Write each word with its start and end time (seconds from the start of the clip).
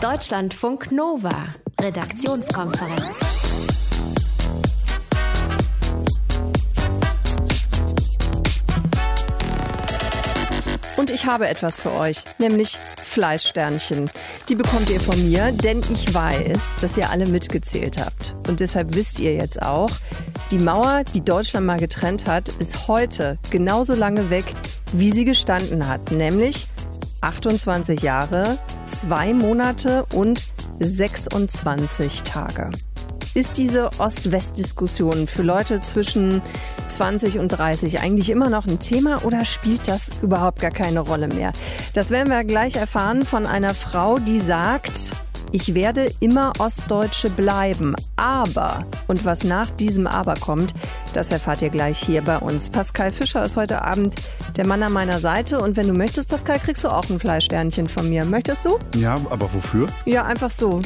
Deutschlandfunk 0.00 0.92
Nova, 0.92 1.54
Redaktionskonferenz. 1.78 3.18
Und 10.96 11.10
ich 11.10 11.26
habe 11.26 11.48
etwas 11.48 11.82
für 11.82 11.92
euch, 11.92 12.24
nämlich 12.38 12.78
Fleißsternchen. 13.02 14.10
Die 14.48 14.54
bekommt 14.54 14.88
ihr 14.88 15.00
von 15.00 15.22
mir, 15.22 15.52
denn 15.52 15.82
ich 15.92 16.14
weiß, 16.14 16.76
dass 16.80 16.96
ihr 16.96 17.10
alle 17.10 17.26
mitgezählt 17.26 17.98
habt. 17.98 18.34
Und 18.48 18.60
deshalb 18.60 18.94
wisst 18.94 19.18
ihr 19.18 19.34
jetzt 19.34 19.60
auch, 19.60 19.90
die 20.50 20.58
Mauer, 20.58 21.04
die 21.12 21.20
Deutschland 21.20 21.66
mal 21.66 21.78
getrennt 21.78 22.26
hat, 22.26 22.48
ist 22.48 22.88
heute 22.88 23.38
genauso 23.50 23.94
lange 23.94 24.30
weg, 24.30 24.54
wie 24.94 25.10
sie 25.10 25.26
gestanden 25.26 25.86
hat, 25.86 26.10
nämlich 26.10 26.68
28 27.20 28.02
Jahre, 28.02 28.58
zwei 28.86 29.34
Monate 29.34 30.06
und 30.14 30.42
26 30.78 32.22
Tage. 32.22 32.70
Ist 33.32 33.58
diese 33.58 33.90
Ost-West-Diskussion 33.98 35.28
für 35.28 35.42
Leute 35.42 35.80
zwischen 35.82 36.42
20 36.88 37.38
und 37.38 37.48
30 37.48 38.00
eigentlich 38.00 38.28
immer 38.28 38.50
noch 38.50 38.66
ein 38.66 38.80
Thema 38.80 39.24
oder 39.24 39.44
spielt 39.44 39.86
das 39.86 40.10
überhaupt 40.20 40.60
gar 40.60 40.72
keine 40.72 40.98
Rolle 41.00 41.28
mehr? 41.28 41.52
Das 41.94 42.10
werden 42.10 42.28
wir 42.28 42.42
gleich 42.42 42.74
erfahren 42.74 43.24
von 43.24 43.46
einer 43.46 43.74
Frau, 43.74 44.18
die 44.18 44.40
sagt, 44.40 45.12
ich 45.52 45.74
werde 45.74 46.10
immer 46.20 46.52
Ostdeutsche 46.58 47.30
bleiben. 47.30 47.94
Aber, 48.16 48.84
und 49.08 49.24
was 49.24 49.44
nach 49.44 49.70
diesem 49.70 50.06
Aber 50.06 50.34
kommt, 50.34 50.74
das 51.12 51.30
erfahrt 51.30 51.62
ihr 51.62 51.70
gleich 51.70 51.98
hier 51.98 52.22
bei 52.22 52.38
uns. 52.38 52.70
Pascal 52.70 53.10
Fischer 53.10 53.44
ist 53.44 53.56
heute 53.56 53.82
Abend 53.82 54.14
der 54.56 54.66
Mann 54.66 54.82
an 54.82 54.92
meiner 54.92 55.18
Seite. 55.18 55.60
Und 55.60 55.76
wenn 55.76 55.86
du 55.86 55.92
möchtest, 55.92 56.28
Pascal, 56.28 56.58
kriegst 56.58 56.84
du 56.84 56.88
auch 56.88 57.08
ein 57.10 57.18
Fleischsternchen 57.18 57.88
von 57.88 58.08
mir. 58.08 58.24
Möchtest 58.24 58.64
du? 58.64 58.78
Ja, 58.94 59.14
aber 59.30 59.52
wofür? 59.52 59.88
Ja, 60.04 60.24
einfach 60.24 60.50
so. 60.50 60.82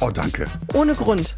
Oh, 0.00 0.10
danke. 0.10 0.46
Ohne 0.72 0.94
Grund. 0.94 1.36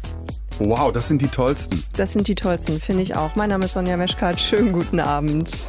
Wow, 0.59 0.91
das 0.91 1.07
sind 1.07 1.21
die 1.21 1.27
tollsten. 1.27 1.83
Das 1.95 2.13
sind 2.13 2.27
die 2.27 2.35
tollsten, 2.35 2.79
finde 2.79 3.03
ich 3.03 3.15
auch. 3.15 3.35
Mein 3.35 3.49
Name 3.49 3.65
ist 3.65 3.73
Sonja 3.73 3.95
Meschkat. 3.95 4.41
Schönen 4.41 4.73
guten 4.73 4.99
Abend. 4.99 5.67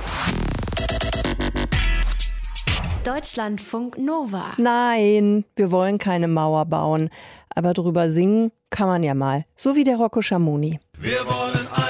Deutschlandfunk 3.08 3.96
Nova. 3.96 4.52
Nein, 4.58 5.46
wir 5.56 5.70
wollen 5.70 5.96
keine 5.96 6.28
Mauer 6.28 6.66
bauen. 6.66 7.08
Aber 7.48 7.72
drüber 7.72 8.10
singen 8.10 8.52
kann 8.68 8.86
man 8.86 9.02
ja 9.02 9.14
mal. 9.14 9.46
So 9.56 9.76
wie 9.76 9.84
der 9.84 9.96
Rocco 9.96 10.20
Schamoni. 10.20 10.78
Wir 10.98 11.24
wollen 11.24 11.66
eine 11.72 11.87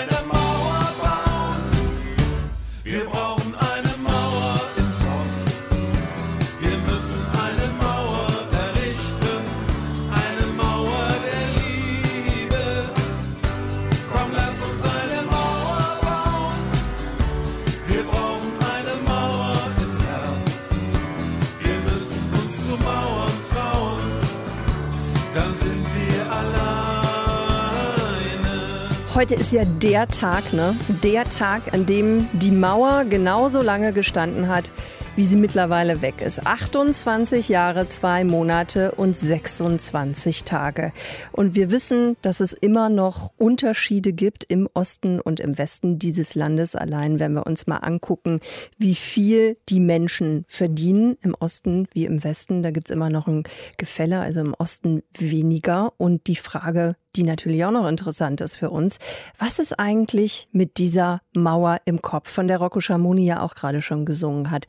Heute 29.18 29.34
ist 29.34 29.50
ja 29.50 29.64
der 29.64 30.06
Tag, 30.06 30.52
ne? 30.52 30.76
Der 31.02 31.24
Tag, 31.24 31.74
an 31.74 31.86
dem 31.86 32.28
die 32.34 32.52
Mauer 32.52 33.04
genauso 33.04 33.60
lange 33.62 33.92
gestanden 33.92 34.46
hat, 34.46 34.70
wie 35.16 35.24
sie 35.24 35.36
mittlerweile 35.36 36.02
weg 36.02 36.20
ist. 36.20 36.46
28 36.46 37.48
Jahre, 37.48 37.88
zwei 37.88 38.22
Monate 38.22 38.92
und 38.92 39.16
26 39.16 40.44
Tage. 40.44 40.92
Und 41.32 41.56
wir 41.56 41.72
wissen, 41.72 42.16
dass 42.22 42.38
es 42.38 42.52
immer 42.52 42.88
noch 42.88 43.32
Unterschiede 43.36 44.12
gibt 44.12 44.44
im 44.44 44.68
Osten 44.72 45.18
und 45.18 45.40
im 45.40 45.58
Westen 45.58 45.98
dieses 45.98 46.36
Landes. 46.36 46.76
Allein 46.76 47.18
wenn 47.18 47.32
wir 47.32 47.44
uns 47.44 47.66
mal 47.66 47.78
angucken, 47.78 48.38
wie 48.76 48.94
viel 48.94 49.56
die 49.68 49.80
Menschen 49.80 50.44
verdienen 50.46 51.16
im 51.22 51.34
Osten 51.34 51.88
wie 51.92 52.04
im 52.04 52.22
Westen. 52.22 52.62
Da 52.62 52.70
gibt's 52.70 52.92
immer 52.92 53.10
noch 53.10 53.26
ein 53.26 53.42
Gefälle, 53.78 54.20
also 54.20 54.38
im 54.38 54.54
Osten 54.54 55.02
weniger. 55.12 55.92
Und 55.96 56.28
die 56.28 56.36
Frage, 56.36 56.94
die 57.16 57.22
natürlich 57.22 57.64
auch 57.64 57.70
noch 57.70 57.88
interessant 57.88 58.40
ist 58.40 58.56
für 58.56 58.70
uns. 58.70 58.98
Was 59.38 59.58
ist 59.58 59.78
eigentlich 59.78 60.48
mit 60.52 60.78
dieser 60.78 61.20
Mauer 61.34 61.78
im 61.84 62.02
Kopf, 62.02 62.30
von 62.30 62.48
der 62.48 62.58
Rocco 62.58 62.80
Schamoni 62.80 63.26
ja 63.26 63.42
auch 63.42 63.54
gerade 63.54 63.82
schon 63.82 64.04
gesungen 64.04 64.50
hat? 64.50 64.66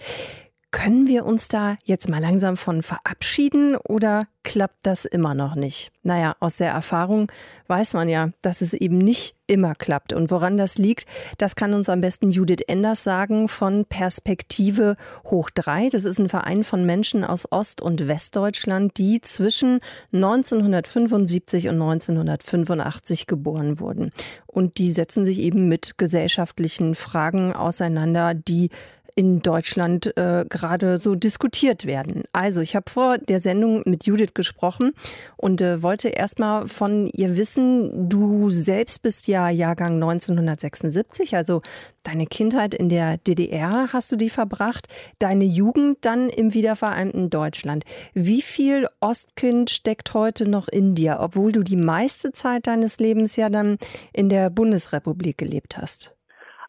Können 0.71 1.07
wir 1.07 1.25
uns 1.25 1.47
da 1.47 1.77
jetzt 1.83 2.09
mal 2.09 2.21
langsam 2.21 2.55
von 2.55 2.83
verabschieden 2.83 3.75
oder 3.75 4.27
klappt 4.43 4.85
das 4.85 5.05
immer 5.05 5.33
noch 5.33 5.55
nicht? 5.55 5.91
Naja, 6.03 6.35
aus 6.39 6.57
der 6.57 6.69
Erfahrung 6.71 7.31
weiß 7.65 7.95
man 7.95 8.07
ja, 8.07 8.29
dass 8.43 8.61
es 8.61 8.75
eben 8.75 8.99
nicht 8.99 9.35
immer 9.47 9.73
klappt. 9.73 10.13
Und 10.13 10.29
woran 10.29 10.57
das 10.57 10.77
liegt, 10.77 11.07
das 11.39 11.55
kann 11.55 11.73
uns 11.73 11.89
am 11.89 12.01
besten 12.01 12.29
Judith 12.29 12.61
Enders 12.67 13.03
sagen 13.03 13.47
von 13.47 13.85
Perspektive 13.85 14.95
hoch 15.25 15.49
drei. 15.49 15.89
Das 15.89 16.03
ist 16.03 16.19
ein 16.19 16.29
Verein 16.29 16.63
von 16.63 16.85
Menschen 16.85 17.23
aus 17.23 17.51
Ost- 17.51 17.81
und 17.81 18.07
Westdeutschland, 18.07 18.97
die 18.97 19.21
zwischen 19.21 19.79
1975 20.13 21.67
und 21.67 21.81
1985 21.81 23.25
geboren 23.25 23.79
wurden. 23.79 24.11
Und 24.45 24.77
die 24.77 24.91
setzen 24.91 25.25
sich 25.25 25.39
eben 25.39 25.67
mit 25.67 25.97
gesellschaftlichen 25.97 26.93
Fragen 26.93 27.53
auseinander, 27.53 28.35
die 28.35 28.69
in 29.19 29.41
Deutschland 29.41 30.15
äh, 30.15 30.45
gerade 30.47 30.97
so 30.97 31.13
diskutiert 31.13 31.85
werden. 31.85 32.23
Also 32.31 32.61
ich 32.61 32.73
habe 32.73 32.89
vor 32.89 33.17
der 33.17 33.41
Sendung 33.41 33.83
mit 33.85 34.05
Judith 34.05 34.33
gesprochen 34.33 34.93
und 35.35 35.59
äh, 35.59 35.83
wollte 35.83 36.07
erstmal 36.07 36.69
von 36.69 37.07
ihr 37.07 37.35
wissen, 37.35 38.07
du 38.07 38.49
selbst 38.49 39.01
bist 39.01 39.27
ja 39.27 39.49
Jahrgang 39.49 39.95
1976, 39.95 41.35
also 41.35 41.61
deine 42.03 42.27
Kindheit 42.27 42.73
in 42.73 42.87
der 42.87 43.17
DDR 43.17 43.89
hast 43.91 44.09
du 44.13 44.15
die 44.15 44.29
verbracht, 44.29 44.87
deine 45.19 45.43
Jugend 45.43 45.97
dann 45.99 46.29
im 46.29 46.53
wiedervereinten 46.53 47.29
Deutschland. 47.29 47.83
Wie 48.13 48.41
viel 48.41 48.87
Ostkind 49.01 49.69
steckt 49.69 50.13
heute 50.13 50.47
noch 50.47 50.69
in 50.69 50.95
dir, 50.95 51.17
obwohl 51.19 51.51
du 51.51 51.61
die 51.61 51.75
meiste 51.75 52.31
Zeit 52.31 52.67
deines 52.67 52.99
Lebens 52.99 53.35
ja 53.35 53.49
dann 53.49 53.79
in 54.13 54.29
der 54.29 54.49
Bundesrepublik 54.49 55.37
gelebt 55.37 55.77
hast? 55.77 56.15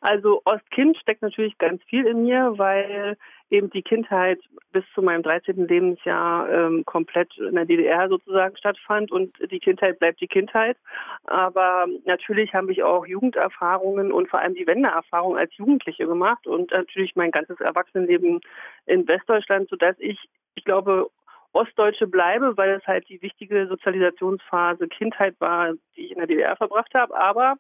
Also 0.01 0.41
Ostkind 0.47 0.97
steckt 0.97 1.21
natürlich 1.21 1.59
ganz 1.59 1.83
viel 1.85 2.07
in 2.07 2.23
mir, 2.23 2.55
weil 2.57 3.19
eben 3.51 3.69
die 3.71 3.83
Kindheit 3.83 4.41
bis 4.73 4.85
zu 4.95 5.03
meinem 5.03 5.23
13. 5.23 5.67
Lebensjahr 5.67 6.49
ähm, 6.49 6.85
komplett 6.87 7.37
in 7.37 7.55
der 7.55 7.67
DDR 7.67 8.09
sozusagen 8.09 8.57
stattfand 8.57 9.13
und 9.13 9.37
die 9.51 9.59
Kindheit 9.59 9.99
bleibt 9.99 10.21
die 10.21 10.29
Kindheit. 10.29 10.79
Aber 11.25 11.87
natürlich 12.05 12.55
habe 12.55 12.73
ich 12.73 12.83
auch 12.83 13.07
Jugenderfahrungen 13.07 14.11
und 14.11 14.29
vor 14.31 14.41
allem 14.41 14.55
die 14.55 14.67
Wendeerfahrung 14.67 15.37
als 15.37 15.55
Jugendliche 15.57 16.07
gemacht 16.07 16.47
und 16.47 16.71
natürlich 16.71 17.15
mein 17.15 17.31
ganzes 17.31 17.61
Erwachsenenleben 17.61 18.41
in 18.87 19.07
Westdeutschland, 19.07 19.69
sodass 19.69 19.97
ich, 19.99 20.19
ich 20.55 20.65
glaube, 20.65 21.11
Ostdeutsche 21.53 22.07
bleibe, 22.07 22.57
weil 22.57 22.71
es 22.71 22.87
halt 22.87 23.09
die 23.09 23.21
wichtige 23.23 23.67
Sozialisationsphase 23.67 24.87
Kindheit 24.89 25.35
war, 25.41 25.73
die 25.97 26.07
ich 26.07 26.13
in 26.13 26.19
der 26.19 26.29
DDR 26.29 26.57
verbracht 26.57 26.95
habe. 26.95 27.17
Aber 27.19 27.57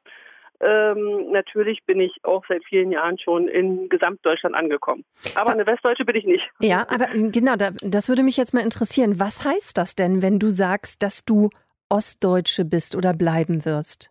ähm, 0.60 1.31
natürlich 1.31 1.84
bin 1.87 2.00
ich 2.00 2.12
auch 2.22 2.44
seit 2.48 2.65
vielen 2.65 2.93
Jahren 2.93 3.19
schon 3.19 3.48
in 3.48 3.88
Gesamtdeutschland 3.88 4.54
angekommen. 4.54 5.04
Aber 5.34 5.53
eine 5.53 5.66
Westdeutsche 5.66 6.04
bin 6.04 6.16
ich 6.16 6.25
nicht. 6.25 6.47
Ja, 6.60 6.87
aber 6.88 7.06
genau, 7.06 7.56
da, 7.56 7.71
das 7.82 8.09
würde 8.09 8.22
mich 8.22 8.37
jetzt 8.37 8.53
mal 8.53 8.62
interessieren. 8.62 9.19
Was 9.19 9.44
heißt 9.44 9.78
das 9.78 9.94
denn, 9.94 10.22
wenn 10.22 10.38
du 10.38 10.49
sagst, 10.49 11.03
dass 11.03 11.25
du 11.25 11.49
Ostdeutsche 11.88 12.65
bist 12.65 12.94
oder 12.94 13.15
bleiben 13.15 13.65
wirst? 13.65 14.10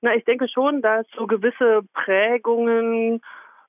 Na, 0.00 0.14
ich 0.14 0.24
denke 0.24 0.48
schon, 0.48 0.80
dass 0.80 1.06
so 1.16 1.26
gewisse 1.26 1.82
Prägungen, 1.92 3.20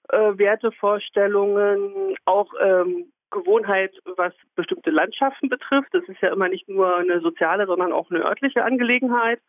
äh, 0.10 0.38
Wertevorstellungen, 0.38 2.16
auch 2.26 2.54
ähm, 2.62 3.12
Gewohnheit, 3.32 3.94
was 4.18 4.34
bestimmte 4.56 4.92
Landschaften 4.92 5.50
betrifft. 5.50 5.90
Das 5.94 6.04
ist 6.04 6.22
ja 6.22 6.32
immer 6.32 6.50
nicht 6.50 6.70
nur 6.70 6.98
eine 6.98 7.22
soziale, 7.22 7.66
sondern 7.66 7.92
auch 7.92 8.12
eine 8.12 8.24
örtliche 8.24 8.64
Angelegenheit. 8.64 9.42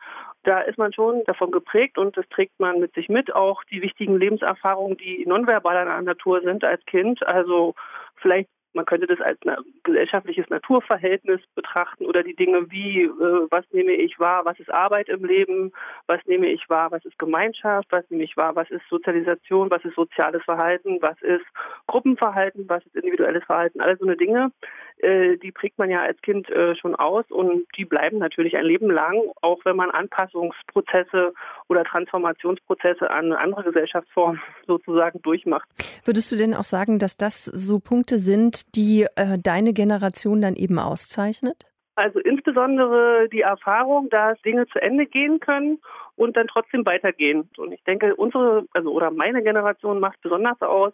Da 0.44 0.60
ist 0.60 0.78
man 0.78 0.92
schon 0.92 1.22
davon 1.26 1.50
geprägt 1.50 1.98
und 1.98 2.16
das 2.16 2.28
trägt 2.30 2.58
man 2.58 2.80
mit 2.80 2.94
sich 2.94 3.08
mit. 3.08 3.34
Auch 3.34 3.62
die 3.64 3.82
wichtigen 3.82 4.18
Lebenserfahrungen, 4.18 4.96
die 4.96 5.24
nonverbaler 5.26 6.00
Natur 6.02 6.40
sind 6.42 6.64
als 6.64 6.84
Kind. 6.86 7.26
Also 7.26 7.74
vielleicht 8.16 8.48
man 8.74 8.86
könnte 8.86 9.06
das 9.06 9.20
als 9.20 9.38
ein 9.46 9.56
gesellschaftliches 9.82 10.48
Naturverhältnis 10.48 11.40
betrachten 11.54 12.06
oder 12.06 12.22
die 12.22 12.34
Dinge 12.34 12.70
wie, 12.70 13.02
äh, 13.02 13.46
was 13.50 13.64
nehme 13.72 13.92
ich 13.92 14.18
wahr, 14.18 14.44
was 14.44 14.58
ist 14.58 14.72
Arbeit 14.72 15.08
im 15.08 15.24
Leben, 15.24 15.72
was 16.06 16.20
nehme 16.26 16.48
ich 16.48 16.68
wahr, 16.68 16.90
was 16.90 17.04
ist 17.04 17.18
Gemeinschaft, 17.18 17.88
was 17.90 18.08
nehme 18.10 18.24
ich 18.24 18.36
wahr, 18.36 18.56
was 18.56 18.70
ist 18.70 18.82
Sozialisation, 18.88 19.70
was 19.70 19.84
ist 19.84 19.94
soziales 19.94 20.42
Verhalten, 20.44 20.98
was 21.00 21.20
ist 21.22 21.44
Gruppenverhalten, 21.86 22.68
was 22.68 22.84
ist 22.86 22.96
individuelles 22.96 23.44
Verhalten, 23.44 23.80
all 23.80 23.96
so 23.98 24.04
eine 24.04 24.16
Dinge, 24.16 24.52
äh, 24.98 25.36
die 25.36 25.52
prägt 25.52 25.78
man 25.78 25.90
ja 25.90 26.00
als 26.00 26.20
Kind 26.22 26.48
äh, 26.50 26.76
schon 26.76 26.94
aus 26.94 27.24
und 27.30 27.66
die 27.76 27.84
bleiben 27.84 28.18
natürlich 28.18 28.56
ein 28.56 28.64
Leben 28.64 28.90
lang, 28.90 29.20
auch 29.40 29.64
wenn 29.64 29.76
man 29.76 29.90
Anpassungsprozesse 29.90 31.34
oder 31.72 31.84
Transformationsprozesse 31.84 33.10
an 33.10 33.32
andere 33.32 33.64
Gesellschaftsformen 33.64 34.40
sozusagen 34.66 35.20
durchmacht. 35.22 35.68
Würdest 36.04 36.30
du 36.30 36.36
denn 36.36 36.54
auch 36.54 36.64
sagen, 36.64 36.98
dass 36.98 37.16
das 37.16 37.46
so 37.46 37.80
Punkte 37.80 38.18
sind, 38.18 38.76
die 38.76 39.06
äh, 39.16 39.38
deine 39.38 39.72
Generation 39.72 40.42
dann 40.42 40.54
eben 40.54 40.78
auszeichnet? 40.78 41.64
Also 41.94 42.20
insbesondere 42.20 43.28
die 43.32 43.40
Erfahrung, 43.40 44.08
dass 44.10 44.40
Dinge 44.42 44.66
zu 44.68 44.80
Ende 44.80 45.06
gehen 45.06 45.40
können 45.40 45.78
und 46.16 46.36
dann 46.36 46.46
trotzdem 46.46 46.84
weitergehen. 46.84 47.48
Und 47.56 47.72
ich 47.72 47.82
denke, 47.84 48.14
unsere, 48.16 48.66
also 48.72 48.92
oder 48.92 49.10
meine 49.10 49.42
Generation 49.42 49.98
macht 49.98 50.20
besonders 50.20 50.60
aus, 50.60 50.92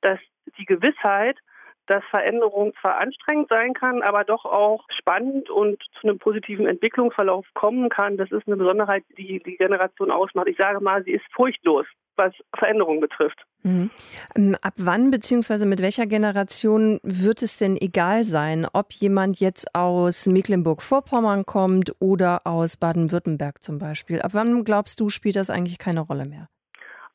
dass 0.00 0.18
die 0.58 0.64
Gewissheit, 0.64 1.38
dass 1.86 2.04
Veränderung 2.10 2.72
zwar 2.80 2.98
anstrengend 2.98 3.48
sein 3.48 3.74
kann, 3.74 4.02
aber 4.02 4.24
doch 4.24 4.44
auch 4.44 4.84
spannend 4.98 5.50
und 5.50 5.82
zu 6.00 6.08
einem 6.08 6.18
positiven 6.18 6.66
Entwicklungsverlauf 6.66 7.46
kommen 7.54 7.88
kann. 7.88 8.16
Das 8.16 8.30
ist 8.30 8.46
eine 8.46 8.56
Besonderheit, 8.56 9.04
die 9.16 9.42
die 9.42 9.56
Generation 9.56 10.10
ausmacht. 10.10 10.48
Ich 10.48 10.56
sage 10.56 10.80
mal, 10.80 11.02
sie 11.04 11.12
ist 11.12 11.24
furchtlos 11.34 11.86
was 12.16 12.32
Veränderungen 12.58 13.00
betrifft. 13.00 13.38
Mhm. 13.62 13.90
Ähm, 14.34 14.56
ab 14.60 14.74
wann 14.78 15.10
bzw. 15.10 15.66
mit 15.66 15.82
welcher 15.82 16.06
Generation 16.06 16.98
wird 17.02 17.42
es 17.42 17.56
denn 17.56 17.76
egal 17.76 18.24
sein, 18.24 18.66
ob 18.72 18.92
jemand 18.92 19.40
jetzt 19.40 19.74
aus 19.74 20.26
Mecklenburg-Vorpommern 20.26 21.46
kommt 21.46 21.92
oder 21.98 22.46
aus 22.46 22.76
Baden-Württemberg 22.76 23.62
zum 23.62 23.78
Beispiel? 23.78 24.22
Ab 24.22 24.32
wann 24.34 24.64
glaubst 24.64 25.00
du, 25.00 25.08
spielt 25.08 25.36
das 25.36 25.50
eigentlich 25.50 25.78
keine 25.78 26.00
Rolle 26.00 26.26
mehr? 26.26 26.48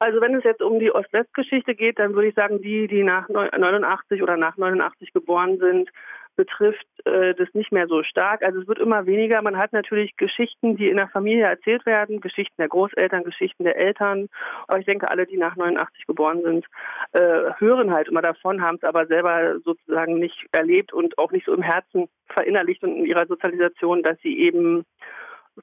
Also 0.01 0.19
wenn 0.19 0.33
es 0.33 0.43
jetzt 0.43 0.63
um 0.63 0.79
die 0.79 0.91
Ost-West-Geschichte 0.91 1.75
geht, 1.75 1.99
dann 1.99 2.15
würde 2.15 2.29
ich 2.29 2.33
sagen, 2.33 2.59
die, 2.59 2.87
die 2.87 3.03
nach 3.03 3.29
89 3.29 4.23
oder 4.23 4.35
nach 4.35 4.57
89 4.57 5.13
geboren 5.13 5.59
sind, 5.59 5.91
betrifft 6.35 6.87
äh, 7.05 7.35
das 7.35 7.49
nicht 7.53 7.71
mehr 7.71 7.85
so 7.85 8.01
stark. 8.01 8.41
Also 8.41 8.61
es 8.61 8.67
wird 8.67 8.79
immer 8.79 9.05
weniger. 9.05 9.43
Man 9.43 9.59
hat 9.59 9.73
natürlich 9.73 10.17
Geschichten, 10.17 10.75
die 10.75 10.89
in 10.89 10.97
der 10.97 11.07
Familie 11.09 11.45
erzählt 11.45 11.85
werden, 11.85 12.19
Geschichten 12.19 12.55
der 12.57 12.69
Großeltern, 12.69 13.23
Geschichten 13.23 13.63
der 13.63 13.77
Eltern. 13.77 14.27
Aber 14.67 14.79
ich 14.79 14.87
denke, 14.87 15.07
alle, 15.07 15.27
die 15.27 15.37
nach 15.37 15.55
89 15.55 16.07
geboren 16.07 16.41
sind, 16.41 16.65
äh, 17.11 17.51
hören 17.59 17.93
halt 17.93 18.07
immer 18.07 18.23
davon, 18.23 18.63
haben 18.63 18.77
es 18.77 18.83
aber 18.83 19.05
selber 19.05 19.59
sozusagen 19.63 20.17
nicht 20.17 20.47
erlebt 20.51 20.93
und 20.93 21.15
auch 21.19 21.31
nicht 21.31 21.45
so 21.45 21.53
im 21.53 21.61
Herzen 21.61 22.09
verinnerlicht 22.25 22.81
und 22.81 22.95
in 22.97 23.05
ihrer 23.05 23.27
Sozialisation, 23.27 24.01
dass 24.01 24.17
sie 24.23 24.39
eben 24.39 24.83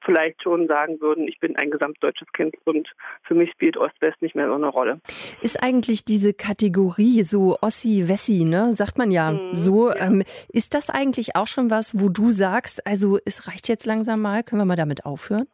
vielleicht 0.05 0.43
schon 0.43 0.67
sagen 0.67 1.01
würden, 1.01 1.29
ich 1.29 1.41
bin 1.41 1.57
ein 1.57 1.71
gesamtdeutsches 1.71 2.29
Kind 2.33 2.55
und 2.65 2.89
für 3.23 3.35
mich 3.35 3.51
spielt 3.53 3.77
Ost-West 3.77 4.21
nicht 4.23 4.35
mehr 4.35 4.49
so 4.49 4.55
eine 4.55 4.69
Rolle. 4.69 5.01
Ist 5.43 5.63
eigentlich 5.63 6.05
diese 6.05 6.35
Kategorie 6.35 7.23
so 7.23 7.57
Ossi-Wessi, 7.61 8.45
ne? 8.45 8.73
sagt 8.73 8.99
man 8.99 9.11
ja 9.11 9.33
mhm, 9.33 9.55
so. 9.57 9.91
Ja. 9.91 10.07
Ähm, 10.07 10.23
ist 10.53 10.75
das 10.75 10.91
eigentlich 10.91 11.37
auch 11.37 11.47
schon 11.47 11.71
was, 11.71 12.01
wo 12.01 12.09
du 12.09 12.31
sagst, 12.31 12.87
also 12.87 13.19
es 13.25 13.49
reicht 13.49 13.69
jetzt 13.69 13.87
langsam 13.87 14.21
mal, 14.21 14.43
können 14.43 14.61
wir 14.61 14.67
mal 14.67 14.77
damit 14.77 15.05
aufhören? 15.05 15.47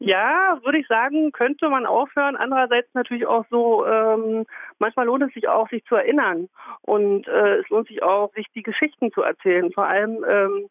Ja, 0.00 0.60
würde 0.62 0.78
ich 0.78 0.86
sagen, 0.86 1.32
könnte 1.32 1.68
man 1.68 1.84
aufhören. 1.84 2.36
Andererseits 2.36 2.88
natürlich 2.94 3.26
auch 3.26 3.44
so, 3.50 3.84
ähm, 3.84 4.46
manchmal 4.78 5.06
lohnt 5.06 5.24
es 5.24 5.34
sich 5.34 5.48
auch, 5.48 5.68
sich 5.70 5.84
zu 5.86 5.96
erinnern. 5.96 6.48
Und 6.82 7.26
äh, 7.26 7.56
es 7.56 7.68
lohnt 7.68 7.88
sich 7.88 8.02
auch, 8.04 8.32
sich 8.34 8.46
die 8.54 8.62
Geschichten 8.62 9.10
zu 9.10 9.22
erzählen. 9.22 9.72
Vor 9.72 9.88
allem 9.88 10.24
ähm, 10.28 10.68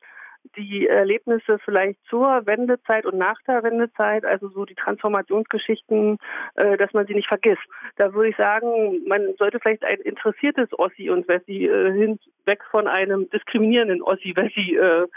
die 0.56 0.88
Erlebnisse 0.88 1.60
vielleicht 1.60 2.00
zur 2.10 2.46
Wendezeit 2.46 3.06
und 3.06 3.18
nach 3.18 3.42
der 3.48 3.64
Wendezeit, 3.64 4.26
also 4.26 4.50
so 4.50 4.66
die 4.66 4.76
Transformationsgeschichten, 4.76 6.18
äh, 6.56 6.78
dass 6.78 6.94
man 6.94 7.06
sie 7.08 7.14
nicht 7.14 7.28
vergisst. 7.28 7.64
Da 7.96 8.14
würde 8.14 8.30
ich 8.30 8.38
sagen, 8.38 9.02
man 9.08 9.34
sollte 9.38 9.60
vielleicht 9.60 9.84
ein 9.84 10.00
interessiertes 10.02 10.70
Ossi 10.78 11.10
und 11.10 11.28
Wessi 11.28 11.66
äh, 11.66 11.92
hin, 11.94 12.20
weg 12.46 12.64
von 12.72 12.88
einem 12.88 13.30
diskriminierenden 13.30 14.02
Ossi-Wessi 14.02 14.78
äh, 14.78 15.08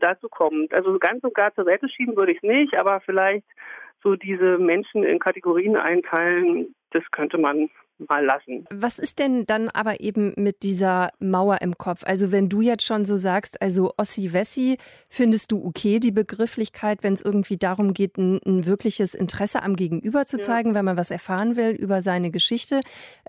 dazu 0.00 0.28
kommen. 0.28 0.68
Also 0.72 0.98
ganz 0.98 1.22
und 1.22 1.34
gar 1.34 1.54
zur 1.54 1.64
Seite 1.64 1.88
schieben 1.88 2.16
würde 2.16 2.32
ich 2.32 2.38
es 2.38 2.42
nicht, 2.42 2.74
aber 2.76 3.00
vielleicht 3.00 3.46
so 4.02 4.16
diese 4.16 4.58
Menschen 4.58 5.04
in 5.04 5.18
Kategorien 5.18 5.76
einteilen, 5.76 6.74
das 6.90 7.02
könnte 7.10 7.38
man 7.38 7.70
mal 7.98 8.24
lassen. 8.24 8.66
Was 8.70 8.98
ist 8.98 9.18
denn 9.18 9.46
dann 9.46 9.68
aber 9.68 10.00
eben 10.00 10.32
mit 10.36 10.62
dieser 10.62 11.10
Mauer 11.18 11.60
im 11.60 11.78
Kopf? 11.78 12.02
Also 12.04 12.32
wenn 12.32 12.48
du 12.48 12.60
jetzt 12.60 12.84
schon 12.84 13.04
so 13.04 13.16
sagst, 13.16 13.60
also 13.62 13.92
Ossi-Wessi, 13.96 14.78
findest 15.08 15.52
du 15.52 15.64
okay 15.64 16.00
die 16.00 16.10
Begrifflichkeit, 16.10 17.02
wenn 17.02 17.14
es 17.14 17.20
irgendwie 17.20 17.56
darum 17.56 17.94
geht, 17.94 18.16
ein, 18.18 18.40
ein, 18.44 18.66
wirkliches 18.66 19.14
Interesse 19.14 19.62
am 19.62 19.76
Gegenüber 19.76 20.26
zu 20.26 20.40
zeigen, 20.40 20.70
ja. 20.70 20.74
wenn 20.76 20.84
man 20.84 20.96
was 20.96 21.10
erfahren 21.10 21.56
will 21.56 21.70
über 21.70 22.02
seine 22.02 22.30
Geschichte. 22.30 22.80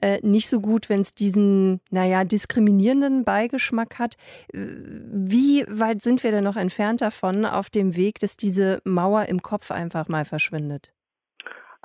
Äh, 0.02 0.20
nicht 0.22 0.50
so 0.50 0.60
gut, 0.60 0.90
wenn 0.90 1.02
es 1.02 1.14
diesen, 1.14 1.82
naja, 1.90 2.24
diskriminierenden 2.24 3.24
Beigeschmack 3.24 4.00
hat. 4.00 4.16
Wie 4.52 5.66
weit 5.68 6.02
sind 6.02 6.24
wir 6.24 6.32
denn 6.32 6.44
noch 6.44 6.58
entfernt 6.58 7.02
davon 7.02 7.46
auf 7.46 7.70
dem 7.70 7.96
Weg, 7.96 8.20
dass 8.20 8.38
diese 8.38 8.82
Mauer 8.84 9.26
im 9.26 9.42
Kopf 9.42 9.72
einfach 9.72 10.08
mal 10.08 10.26
verschwindet? 10.26 10.94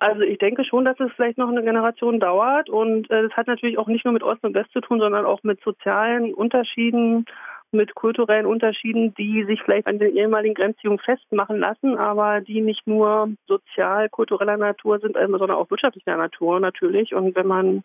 Also 0.00 0.22
ich 0.22 0.38
denke 0.38 0.64
schon, 0.64 0.86
dass 0.86 0.98
es 0.98 1.12
vielleicht 1.14 1.36
noch 1.36 1.50
eine 1.50 1.62
Generation 1.62 2.20
dauert 2.20 2.70
und 2.70 3.10
äh, 3.10 3.24
das 3.24 3.32
hat 3.32 3.46
natürlich 3.46 3.76
auch 3.76 3.86
nicht 3.86 4.06
nur 4.06 4.14
mit 4.14 4.22
Ost 4.22 4.42
und 4.42 4.54
West 4.54 4.72
zu 4.72 4.80
tun, 4.80 4.98
sondern 4.98 5.26
auch 5.26 5.42
mit 5.42 5.60
sozialen 5.62 6.32
Unterschieden, 6.32 7.26
mit 7.70 7.94
kulturellen 7.94 8.46
Unterschieden, 8.46 9.14
die 9.14 9.44
sich 9.44 9.62
vielleicht 9.62 9.86
an 9.86 9.98
den 9.98 10.16
ehemaligen 10.16 10.54
Grenzziehungen 10.54 10.98
festmachen 10.98 11.58
lassen, 11.58 11.98
aber 11.98 12.40
die 12.40 12.62
nicht 12.62 12.86
nur 12.86 13.28
sozial, 13.46 14.08
kultureller 14.08 14.56
Natur 14.56 15.00
sind, 15.00 15.16
sondern 15.16 15.50
auch 15.50 15.70
wirtschaftlicher 15.70 16.16
Natur 16.16 16.60
natürlich. 16.60 17.14
Und 17.14 17.36
wenn 17.36 17.46
man 17.46 17.84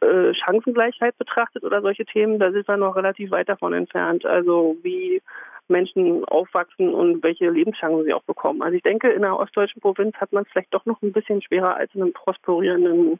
äh, 0.00 0.34
Chancengleichheit 0.34 1.16
betrachtet 1.18 1.62
oder 1.62 1.80
solche 1.82 2.04
Themen, 2.04 2.40
da 2.40 2.48
ist 2.48 2.66
man 2.66 2.80
noch 2.80 2.96
relativ 2.96 3.30
weit 3.30 3.48
davon 3.48 3.72
entfernt. 3.74 4.26
Also 4.26 4.76
wie 4.82 5.22
Menschen 5.68 6.24
aufwachsen 6.24 6.94
und 6.94 7.22
welche 7.22 7.50
Lebenschancen 7.50 8.04
sie 8.04 8.14
auch 8.14 8.22
bekommen. 8.22 8.62
Also 8.62 8.76
ich 8.76 8.82
denke, 8.82 9.08
in 9.10 9.24
einer 9.24 9.38
ostdeutschen 9.38 9.80
Provinz 9.80 10.16
hat 10.16 10.32
man 10.32 10.44
es 10.44 10.50
vielleicht 10.50 10.74
doch 10.74 10.84
noch 10.86 11.00
ein 11.02 11.12
bisschen 11.12 11.42
schwerer 11.42 11.76
als 11.76 11.94
in 11.94 12.02
einem 12.02 12.12
prosperierenden 12.12 13.18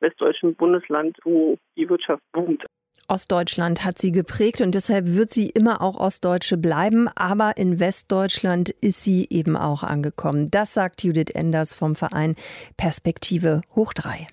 westdeutschen 0.00 0.54
Bundesland, 0.54 1.16
wo 1.24 1.56
die 1.76 1.88
Wirtschaft 1.88 2.22
boomt. 2.32 2.64
Ostdeutschland 3.08 3.84
hat 3.84 3.98
sie 3.98 4.10
geprägt 4.10 4.60
und 4.60 4.74
deshalb 4.74 5.06
wird 5.14 5.32
sie 5.32 5.48
immer 5.48 5.80
auch 5.80 5.96
Ostdeutsche 5.96 6.56
bleiben. 6.56 7.08
Aber 7.14 7.56
in 7.56 7.78
Westdeutschland 7.78 8.70
ist 8.70 9.02
sie 9.02 9.26
eben 9.30 9.56
auch 9.56 9.82
angekommen. 9.82 10.50
Das 10.50 10.74
sagt 10.74 11.04
Judith 11.04 11.30
Enders 11.34 11.72
vom 11.72 11.94
Verein 11.94 12.34
Perspektive 12.76 13.60
Hoch 13.74 13.92
3. 13.92 14.26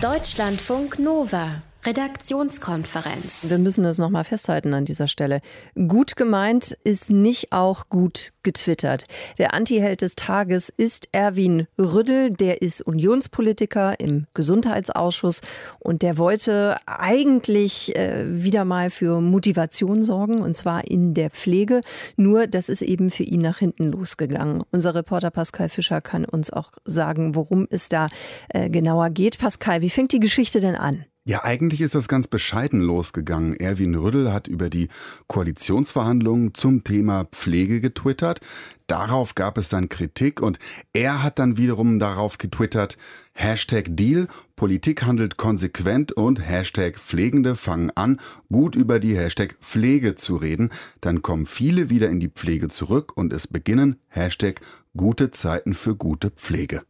Deutschlandfunk 0.00 0.98
Nova. 0.98 1.62
Redaktionskonferenz. 1.84 3.38
Wir 3.42 3.58
müssen 3.58 3.82
das 3.82 3.98
nochmal 3.98 4.22
festhalten 4.22 4.72
an 4.72 4.84
dieser 4.84 5.08
Stelle. 5.08 5.40
Gut 5.74 6.14
gemeint 6.14 6.76
ist 6.84 7.10
nicht 7.10 7.52
auch 7.52 7.88
gut 7.88 8.32
getwittert. 8.44 9.06
Der 9.38 9.52
Antiheld 9.52 10.02
des 10.02 10.14
Tages 10.14 10.68
ist 10.68 11.08
Erwin 11.10 11.66
Rüddel. 11.78 12.30
Der 12.30 12.62
ist 12.62 12.82
Unionspolitiker 12.82 13.98
im 13.98 14.26
Gesundheitsausschuss 14.34 15.40
und 15.80 16.02
der 16.02 16.18
wollte 16.18 16.76
eigentlich 16.86 17.96
äh, 17.96 18.26
wieder 18.28 18.64
mal 18.64 18.90
für 18.90 19.20
Motivation 19.20 20.04
sorgen 20.04 20.40
und 20.40 20.56
zwar 20.56 20.88
in 20.88 21.14
der 21.14 21.30
Pflege. 21.30 21.80
Nur 22.16 22.46
das 22.46 22.68
ist 22.68 22.82
eben 22.82 23.10
für 23.10 23.24
ihn 23.24 23.40
nach 23.40 23.58
hinten 23.58 23.90
losgegangen. 23.90 24.62
Unser 24.70 24.94
Reporter 24.94 25.32
Pascal 25.32 25.68
Fischer 25.68 26.00
kann 26.00 26.24
uns 26.24 26.52
auch 26.52 26.70
sagen, 26.84 27.34
worum 27.34 27.66
es 27.70 27.88
da 27.88 28.08
äh, 28.50 28.70
genauer 28.70 29.10
geht. 29.10 29.38
Pascal, 29.38 29.80
wie 29.80 29.90
fängt 29.90 30.12
die 30.12 30.20
Geschichte 30.20 30.60
denn 30.60 30.76
an? 30.76 31.06
Ja, 31.24 31.44
eigentlich 31.44 31.80
ist 31.80 31.94
das 31.94 32.08
ganz 32.08 32.26
bescheiden 32.26 32.80
losgegangen. 32.80 33.54
Erwin 33.54 33.94
Rüddel 33.94 34.32
hat 34.32 34.48
über 34.48 34.68
die 34.68 34.88
Koalitionsverhandlungen 35.28 36.52
zum 36.54 36.82
Thema 36.82 37.26
Pflege 37.30 37.80
getwittert. 37.80 38.40
Darauf 38.88 39.36
gab 39.36 39.56
es 39.56 39.68
dann 39.68 39.88
Kritik 39.88 40.42
und 40.42 40.58
er 40.92 41.22
hat 41.22 41.38
dann 41.38 41.56
wiederum 41.56 42.00
darauf 42.00 42.38
getwittert, 42.38 42.98
Hashtag 43.34 43.86
Deal, 43.90 44.26
Politik 44.56 45.04
handelt 45.04 45.36
konsequent 45.36 46.10
und 46.10 46.40
Hashtag 46.44 46.98
Pflegende 46.98 47.54
fangen 47.54 47.92
an, 47.94 48.20
gut 48.50 48.74
über 48.74 48.98
die 48.98 49.16
Hashtag 49.16 49.56
Pflege 49.60 50.16
zu 50.16 50.34
reden. 50.34 50.70
Dann 51.00 51.22
kommen 51.22 51.46
viele 51.46 51.88
wieder 51.88 52.10
in 52.10 52.18
die 52.18 52.30
Pflege 52.30 52.66
zurück 52.66 53.16
und 53.16 53.32
es 53.32 53.46
beginnen 53.46 53.94
Hashtag 54.08 54.60
gute 54.96 55.30
Zeiten 55.30 55.74
für 55.74 55.94
gute 55.94 56.30
Pflege. 56.30 56.82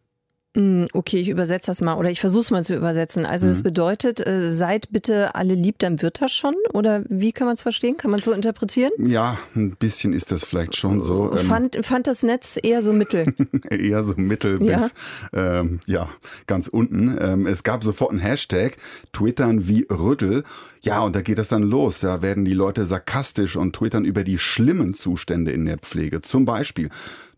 Mm, 0.55 0.85
okay, 0.93 1.17
ich 1.17 1.31
übersetze 1.31 1.69
das 1.69 1.81
mal 1.81 1.95
oder 1.95 2.11
ich 2.11 2.21
versuche 2.21 2.43
es 2.43 2.51
mal 2.51 2.63
zu 2.63 2.75
übersetzen. 2.75 3.25
Also 3.25 3.47
mhm. 3.47 3.51
das 3.51 3.63
bedeutet, 3.63 4.27
äh, 4.27 4.53
seid 4.53 4.91
bitte 4.91 5.35
alle 5.35 5.55
lieb, 5.55 5.79
dann 5.79 6.03
wird 6.03 6.21
das 6.21 6.33
schon? 6.33 6.55
Oder 6.75 7.05
wie 7.09 7.33
kann 7.33 7.47
man 7.47 7.55
es 7.55 7.63
verstehen? 7.63 7.97
Kann 7.97 8.11
man 8.11 8.21
es 8.21 8.27
so 8.27 8.33
interpretieren? 8.33 8.91
Ja, 8.99 9.39
ein 9.55 9.77
bisschen 9.77 10.13
ist 10.13 10.31
das 10.31 10.45
vielleicht 10.45 10.77
schon 10.77 11.01
so. 11.01 11.33
Ähm, 11.33 11.39
fand, 11.39 11.87
fand 11.87 12.07
das 12.07 12.23
Netz 12.23 12.59
eher 12.63 12.83
so 12.83 12.93
mittel? 12.93 13.35
eher 13.71 14.05
so 14.05 14.13
mittel 14.17 14.63
ja. 14.63 14.77
bis 14.77 14.95
ähm, 15.33 15.81
ja 15.87 16.11
ganz 16.47 16.69
unten. 16.69 17.17
Ähm, 17.19 17.47
es 17.47 17.63
gab 17.63 17.83
sofort 17.83 18.11
einen 18.11 18.21
Hashtag, 18.21 18.77
twittern 19.15 19.69
wie 19.69 19.87
Rüttel. 19.91 20.45
Ja, 20.83 21.01
und 21.01 21.17
da 21.17 21.23
geht 21.23 21.39
das 21.39 21.49
dann 21.49 21.63
los. 21.63 22.01
Da 22.01 22.21
werden 22.21 22.45
die 22.45 22.53
Leute 22.53 22.85
sarkastisch 22.85 23.57
und 23.57 23.75
twittern 23.75 24.05
über 24.05 24.23
die 24.23 24.39
schlimmen 24.39 24.93
Zustände 24.93 25.53
in 25.53 25.65
der 25.65 25.79
Pflege. 25.79 26.21
Zum 26.21 26.45
Beispiel 26.45 26.91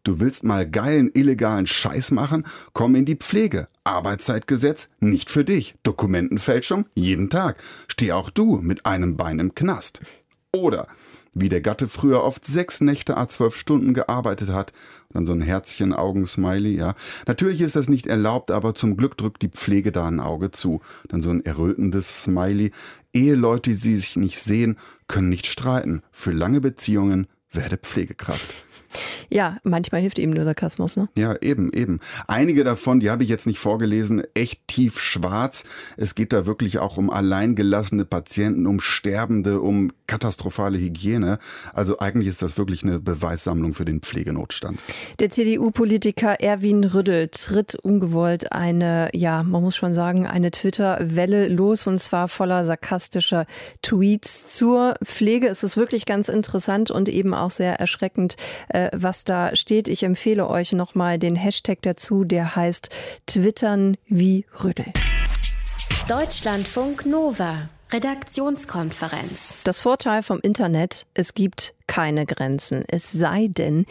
Du 0.05 0.21
willst 0.21 0.45
mal 0.45 0.69
geilen 0.69 1.11
illegalen 1.15 1.67
Scheiß 1.67 2.11
machen? 2.11 2.47
Komm 2.75 2.95
in 2.95 3.07
die 3.07 3.17
Pflege. 3.17 3.69
Arbeitszeitgesetz 3.85 4.91
nicht 5.01 5.31
für 5.31 5.45
dich. 5.47 5.77
Dokumentenfälschung 5.83 6.85
jeden 6.95 7.31
Tag. 7.31 7.57
Steh 7.89 8.13
auch 8.13 8.29
du 8.29 8.59
mit 8.59 8.85
einem 8.85 9.17
Bein 9.17 9.39
im 9.39 9.55
Knast. 9.55 10.01
Oder 10.53 10.89
wie 11.33 11.49
der 11.49 11.63
Gatte 11.63 11.89
früher 11.89 12.23
oft 12.23 12.45
sechs 12.45 12.83
Nächte 12.83 13.17
a 13.17 13.29
zwölf 13.29 13.57
Stunden 13.57 13.95
gearbeitet 13.95 14.51
hat. 14.51 14.75
Dann 15.09 15.25
so 15.25 15.33
ein 15.33 15.41
Herzchen, 15.41 15.95
Augensmiley, 15.95 16.77
ja. 16.77 16.95
Natürlich 17.27 17.63
ist 17.63 17.75
das 17.75 17.89
nicht 17.89 18.07
erlaubt, 18.07 18.51
aber 18.51 18.75
zum 18.75 18.99
Glück 18.99 19.17
drückt 19.17 19.41
die 19.41 19.49
Pflege 19.49 19.91
da 19.91 20.07
ein 20.07 20.21
Auge 20.21 20.51
zu. 20.51 20.83
Dann 21.09 21.23
so 21.23 21.31
ein 21.31 21.43
errötendes 21.43 22.25
Smiley. 22.25 22.73
Eheleute, 23.15 23.71
die 23.71 23.77
sich 23.77 24.17
nicht 24.17 24.39
sehen, 24.39 24.77
können 25.09 25.31
nicht 25.31 25.47
streiten. 25.47 26.03
Für 26.11 26.33
lange 26.33 26.61
Beziehungen 26.61 27.27
werde 27.51 27.79
Pflegekraft. 27.79 28.55
Ja, 29.29 29.59
manchmal 29.63 30.01
hilft 30.01 30.19
eben 30.19 30.33
nur 30.33 30.45
Sarkasmus, 30.45 30.97
ne? 30.97 31.09
Ja, 31.17 31.37
eben, 31.41 31.73
eben. 31.73 32.01
Einige 32.27 32.65
davon, 32.65 33.01
die 33.01 33.11
habe 33.11 33.23
ich 33.23 33.29
jetzt 33.29 33.47
nicht 33.47 33.59
vorgelesen, 33.59 34.23
echt 34.35 34.67
tief 34.69 35.01
schwarz. 35.01 35.65
Es 35.97 36.15
geht 36.15 36.33
da 36.33 36.47
wirklich 36.47 36.79
auch 36.79 36.97
um 36.97 37.11
alleingelassene 37.11 38.05
Patienten, 38.05 38.67
um 38.67 38.81
Sterbende, 38.81 39.61
um 39.61 39.93
katastrophale 40.07 40.79
Hygiene. 40.79 41.39
Also 41.73 41.99
eigentlich 41.99 42.29
ist 42.29 42.43
das 42.43 42.59
wirklich 42.59 42.83
eine 42.83 42.99
Beweissammlung 42.99 43.75
für 43.75 43.85
den 43.85 44.01
Pflegenotstand. 44.01 44.81
Der 45.19 45.31
CDU-Politiker 45.31 46.41
Erwin 46.41 46.85
Rüddel 46.85 47.29
tritt 47.29 47.75
ungewollt 47.77 48.53
eine, 48.53 49.11
ja, 49.13 49.43
man 49.43 49.63
muss 49.63 49.77
schon 49.77 49.93
sagen, 49.93 50.27
eine 50.27 50.51
Twitter-Welle 50.51 51.49
los 51.49 51.87
und 51.87 52.01
zwar 52.01 52.29
voller 52.29 52.65
sarkastischer 52.65 53.47
Tweets 53.83 54.57
zur 54.57 54.95
Pflege. 55.05 55.49
Es 55.49 55.65
ist 55.65 55.77
wirklich 55.77 56.07
ganz 56.07 56.29
interessant 56.29 56.91
und 56.91 57.09
eben 57.09 57.35
auch 57.35 57.51
sehr 57.51 57.81
erschreckend, 57.81 58.37
äh, 58.69 58.84
was 58.93 59.25
da 59.25 59.55
steht. 59.57 59.89
Ich 59.89 60.03
empfehle 60.03 60.49
euch 60.49 60.73
nochmal 60.73 61.19
den 61.19 61.37
Hashtag 61.37 61.83
dazu, 61.83 62.25
der 62.25 62.57
heißt 62.57 62.91
Twittern 63.27 63.97
wie 64.07 64.47
Rüddel. 64.63 64.93
Deutschlandfunk 66.09 67.07
Nova. 67.07 67.69
Redaktionskonferenz. 67.93 69.63
Das 69.63 69.79
Vorteil 69.79 70.23
vom 70.23 70.41
Internet, 70.41 71.07
es 71.15 71.35
gibt 71.35 71.75
keine 71.87 72.27
Grenzen. 72.27 72.85
Es 72.89 73.13
sei 73.13 73.49
denn, 73.49 73.87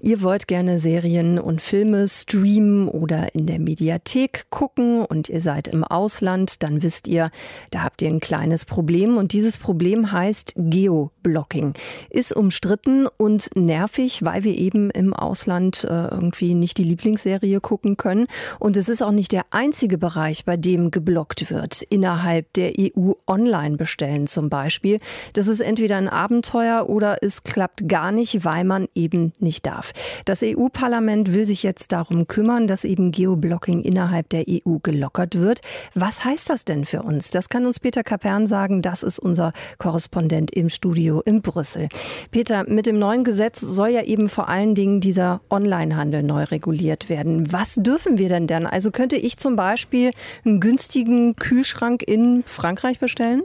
ihr 0.00 0.22
wollt 0.22 0.48
gerne 0.48 0.78
Serien 0.78 1.38
und 1.38 1.62
Filme 1.62 2.06
streamen 2.08 2.88
oder 2.88 3.34
in 3.34 3.46
der 3.46 3.58
Mediathek 3.58 4.46
gucken 4.50 5.04
und 5.04 5.28
ihr 5.28 5.40
seid 5.40 5.68
im 5.68 5.84
Ausland, 5.84 6.62
dann 6.62 6.82
wisst 6.82 7.08
ihr, 7.08 7.30
da 7.70 7.82
habt 7.82 8.02
ihr 8.02 8.08
ein 8.08 8.20
kleines 8.20 8.64
Problem 8.64 9.16
und 9.16 9.32
dieses 9.32 9.58
Problem 9.58 10.12
heißt 10.12 10.54
Geoblocking. 10.56 11.74
Ist 12.10 12.34
umstritten 12.34 13.06
und 13.16 13.54
nervig, 13.54 14.24
weil 14.24 14.44
wir 14.44 14.56
eben 14.56 14.90
im 14.90 15.14
Ausland 15.14 15.84
äh, 15.84 16.08
irgendwie 16.08 16.54
nicht 16.54 16.78
die 16.78 16.84
Lieblingsserie 16.84 17.60
gucken 17.60 17.96
können 17.96 18.26
und 18.58 18.76
es 18.76 18.88
ist 18.88 19.02
auch 19.02 19.12
nicht 19.12 19.32
der 19.32 19.46
einzige 19.50 19.98
Bereich, 19.98 20.44
bei 20.44 20.56
dem 20.56 20.90
geblockt 20.90 21.50
wird. 21.50 21.82
Innerhalb 21.82 22.52
der 22.54 22.72
EU 22.78 23.12
online 23.26 23.76
bestellen 23.76 24.26
zum 24.26 24.50
Beispiel. 24.50 25.00
Das 25.32 25.48
ist 25.48 25.60
entweder 25.60 25.96
ein 25.96 26.08
Abenteuer 26.08 26.88
oder 26.88 27.22
ist 27.22 27.35
klappt 27.42 27.88
gar 27.88 28.12
nicht, 28.12 28.44
weil 28.44 28.64
man 28.64 28.88
eben 28.94 29.32
nicht 29.38 29.66
darf. 29.66 29.92
Das 30.24 30.42
EU-Parlament 30.42 31.32
will 31.32 31.46
sich 31.46 31.62
jetzt 31.62 31.92
darum 31.92 32.26
kümmern, 32.26 32.66
dass 32.66 32.84
eben 32.84 33.12
Geoblocking 33.12 33.82
innerhalb 33.82 34.28
der 34.30 34.44
EU 34.48 34.78
gelockert 34.82 35.38
wird. 35.38 35.60
Was 35.94 36.24
heißt 36.24 36.50
das 36.50 36.64
denn 36.64 36.84
für 36.84 37.02
uns? 37.02 37.30
Das 37.30 37.48
kann 37.48 37.66
uns 37.66 37.80
Peter 37.80 38.02
Kapern 38.02 38.46
sagen. 38.46 38.82
Das 38.82 39.02
ist 39.02 39.18
unser 39.18 39.52
Korrespondent 39.78 40.50
im 40.50 40.68
Studio 40.68 41.20
in 41.20 41.42
Brüssel. 41.42 41.88
Peter, 42.30 42.68
mit 42.68 42.86
dem 42.86 42.98
neuen 42.98 43.24
Gesetz 43.24 43.60
soll 43.60 43.88
ja 43.88 44.02
eben 44.02 44.28
vor 44.28 44.48
allen 44.48 44.74
Dingen 44.74 45.00
dieser 45.00 45.40
Onlinehandel 45.50 46.22
neu 46.22 46.44
reguliert 46.44 47.08
werden. 47.08 47.52
Was 47.52 47.74
dürfen 47.76 48.18
wir 48.18 48.28
denn 48.28 48.46
dann? 48.46 48.66
Also 48.66 48.90
könnte 48.90 49.16
ich 49.16 49.38
zum 49.38 49.56
Beispiel 49.56 50.10
einen 50.44 50.60
günstigen 50.60 51.36
Kühlschrank 51.36 52.02
in 52.02 52.42
Frankreich 52.46 52.98
bestellen? 52.98 53.42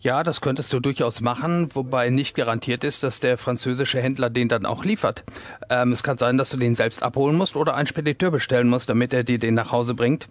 Ja, 0.00 0.22
das 0.22 0.40
könntest 0.40 0.72
du 0.72 0.80
durchaus 0.80 1.20
machen, 1.20 1.74
wobei 1.74 2.10
nicht 2.10 2.36
garantiert 2.36 2.84
ist, 2.84 3.02
dass 3.02 3.18
der 3.20 3.38
französische 3.38 4.00
Händler 4.00 4.28
den 4.28 4.48
dann 4.48 4.66
auch 4.66 4.84
liefert. 4.84 5.24
Ähm, 5.70 5.92
es 5.92 6.02
kann 6.02 6.18
sein, 6.18 6.36
dass 6.36 6.50
du 6.50 6.58
den 6.58 6.74
selbst 6.74 7.02
abholen 7.02 7.36
musst 7.36 7.56
oder 7.56 7.74
einen 7.74 7.86
Spediteur 7.86 8.30
bestellen 8.30 8.68
musst, 8.68 8.88
damit 8.88 9.12
er 9.12 9.24
dir 9.24 9.38
den 9.38 9.54
nach 9.54 9.72
Hause 9.72 9.94
bringt. 9.94 10.28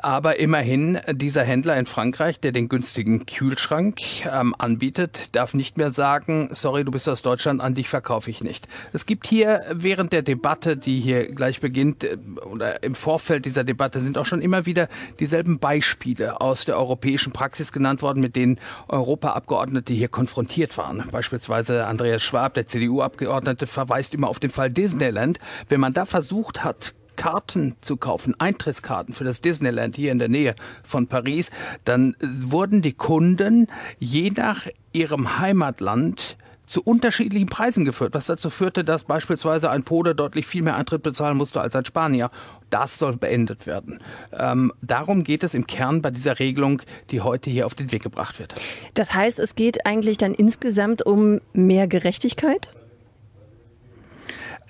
Aber 0.00 0.38
immerhin, 0.38 1.00
dieser 1.10 1.42
Händler 1.42 1.76
in 1.76 1.86
Frankreich, 1.86 2.38
der 2.40 2.52
den 2.52 2.68
günstigen 2.68 3.26
Kühlschrank 3.26 4.00
ähm, 4.26 4.54
anbietet, 4.56 5.34
darf 5.34 5.54
nicht 5.54 5.76
mehr 5.76 5.90
sagen, 5.90 6.50
sorry, 6.52 6.84
du 6.84 6.90
bist 6.90 7.08
aus 7.08 7.22
Deutschland, 7.22 7.60
an 7.60 7.74
dich 7.74 7.88
verkaufe 7.88 8.30
ich 8.30 8.42
nicht. 8.42 8.68
Es 8.92 9.06
gibt 9.06 9.26
hier 9.26 9.64
während 9.72 10.12
der 10.12 10.22
Debatte, 10.22 10.76
die 10.76 11.00
hier 11.00 11.32
gleich 11.32 11.60
beginnt, 11.60 12.04
äh, 12.04 12.16
oder 12.44 12.82
im 12.82 12.94
Vorfeld 12.94 13.44
dieser 13.44 13.64
Debatte 13.64 14.00
sind 14.00 14.18
auch 14.18 14.26
schon 14.26 14.40
immer 14.40 14.66
wieder 14.66 14.88
dieselben 15.18 15.58
Beispiele 15.58 16.40
aus 16.40 16.64
der 16.64 16.78
europäischen 16.78 17.32
Praxis 17.32 17.72
genannt 17.72 18.02
worden, 18.02 18.20
mit 18.20 18.36
denen 18.36 18.58
Europaabgeordnete 18.88 19.92
hier 19.92 20.08
konfrontiert 20.08 20.76
waren. 20.78 21.04
Beispielsweise 21.10 21.86
Andreas 21.86 22.22
Schwab, 22.22 22.54
der 22.54 22.66
CDU-Abgeordnete, 22.66 23.66
verweist 23.66 24.14
immer 24.14 24.28
auf 24.28 24.38
den 24.38 24.50
Fall 24.50 24.70
Disneyland. 24.70 25.38
Wenn 25.68 25.80
man 25.80 25.92
da 25.92 26.04
versucht 26.04 26.62
hat, 26.62 26.94
Karten 27.18 27.74
zu 27.82 27.98
kaufen, 27.98 28.34
Eintrittskarten 28.38 29.12
für 29.12 29.24
das 29.24 29.42
Disneyland 29.42 29.96
hier 29.96 30.12
in 30.12 30.18
der 30.18 30.28
Nähe 30.28 30.54
von 30.82 31.08
Paris, 31.08 31.50
dann 31.84 32.16
wurden 32.20 32.80
die 32.80 32.94
Kunden 32.94 33.66
je 33.98 34.30
nach 34.30 34.66
ihrem 34.92 35.38
Heimatland 35.38 36.38
zu 36.64 36.82
unterschiedlichen 36.82 37.48
Preisen 37.48 37.84
geführt, 37.84 38.14
was 38.14 38.26
dazu 38.26 38.50
führte, 38.50 38.84
dass 38.84 39.04
beispielsweise 39.04 39.70
ein 39.70 39.82
Pole 39.82 40.14
deutlich 40.14 40.46
viel 40.46 40.62
mehr 40.62 40.76
Eintritt 40.76 41.02
bezahlen 41.02 41.36
musste 41.36 41.60
als 41.60 41.74
ein 41.74 41.84
Spanier. 41.84 42.30
Das 42.70 42.98
soll 42.98 43.16
beendet 43.16 43.66
werden. 43.66 44.00
Ähm, 44.32 44.72
darum 44.82 45.24
geht 45.24 45.42
es 45.42 45.54
im 45.54 45.66
Kern 45.66 46.02
bei 46.02 46.10
dieser 46.10 46.38
Regelung, 46.38 46.82
die 47.10 47.22
heute 47.22 47.50
hier 47.50 47.66
auf 47.66 47.74
den 47.74 47.90
Weg 47.90 48.02
gebracht 48.02 48.38
wird. 48.38 48.54
Das 48.94 49.14
heißt, 49.14 49.38
es 49.38 49.54
geht 49.54 49.86
eigentlich 49.86 50.18
dann 50.18 50.34
insgesamt 50.34 51.04
um 51.04 51.40
mehr 51.52 51.88
Gerechtigkeit? 51.88 52.68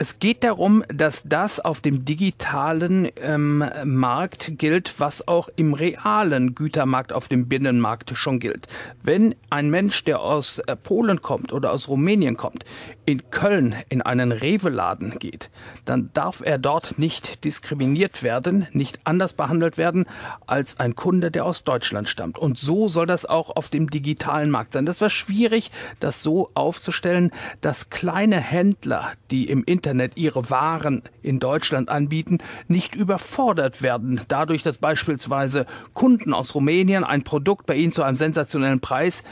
Es 0.01 0.21
geht 0.21 0.45
darum, 0.45 0.85
dass 0.87 1.25
das 1.25 1.59
auf 1.59 1.81
dem 1.81 2.05
digitalen 2.05 3.09
ähm, 3.17 3.65
Markt 3.85 4.53
gilt, 4.57 5.01
was 5.01 5.27
auch 5.27 5.49
im 5.57 5.75
realen 5.75 6.55
Gütermarkt 6.55 7.13
auf 7.13 7.27
dem 7.27 7.49
Binnenmarkt 7.49 8.17
schon 8.17 8.39
gilt. 8.39 8.69
Wenn 9.03 9.35
ein 9.51 9.71
Mensch, 9.71 10.05
der 10.05 10.21
aus 10.21 10.61
äh, 10.61 10.77
Polen 10.77 11.21
kommt 11.21 11.53
oder 11.53 11.73
aus 11.73 11.89
Rumänien 11.89 12.37
kommt, 12.37 12.65
in 13.09 13.31
Köln 13.31 13.75
in 13.89 14.03
einen 14.03 14.33
Rewe-Laden 14.33 15.19
geht, 15.19 15.49
dann 15.87 16.11
darf 16.13 16.43
er 16.45 16.59
dort 16.59 16.99
nicht 16.99 17.43
diskriminiert 17.43 18.23
werden, 18.23 18.67
nicht 18.73 19.01
anders 19.05 19.33
behandelt 19.33 19.79
werden 19.79 20.05
als 20.47 20.79
ein 20.79 20.95
Kunde, 20.95 21.31
der 21.31 21.47
aus 21.47 21.65
Deutschland 21.65 22.11
stammt. 22.11 22.37
Und 22.37 22.59
so 22.59 22.87
soll 22.87 23.07
das 23.07 23.25
auch 23.25 23.57
auf 23.57 23.71
dem 23.71 23.89
digitalen 23.89 24.51
Markt 24.51 24.75
sein. 24.75 24.85
Das 24.85 25.01
war 25.01 25.09
schwierig, 25.09 25.71
das 26.01 26.23
so 26.23 26.51
aufzustellen, 26.53 27.31
dass 27.63 27.89
kleine 27.89 28.41
Händler, 28.41 29.13
die 29.31 29.49
im 29.49 29.65
Internet 29.65 30.19
ihre 30.19 30.51
Waren 30.51 31.03
in 31.23 31.41
Deutschland 31.41 31.89
anbieten, 31.89 32.41
nicht 32.67 32.95
überfordert 32.95 33.81
werden. 33.81 34.21
Dadurch, 34.29 34.63
dass 34.63 34.77
beispielsweise 34.77 35.65
Kunden 35.95 36.35
aus 36.35 36.55
Rumänien 36.55 37.05
ein 37.05 37.25
Produkt 37.25 37.65
bei 37.65 37.77
ihnen 37.77 37.93
zu 37.93 38.03
einem 38.03 38.19
sensationellen 38.19 38.81
Preis 38.81 39.23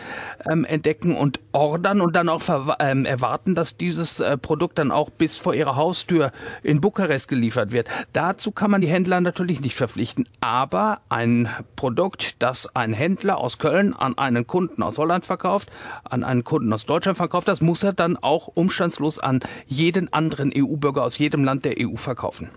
ähm, 0.51 0.65
entdecken 0.65 1.15
und 1.15 1.41
ordern 1.53 2.01
und 2.01 2.17
dann 2.17 2.31
auch 2.31 2.43
ähm, 2.81 3.05
erwarten, 3.05 3.55
dass 3.55 3.66
dieses 3.75 4.21
äh, 4.21 4.37
Produkt 4.39 4.79
dann 4.79 4.93
auch 4.93 5.11
bis 5.11 5.37
vor 5.37 5.55
ihrer 5.55 5.75
Haustür 5.75 6.31
in 6.63 6.81
Bukarest 6.81 7.27
geliefert 7.27 7.73
wird. 7.73 7.89
Dazu 8.13 8.53
kann 8.53 8.71
man 8.71 8.81
die 8.81 8.89
Händler 8.89 9.21
natürlich 9.21 9.61
nicht 9.61 9.75
verpflichten. 9.75 10.29
Aber 10.41 11.01
ein 11.09 11.49
Produkt, 11.75 12.43
das 12.43 12.75
ein 12.77 12.93
Händler 12.93 13.39
aus 13.39 13.59
Köln 13.59 13.95
an 13.95 14.17
einen 14.17 14.47
Kunden 14.47 14.83
aus 14.83 14.99
Holland 14.99 15.27
verkauft, 15.27 15.71
an 16.05 16.23
einen 16.23 16.45
Kunden 16.45 16.73
aus 16.73 16.87
Deutschland 16.87 17.17
verkauft, 17.17 17.49
das 17.49 17.61
muss 17.61 17.83
er 17.83 17.93
dann 17.93 18.17
auch 18.17 18.49
umstandslos 18.55 19.19
an 19.19 19.41
jeden 19.67 20.13
anderen 20.13 20.37
anderen 20.37 20.53
EU-Bürger 20.55 21.05
aus 21.05 21.19
jedem 21.19 21.45
Land 21.45 21.65
der 21.65 21.77
EU 21.79 21.97
verkaufen. 21.97 22.51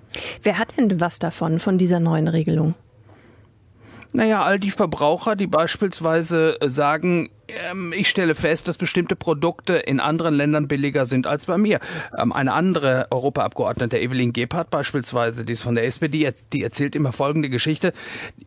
Wer 0.43 0.57
hat 0.57 0.77
denn 0.77 0.99
was 0.99 1.19
davon, 1.19 1.59
von 1.59 1.77
dieser 1.77 1.99
neuen 1.99 2.27
Regelung? 2.27 2.75
Naja, 4.11 4.43
all 4.43 4.59
die 4.59 4.71
Verbraucher, 4.71 5.35
die 5.35 5.47
beispielsweise 5.47 6.57
sagen, 6.65 7.29
ähm, 7.69 7.93
ich 7.95 8.09
stelle 8.09 8.35
fest, 8.35 8.67
dass 8.67 8.77
bestimmte 8.77 9.15
Produkte 9.15 9.73
in 9.73 9.99
anderen 9.99 10.35
Ländern 10.35 10.67
billiger 10.67 11.05
sind 11.05 11.27
als 11.27 11.45
bei 11.45 11.57
mir. 11.57 11.79
Ähm, 12.17 12.31
eine 12.31 12.53
andere 12.53 13.07
Europaabgeordnete, 13.11 13.99
Evelyn 13.99 14.33
Gebhardt 14.33 14.69
beispielsweise, 14.69 15.45
die 15.45 15.53
ist 15.53 15.61
von 15.61 15.75
der 15.75 15.85
SPD, 15.85 16.31
die 16.53 16.63
erzählt 16.63 16.95
immer 16.95 17.11
folgende 17.11 17.49
Geschichte. 17.49 17.93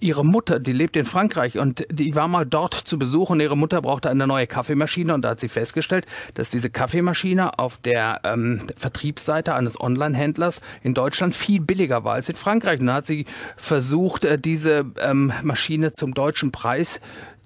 Ihre 0.01 0.25
Mutter, 0.25 0.61
die 0.61 0.73
lebt 0.73 0.97
in 0.97 1.05
Frankreich 1.05 1.59
und 1.59 1.87
die 1.91 2.15
war 2.15 2.29
mal 2.29 2.47
dort 2.47 2.75
zu 2.75 2.99
Besuch 2.99 3.31
und 3.31 3.41
ihre 3.41 3.57
Mutter 3.57 3.83
brauchte 3.83 4.11
eine 4.11 4.27
neue 4.27 4.47
Kaffeemaschine 4.47 5.15
und 5.15 5.23
da 5.23 5.31
hat 5.31 5.41
sie 5.41 5.49
festgestellt, 5.49 6.07
dass 6.35 6.51
diese 6.51 6.71
Kaffeemaschine 6.71 7.59
auf 7.59 7.79
der 7.79 8.21
ähm, 8.25 8.67
Vertriebsseite 8.77 9.55
eines 9.55 9.81
Online-Händlers 9.81 10.61
in 10.83 10.95
Deutschland 10.95 11.35
viel 11.35 11.61
billiger 11.61 12.05
war 12.05 12.15
als 12.15 12.29
in 12.29 12.37
Frankreich. 12.37 12.81
Und 12.81 12.87
da 12.87 12.95
hat 12.95 13.07
sie 13.07 13.27
versucht, 13.57 14.25
äh, 14.25 14.39
diese 14.39 14.87
ähm, 15.01 15.33
Maschine 15.43 15.93
zum 15.93 16.15
deutschen 16.15 16.53
Preis 16.53 17.01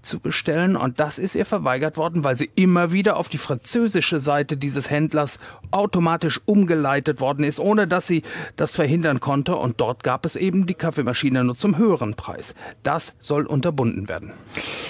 zu 0.06 0.20
bestellen 0.20 0.76
und 0.76 1.00
das 1.00 1.18
ist 1.18 1.34
ihr 1.34 1.44
verweigert 1.44 1.96
worden, 1.96 2.24
weil 2.24 2.38
sie 2.38 2.50
immer 2.54 2.92
wieder 2.92 3.16
auf 3.16 3.28
die 3.28 3.38
französische 3.38 4.20
Seite 4.20 4.56
dieses 4.56 4.90
Händlers 4.90 5.38
automatisch 5.70 6.40
umgeleitet 6.46 7.20
worden 7.20 7.44
ist, 7.44 7.60
ohne 7.60 7.86
dass 7.86 8.06
sie 8.06 8.22
das 8.56 8.72
verhindern 8.72 9.20
konnte 9.20 9.56
und 9.56 9.80
dort 9.80 10.02
gab 10.04 10.24
es 10.24 10.36
eben 10.36 10.66
die 10.66 10.74
Kaffeemaschine 10.74 11.44
nur 11.44 11.54
zum 11.54 11.76
höheren 11.76 12.14
Preis. 12.14 12.54
Das 12.82 13.14
soll 13.18 13.46
unterbunden 13.46 14.08
werden. 14.08 14.32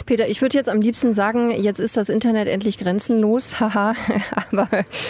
Peter, 0.05 0.29
ich 0.29 0.43
würde 0.43 0.57
jetzt 0.57 0.69
am 0.69 0.81
liebsten 0.81 1.13
sagen, 1.13 1.51
jetzt 1.51 1.81
ist 1.81 1.97
das 1.97 2.09
Internet 2.09 2.49
endlich 2.49 2.79
grenzenlos, 2.79 3.59
haha, 3.61 3.95
aber 4.51 4.69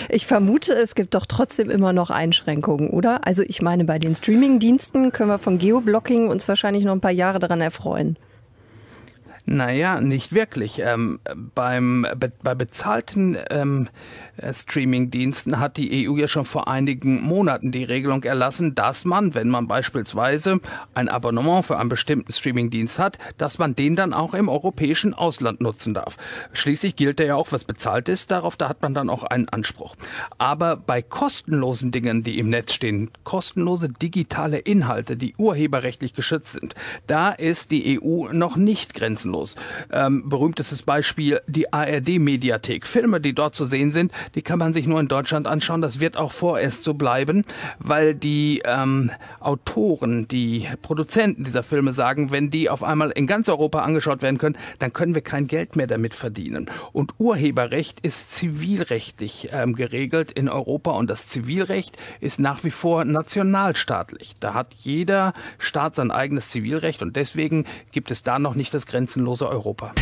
ich 0.09 0.27
vermute, 0.27 0.73
es 0.75 0.95
gibt 0.95 1.15
doch 1.15 1.27
trotzdem 1.27 1.71
immer 1.71 1.93
noch 1.93 2.11
Einschränkungen, 2.11 2.91
oder? 2.91 3.27
Also 3.27 3.43
ich 3.43 3.61
meine, 3.61 3.85
bei 3.85 3.99
den 3.99 4.15
Streamingdiensten 4.15 5.13
können 5.13 5.31
wir 5.31 5.39
von 5.39 5.59
Geoblocking 5.59 6.29
uns 6.29 6.49
wahrscheinlich 6.49 6.85
noch 6.85 6.93
ein 6.93 7.01
paar 7.01 7.11
Jahre 7.11 7.39
daran 7.39 7.61
erfreuen. 7.61 8.17
Naja, 9.49 10.01
nicht 10.01 10.33
wirklich. 10.33 10.81
Ähm, 10.81 11.21
beim, 11.55 12.05
be, 12.17 12.31
bei 12.43 12.57
bezahlten 12.57 13.39
ähm, 13.49 13.89
äh, 13.89 14.26
Streaming-Diensten 14.43 15.59
hat 15.59 15.77
die 15.77 16.09
EU 16.09 16.17
ja 16.17 16.29
schon 16.29 16.45
vor 16.45 16.69
einigen 16.69 17.23
Monaten 17.23 17.73
die 17.73 17.85
Regelung 17.85 18.23
erlassen, 18.25 18.75
dass 18.75 19.05
man, 19.05 19.35
wenn 19.35 19.49
man 19.49 19.67
beispielsweise 19.69 20.61
ein 20.95 21.09
Abonnement 21.09 21.65
für 21.65 21.79
einen 21.79 21.89
bestimmten 21.89 22.33
Streaming-Dienst 22.33 22.99
hat, 22.99 23.19
dass 23.39 23.59
man 23.59 23.75
den 23.75 23.97
dann 23.97 24.13
auch 24.13 24.35
im 24.35 24.49
europäischen 24.49 25.15
Ausland 25.15 25.61
nutzen 25.61 25.95
darf. 25.95 26.17
Schließlich 26.53 26.97
gilt 26.97 27.21
ja 27.21 27.35
auch, 27.35 27.53
was 27.53 27.65
bezahlt 27.65 28.09
ist, 28.09 28.31
darauf, 28.31 28.57
da 28.57 28.69
hat 28.69 28.83
man 28.83 28.95
dann 28.95 29.11
auch 29.11 29.25
einen 29.25 29.49
Anspruch. 29.49 29.97
Aber 30.39 30.77
bei 30.77 31.03
kostenlosen 31.03 31.91
Dingen, 31.91 32.23
die 32.23 32.39
im 32.39 32.51
Netz 32.51 32.75
stehen, 32.75 33.11
kostenlose 33.25 33.89
digitale 33.89 34.59
Inhalte, 34.59 35.17
die 35.17 35.35
urheberrechtlich 35.37 36.15
geschützt 36.15 36.53
sind, 36.53 36.75
da 37.07 37.31
ist 37.31 37.71
die 37.71 38.01
EU 38.01 38.29
noch 38.33 38.57
nicht 38.57 38.95
grenzenlos. 38.95 39.57
Ähm, 39.91 40.29
berühmtestes 40.29 40.83
Beispiel 40.83 41.41
die 41.47 41.73
ARD-Mediathek. 41.73 42.87
Filme, 42.87 43.21
die 43.21 43.35
dort 43.35 43.55
zu 43.55 43.67
sehen 43.67 43.91
sind, 43.91 44.13
die 44.35 44.43
kann 44.43 44.59
man 44.59 44.73
sich 44.73 44.87
nur 44.87 45.01
in 45.01 45.09
Deutschland 45.09 45.47
anschauen. 45.47 45.81
Das 45.81 46.01
wird 46.01 46.17
auch 46.17 46.33
vorerst 46.33 46.85
so 46.85 46.95
bleiben, 46.95 47.45
weil 47.79 48.15
die 48.15 48.63
ähm, 48.65 49.11
Autoren, 49.41 50.29
die 50.29 50.69
Produzenten 50.83 51.45
dieser 51.45 51.63
Filme 51.63 51.93
sagen, 51.93 52.31
wenn 52.31 52.51
die 52.51 52.71
auf 52.71 52.83
einmal 52.83 53.11
in 53.11 53.27
ganz 53.27 53.49
Europa 53.49 53.81
angeschaut 53.81 54.23
werden 54.23 54.39
können, 54.39 54.57
dann 54.79 54.93
können 54.93 55.15
wir 55.15 55.23
kein 55.23 55.47
Geld 55.47 55.77
mehr 55.77 55.87
damit 55.87 56.15
verdienen. 56.15 56.71
Und 56.93 57.15
Urheberrecht 57.19 58.01
ist 58.01 58.33
zivilrechtlich 58.33 59.49
ähm, 59.53 59.75
geregelt 59.75 60.31
in 60.31 60.49
Europa 60.49 60.93
und 60.93 61.09
das 61.11 61.29
Zivilrecht 61.29 61.97
ist 62.21 62.41
nach 62.41 62.65
wie 62.65 62.71
vor 62.71 63.05
nationalstaatlich. 63.05 64.35
Da 64.41 64.55
hat 64.55 64.75
jeder 64.75 65.33
Staat 65.59 65.97
sein 65.97 66.11
eigenes 66.11 66.51
Zivilrecht 66.51 67.03
und 67.03 67.17
deswegen 67.17 67.65
gibt 67.93 68.11
es 68.11 68.23
da 68.23 68.39
noch 68.39 68.55
nicht 68.55 68.75
das 68.75 68.87
grenzenlose 68.87 69.49
Europa. 69.49 69.93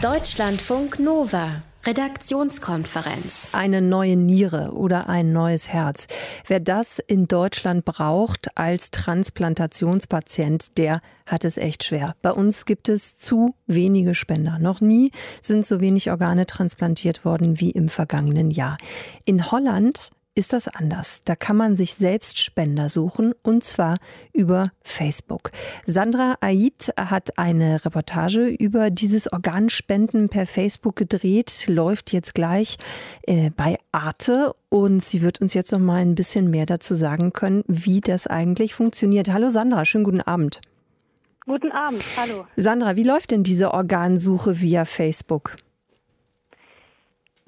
Deutschlandfunk 0.00 0.98
Nova. 0.98 1.62
Redaktionskonferenz. 1.88 3.48
Eine 3.52 3.80
neue 3.80 4.14
Niere 4.14 4.72
oder 4.72 5.08
ein 5.08 5.32
neues 5.32 5.70
Herz. 5.70 6.06
Wer 6.46 6.60
das 6.60 6.98
in 6.98 7.28
Deutschland 7.28 7.86
braucht 7.86 8.58
als 8.58 8.90
Transplantationspatient, 8.90 10.76
der 10.76 11.00
hat 11.24 11.46
es 11.46 11.56
echt 11.56 11.84
schwer. 11.84 12.14
Bei 12.20 12.32
uns 12.32 12.66
gibt 12.66 12.90
es 12.90 13.16
zu 13.16 13.54
wenige 13.66 14.14
Spender. 14.14 14.58
Noch 14.58 14.82
nie 14.82 15.12
sind 15.40 15.66
so 15.66 15.80
wenig 15.80 16.10
Organe 16.10 16.44
transplantiert 16.44 17.24
worden 17.24 17.58
wie 17.58 17.70
im 17.70 17.88
vergangenen 17.88 18.50
Jahr. 18.50 18.76
In 19.24 19.50
Holland 19.50 20.10
ist 20.38 20.52
das 20.52 20.68
anders. 20.68 21.22
Da 21.24 21.34
kann 21.34 21.56
man 21.56 21.74
sich 21.74 21.94
selbst 21.94 22.38
Spender 22.38 22.88
suchen 22.88 23.34
und 23.42 23.64
zwar 23.64 23.98
über 24.32 24.70
Facebook. 24.82 25.50
Sandra 25.84 26.36
Aid 26.40 26.92
hat 26.96 27.38
eine 27.38 27.84
Reportage 27.84 28.46
über 28.46 28.90
dieses 28.90 29.32
Organspenden 29.32 30.28
per 30.28 30.46
Facebook 30.46 30.94
gedreht, 30.94 31.66
läuft 31.66 32.12
jetzt 32.12 32.34
gleich 32.34 32.76
äh, 33.22 33.50
bei 33.50 33.78
Arte 33.90 34.54
und 34.68 35.02
sie 35.02 35.22
wird 35.22 35.40
uns 35.40 35.54
jetzt 35.54 35.72
noch 35.72 35.80
mal 35.80 36.02
ein 36.02 36.14
bisschen 36.14 36.48
mehr 36.50 36.66
dazu 36.66 36.94
sagen 36.94 37.32
können, 37.32 37.64
wie 37.66 38.00
das 38.00 38.28
eigentlich 38.28 38.74
funktioniert. 38.74 39.30
Hallo 39.30 39.48
Sandra, 39.48 39.84
schönen 39.84 40.04
guten 40.04 40.20
Abend. 40.20 40.60
Guten 41.46 41.72
Abend, 41.72 42.04
hallo. 42.16 42.46
Sandra, 42.56 42.94
wie 42.94 43.02
läuft 43.02 43.32
denn 43.32 43.42
diese 43.42 43.72
Organsuche 43.74 44.60
via 44.60 44.84
Facebook? 44.84 45.56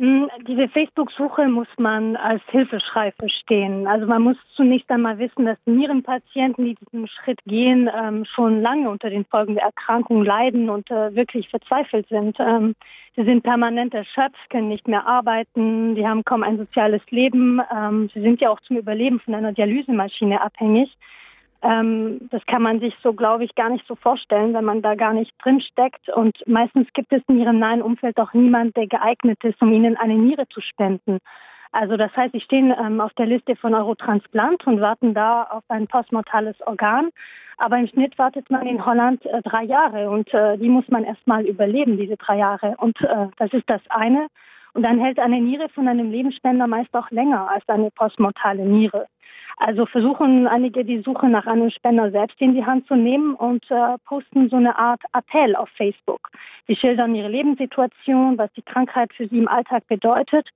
Diese 0.03 0.67
Facebook-Suche 0.71 1.47
muss 1.49 1.69
man 1.77 2.17
als 2.17 2.41
Hilfeschrei 2.47 3.13
verstehen. 3.13 3.87
Also 3.87 4.07
man 4.07 4.23
muss 4.23 4.37
zunächst 4.55 4.91
einmal 4.91 5.19
wissen, 5.19 5.45
dass 5.45 5.59
Nierenpatienten, 5.67 6.65
die 6.65 6.75
diesen 6.75 7.07
Schritt 7.07 7.39
gehen, 7.45 7.91
ähm, 7.95 8.25
schon 8.25 8.63
lange 8.63 8.89
unter 8.89 9.11
den 9.11 9.27
Folgen 9.27 9.57
der 9.57 9.65
Erkrankung 9.65 10.25
leiden 10.25 10.71
und 10.71 10.91
äh, 10.91 11.15
wirklich 11.15 11.51
verzweifelt 11.51 12.09
sind. 12.09 12.39
Ähm, 12.41 12.75
sie 13.15 13.25
sind 13.25 13.43
permanent 13.43 13.93
erschöpft, 13.93 14.49
können 14.49 14.69
nicht 14.69 14.89
mehr 14.89 15.07
arbeiten, 15.07 15.95
sie 15.95 16.09
haben 16.09 16.25
kaum 16.25 16.45
ein 16.45 16.57
soziales 16.57 17.03
Leben. 17.11 17.61
Ähm, 17.71 18.09
sie 18.15 18.23
sind 18.23 18.41
ja 18.41 18.49
auch 18.49 18.61
zum 18.61 18.79
Überleben 18.79 19.21
von 19.21 19.35
einer 19.35 19.53
Dialysemaschine 19.53 20.41
abhängig. 20.41 20.97
Ähm, 21.63 22.29
das 22.31 22.45
kann 22.47 22.63
man 22.63 22.81
sich 22.81 22.95
so, 23.03 23.13
glaube 23.13 23.45
ich, 23.45 23.55
gar 23.55 23.69
nicht 23.69 23.87
so 23.87 23.95
vorstellen, 23.95 24.55
wenn 24.55 24.65
man 24.65 24.83
da 24.83 24.95
gar 24.95 25.13
nicht 25.13 25.33
drin 25.43 25.61
steckt. 25.61 26.09
Und 26.09 26.43
meistens 26.47 26.89
gibt 26.95 27.13
es 27.13 27.23
in 27.29 27.39
ihrem 27.39 27.59
nahen 27.59 27.83
Umfeld 27.83 28.19
auch 28.19 28.33
niemand, 28.33 28.77
der 28.77 28.87
geeignet 28.87 29.43
ist, 29.45 29.61
um 29.61 29.73
ihnen 29.73 29.97
eine 29.97 30.15
Niere 30.15 30.49
zu 30.49 30.61
spenden. 30.61 31.19
Also 31.73 31.97
das 31.97 32.15
heißt, 32.17 32.33
sie 32.33 32.41
stehen 32.41 32.75
ähm, 32.79 33.01
auf 33.01 33.13
der 33.15 33.27
Liste 33.27 33.55
von 33.55 33.75
Eurotransplant 33.75 34.67
und 34.67 34.81
warten 34.81 35.15
da 35.15 35.45
auf 35.45 35.63
ein 35.69 35.87
postmortales 35.87 36.57
Organ. 36.67 37.11
Aber 37.59 37.79
im 37.79 37.87
Schnitt 37.87 38.19
wartet 38.19 38.51
man 38.51 38.67
in 38.67 38.85
Holland 38.85 39.25
äh, 39.27 39.43
drei 39.43 39.65
Jahre 39.65 40.11
und 40.11 40.33
äh, 40.33 40.57
die 40.57 40.69
muss 40.69 40.89
man 40.89 41.05
erstmal 41.05 41.45
überleben, 41.45 41.97
diese 41.97 42.17
drei 42.17 42.39
Jahre. 42.39 42.75
Und 42.79 43.01
äh, 43.03 43.29
das 43.37 43.53
ist 43.53 43.69
das 43.69 43.83
eine. 43.91 44.29
Und 44.73 44.85
dann 44.85 44.99
hält 44.99 45.19
eine 45.19 45.41
Niere 45.41 45.69
von 45.69 45.87
einem 45.87 46.11
Lebensspender 46.11 46.67
meist 46.67 46.95
auch 46.95 47.11
länger 47.11 47.51
als 47.51 47.69
eine 47.69 47.91
postmortale 47.91 48.65
Niere. 48.65 49.07
Also 49.63 49.85
versuchen 49.85 50.47
einige 50.47 50.87
die 50.87 51.03
Suche 51.03 51.29
nach 51.29 51.47
einem 51.47 51.69
Spender 51.69 52.11
selbst 52.11 52.41
in 52.41 52.55
die 52.55 52.65
Hand 52.65 52.87
zu 52.87 52.97
nehmen 52.97 53.35
und 53.35 53.71
äh, 53.71 53.99
posten 54.07 54.49
so 54.49 54.57
eine 54.57 54.79
Art 54.79 55.03
Appell 55.13 55.55
auf 55.55 55.69
Facebook. 55.77 56.31
Sie 56.67 56.77
schildern 56.77 57.15
ihre 57.15 57.29
Lebenssituation, 57.29 58.39
was 58.39 58.51
die 58.55 58.63
Krankheit 58.63 59.13
für 59.13 59.29
sie 59.29 59.37
im 59.37 59.49
Alltag 59.49 59.87
bedeutet, 59.87 60.49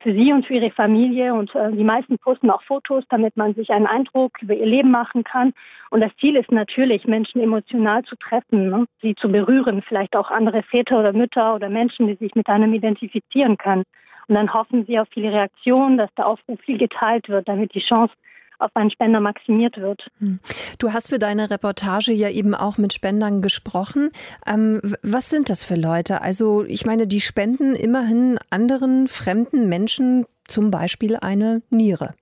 für 0.00 0.12
sie 0.12 0.32
und 0.32 0.44
für 0.44 0.54
ihre 0.54 0.72
Familie. 0.72 1.34
Und 1.34 1.54
äh, 1.54 1.70
die 1.70 1.84
meisten 1.84 2.18
posten 2.18 2.50
auch 2.50 2.62
Fotos, 2.64 3.04
damit 3.10 3.36
man 3.36 3.54
sich 3.54 3.70
einen 3.70 3.86
Eindruck 3.86 4.42
über 4.42 4.54
ihr 4.54 4.66
Leben 4.66 4.90
machen 4.90 5.22
kann. 5.22 5.52
Und 5.90 6.00
das 6.00 6.10
Ziel 6.16 6.34
ist 6.34 6.50
natürlich, 6.50 7.06
Menschen 7.06 7.40
emotional 7.40 8.02
zu 8.02 8.16
treffen, 8.16 8.70
ne? 8.70 8.86
sie 9.00 9.14
zu 9.14 9.30
berühren, 9.30 9.82
vielleicht 9.86 10.16
auch 10.16 10.32
andere 10.32 10.64
Väter 10.64 10.98
oder 10.98 11.12
Mütter 11.12 11.54
oder 11.54 11.68
Menschen, 11.68 12.08
die 12.08 12.16
sich 12.16 12.34
mit 12.34 12.48
einem 12.48 12.74
identifizieren 12.74 13.56
können. 13.56 13.84
Und 14.26 14.34
dann 14.34 14.52
hoffen 14.52 14.84
sie 14.84 14.98
auf 14.98 15.06
viele 15.12 15.32
Reaktionen, 15.32 15.96
dass 15.96 16.12
der 16.16 16.26
Aufruf 16.26 16.58
viel 16.60 16.76
geteilt 16.76 17.28
wird, 17.28 17.46
damit 17.46 17.72
die 17.74 17.80
Chance 17.80 18.12
auf 18.58 18.70
einen 18.74 18.90
Spender 18.90 19.20
maximiert 19.20 19.76
wird. 19.76 20.08
Hm. 20.18 20.40
Du 20.78 20.92
hast 20.92 21.08
für 21.08 21.18
deine 21.18 21.50
Reportage 21.50 22.12
ja 22.12 22.28
eben 22.28 22.54
auch 22.54 22.78
mit 22.78 22.92
Spendern 22.92 23.42
gesprochen. 23.42 24.10
Ähm, 24.46 24.80
was 25.02 25.30
sind 25.30 25.50
das 25.50 25.64
für 25.64 25.76
Leute? 25.76 26.22
Also 26.22 26.64
ich 26.64 26.86
meine, 26.86 27.06
die 27.06 27.20
spenden 27.20 27.74
immerhin 27.74 28.38
anderen 28.50 29.08
fremden 29.08 29.68
Menschen 29.68 30.26
zum 30.46 30.70
Beispiel 30.70 31.16
eine 31.16 31.62
Niere. 31.70 32.14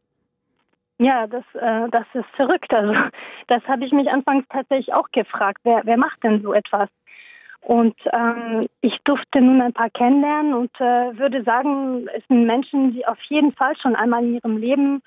Ja, 0.99 1.27
das, 1.27 1.45
äh, 1.55 1.89
das 1.91 2.07
ist 2.15 2.29
verrückt. 2.35 2.75
Also 2.75 2.95
das 3.49 3.63
habe 3.69 3.85
ich 3.85 3.93
mich 3.93 4.11
anfangs 4.11 4.45
tatsächlich 4.49 4.95
auch 4.95 5.11
gefragt. 5.13 5.61
Wer, 5.65 5.83
wer 5.85 5.97
macht 5.97 6.23
denn 6.23 6.43
so 6.43 6.53
etwas? 6.53 6.89
Und 7.61 7.97
ähm, 8.13 8.67
ich 8.81 8.99
durfte 9.03 9.41
nun 9.41 9.61
ein 9.61 9.73
paar 9.73 9.91
kennenlernen 9.91 10.55
und 10.55 10.71
äh, 10.81 11.19
würde 11.19 11.43
sagen, 11.43 12.07
es 12.17 12.23
sind 12.29 12.47
Menschen, 12.47 12.93
die 12.93 13.07
auf 13.07 13.21
jeden 13.23 13.53
Fall 13.53 13.77
schon 13.77 13.97
einmal 13.97 14.23
in 14.23 14.35
ihrem 14.35 14.57
Leben 14.57 15.03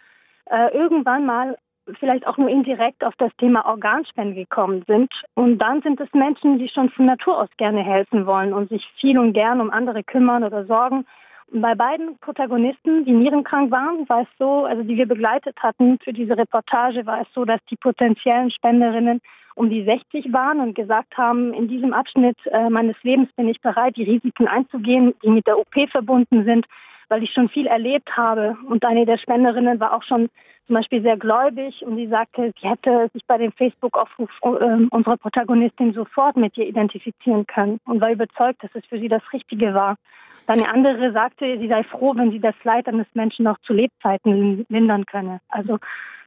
äh, 0.49 0.73
irgendwann 0.73 1.25
mal 1.25 1.57
vielleicht 1.99 2.27
auch 2.27 2.38
nur 2.38 2.49
indirekt 2.49 3.03
auf 3.03 3.15
das 3.17 3.31
Thema 3.38 3.65
Organspende 3.65 4.35
gekommen 4.35 4.83
sind. 4.88 5.12
Und 5.33 5.57
dann 5.59 5.81
sind 5.81 5.99
es 5.99 6.12
Menschen, 6.13 6.59
die 6.59 6.67
schon 6.67 6.89
von 6.89 7.05
Natur 7.05 7.38
aus 7.38 7.49
gerne 7.57 7.83
helfen 7.83 8.25
wollen 8.25 8.53
und 8.53 8.69
sich 8.69 8.85
viel 8.99 9.17
und 9.17 9.33
gern 9.33 9.62
um 9.62 9.71
andere 9.71 10.03
kümmern 10.03 10.43
oder 10.43 10.65
sorgen. 10.65 11.05
Und 11.51 11.62
bei 11.62 11.73
beiden 11.73 12.17
Protagonisten, 12.19 13.05
die 13.05 13.12
nierenkrank 13.12 13.71
waren, 13.71 14.07
war 14.07 14.21
es 14.21 14.27
so, 14.38 14.65
also 14.65 14.83
die 14.83 14.97
wir 14.97 15.07
begleitet 15.07 15.57
hatten 15.62 15.97
für 16.03 16.13
diese 16.13 16.38
Reportage, 16.38 17.05
war 17.05 17.21
es 17.21 17.27
so, 17.33 17.43
dass 17.43 17.59
die 17.71 17.75
potenziellen 17.75 18.51
Spenderinnen 18.51 19.21
um 19.55 19.69
die 19.69 19.83
60 19.83 20.31
waren 20.31 20.59
und 20.59 20.75
gesagt 20.75 21.17
haben, 21.17 21.53
in 21.53 21.67
diesem 21.67 21.91
Abschnitt 21.91 22.38
äh, 22.45 22.69
meines 22.69 22.95
Lebens 23.03 23.29
bin 23.33 23.49
ich 23.49 23.59
bereit, 23.62 23.97
die 23.97 24.03
Risiken 24.03 24.47
einzugehen, 24.47 25.15
die 25.23 25.29
mit 25.29 25.47
der 25.47 25.57
OP 25.57 25.73
verbunden 25.91 26.45
sind 26.45 26.65
weil 27.09 27.23
ich 27.23 27.31
schon 27.31 27.49
viel 27.49 27.67
erlebt 27.67 28.15
habe. 28.15 28.57
Und 28.67 28.85
eine 28.85 29.05
der 29.05 29.17
Spenderinnen 29.17 29.79
war 29.79 29.93
auch 29.93 30.03
schon 30.03 30.29
zum 30.67 30.75
Beispiel 30.75 31.01
sehr 31.01 31.17
gläubig 31.17 31.83
und 31.83 31.97
sie 31.97 32.07
sagte, 32.07 32.53
sie 32.61 32.69
hätte 32.69 33.09
sich 33.13 33.25
bei 33.25 33.39
dem 33.39 33.51
Facebook-Aufruf 33.51 34.29
äh, 34.43 34.85
unserer 34.91 35.17
Protagonistin 35.17 35.93
sofort 35.93 36.37
mit 36.37 36.55
ihr 36.57 36.67
identifizieren 36.67 37.47
können 37.47 37.79
und 37.85 38.01
war 38.01 38.11
überzeugt, 38.11 38.63
dass 38.63 38.69
es 38.75 38.85
für 38.85 38.99
sie 38.99 39.07
das 39.07 39.23
Richtige 39.33 39.73
war. 39.73 39.97
Eine 40.45 40.67
andere 40.71 41.11
sagte, 41.11 41.59
sie 41.59 41.67
sei 41.67 41.83
froh, 41.83 42.13
wenn 42.15 42.31
sie 42.31 42.39
das 42.39 42.55
Leid 42.63 42.87
eines 42.87 43.05
Menschen 43.13 43.45
noch 43.45 43.59
zu 43.59 43.73
Lebzeiten 43.73 44.65
lindern 44.69 45.05
könne. 45.05 45.41
Also 45.49 45.77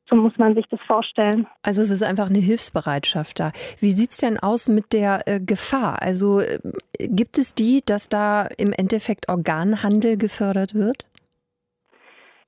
so 0.08 0.16
muss 0.16 0.36
man 0.36 0.54
sich 0.54 0.66
das 0.68 0.80
vorstellen. 0.86 1.46
Also 1.62 1.80
es 1.80 1.90
ist 1.90 2.02
einfach 2.02 2.28
eine 2.28 2.38
Hilfsbereitschaft 2.38 3.40
da. 3.40 3.52
Wie 3.80 3.90
sieht 3.90 4.10
es 4.10 4.18
denn 4.18 4.38
aus 4.38 4.68
mit 4.68 4.92
der 4.92 5.26
äh, 5.26 5.40
Gefahr? 5.40 6.02
Also 6.02 6.40
äh, 6.40 6.58
gibt 6.98 7.38
es 7.38 7.54
die, 7.54 7.82
dass 7.84 8.08
da 8.08 8.46
im 8.58 8.72
Endeffekt 8.72 9.28
Organhandel 9.28 10.16
gefördert 10.16 10.74
wird? 10.74 11.06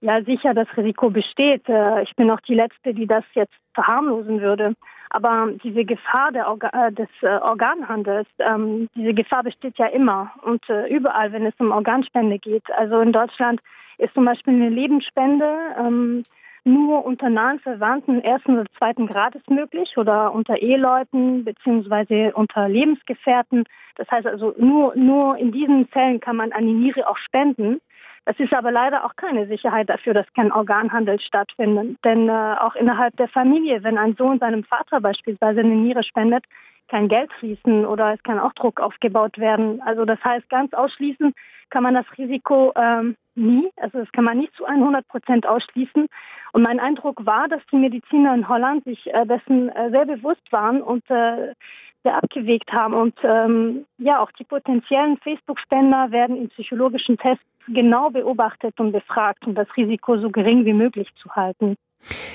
Ja, 0.01 0.23
sicher, 0.23 0.53
das 0.53 0.69
Risiko 0.77 1.09
besteht. 1.09 1.67
Äh, 1.69 2.03
ich 2.03 2.15
bin 2.17 2.31
auch 2.31 2.41
die 2.41 2.55
Letzte, 2.55 2.93
die 2.93 3.07
das 3.07 3.25
jetzt 3.35 3.55
verharmlosen 3.73 4.41
würde. 4.43 4.75
Aber 5.11 5.49
diese 5.63 5.85
Gefahr 5.85 6.31
Orga 6.47 6.89
äh, 6.89 6.93
des 6.93 7.09
äh, 7.23 7.39
Organhandels, 7.39 8.29
ähm, 8.41 8.89
diese 8.97 9.15
Gefahr 9.15 9.45
besteht 9.45 9.79
ja 9.79 9.87
immer 9.87 10.33
und 10.43 10.69
äh, 10.69 10.89
überall, 10.89 11.33
wenn 11.33 11.47
es 11.47 11.55
um 11.59 11.71
Organspende 11.71 12.39
geht. 12.39 12.71
Also 12.73 13.01
in 13.01 13.13
Deutschland 13.13 13.61
ist 13.97 14.13
zum 14.13 14.25
Beispiel 14.25 14.55
eine 14.55 14.71
Lebensspende 14.71 15.57
ähm, 15.79 16.25
nur 16.65 17.05
unter 17.05 17.29
nahen 17.29 17.61
Verwandten 17.61 18.23
ersten 18.23 18.59
oder 18.59 18.71
zweiten 18.79 19.07
Grades 19.07 19.43
möglich 19.49 19.97
oder 19.97 20.33
unter 20.33 20.57
Eheleuten 20.57 21.45
beziehungsweise 21.45 22.33
unter 22.35 22.69
Lebensgefährten. 22.69 23.65
Das 23.97 24.11
heißt 24.11 24.27
also 24.27 24.55
nur, 24.59 24.97
nur 24.97 25.37
in 25.37 25.53
diesen 25.53 25.87
Fällen 25.89 26.21
kann 26.21 26.37
man 26.37 26.53
eine 26.53 26.73
Niere 26.73 27.07
auch 27.07 27.19
spenden. 27.19 27.81
Das 28.25 28.39
ist 28.41 28.55
aber 28.55 28.73
leider 28.73 29.05
auch 29.05 29.17
keine 29.17 29.47
Sicherheit 29.47 29.91
dafür, 29.91 30.15
dass 30.15 30.27
kein 30.33 30.51
Organhandel 30.51 31.21
stattfindet. 31.21 31.99
Denn 32.05 32.29
äh, 32.31 32.57
auch 32.59 32.75
innerhalb 32.75 33.15
der 33.19 33.29
Familie, 33.29 33.85
wenn 33.85 33.99
ein 33.99 34.17
Sohn 34.17 34.39
seinem 34.39 34.65
Vater 34.65 35.03
beispielsweise 35.03 35.61
eine 35.61 35.75
Niere 35.75 36.03
spendet, 36.03 36.45
kein 36.89 37.09
Geld 37.09 37.33
fließen 37.35 37.85
oder 37.87 38.15
es 38.15 38.23
kann 38.23 38.39
auch 38.39 38.53
Druck 38.53 38.81
aufgebaut 38.81 39.39
werden. 39.39 39.81
Also 39.83 40.05
das 40.05 40.19
heißt, 40.25 40.49
ganz 40.51 40.73
ausschließen 40.73 41.33
kann 41.71 41.83
man 41.83 41.95
das 41.95 42.07
Risiko 42.17 42.73
ähm, 42.77 43.17
nie. 43.35 43.71
Also 43.77 43.99
das 43.99 44.13
kann 44.13 44.25
man 44.25 44.39
nicht 44.39 44.55
zu 44.55 44.65
100 44.65 45.07
Prozent 45.09 45.47
ausschließen. 45.47 46.07
Und 46.53 46.63
mein 46.63 46.81
Eindruck 46.81 47.27
war, 47.27 47.49
dass 47.49 47.63
die 47.73 47.77
Mediziner 47.77 48.35
in 48.35 48.49
Holland 48.49 48.85
sich 48.85 49.13
äh, 49.13 49.27
dessen 49.27 49.71
äh, 49.71 49.91
sehr 49.91 50.07
bewusst 50.07 50.53
waren 50.53 50.83
und 50.83 51.09
äh, 51.11 51.55
sehr 52.05 52.17
abgewegt 52.17 52.73
haben. 52.73 52.95
Und 52.95 53.15
ähm, 53.25 53.87
ja, 53.99 54.21
auch 54.21 54.31
die 54.33 54.45
potenziellen 54.45 55.19
Facebook-Spender 55.19 56.13
werden 56.13 56.37
in 56.37 56.49
psychologischen 56.51 57.19
Tests 57.19 57.45
genau 57.67 58.11
beobachtet 58.11 58.79
und 58.79 58.93
befragt, 58.93 59.47
um 59.47 59.55
das 59.55 59.67
Risiko 59.77 60.19
so 60.19 60.31
gering 60.31 60.65
wie 60.65 60.75
möglich 60.75 61.09
zu 61.21 61.31
halten. 61.31 61.77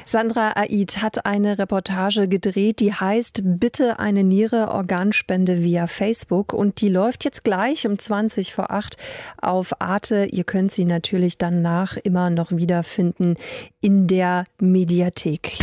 Sandra 0.03 0.53
Aid 0.55 1.03
hat 1.03 1.27
eine 1.27 1.59
Reportage 1.59 2.27
gedreht, 2.27 2.79
die 2.79 2.91
heißt 2.91 3.41
Bitte 3.43 3.99
eine 3.99 4.23
Niere 4.23 4.69
Organspende 4.69 5.63
via 5.63 5.85
Facebook 5.85 6.53
und 6.53 6.81
die 6.81 6.89
läuft 6.89 7.23
jetzt 7.23 7.43
gleich 7.43 7.85
um 7.85 7.99
20 7.99 8.51
vor 8.51 8.71
8 8.71 8.97
auf 9.39 9.79
Arte. 9.79 10.25
Ihr 10.31 10.43
könnt 10.43 10.71
sie 10.71 10.85
natürlich 10.85 11.37
danach 11.37 11.97
immer 11.97 12.31
noch 12.31 12.51
wiederfinden 12.51 13.35
in 13.79 14.07
der 14.07 14.45
Mediathek. 14.59 15.59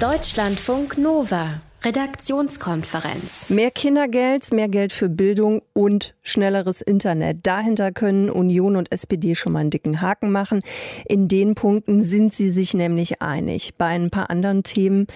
Deutschlandfunk 0.00 0.96
Nova 0.96 1.60
Redaktionskonferenz. 1.86 3.48
Mehr 3.48 3.70
Kindergeld, 3.70 4.52
mehr 4.52 4.68
Geld 4.68 4.92
für 4.92 5.08
Bildung 5.08 5.62
und 5.72 6.16
schnelleres 6.24 6.80
Internet. 6.80 7.46
Dahinter 7.46 7.92
können 7.92 8.28
Union 8.28 8.74
und 8.74 8.90
SPD 8.90 9.36
schon 9.36 9.52
mal 9.52 9.60
einen 9.60 9.70
dicken 9.70 10.00
Haken 10.00 10.32
machen. 10.32 10.62
In 11.04 11.28
den 11.28 11.54
Punkten 11.54 12.02
sind 12.02 12.34
sie 12.34 12.50
sich 12.50 12.74
nämlich 12.74 13.22
einig. 13.22 13.76
Bei 13.78 13.86
ein 13.86 14.10
paar 14.10 14.30
anderen 14.30 14.64
Themen 14.64 15.06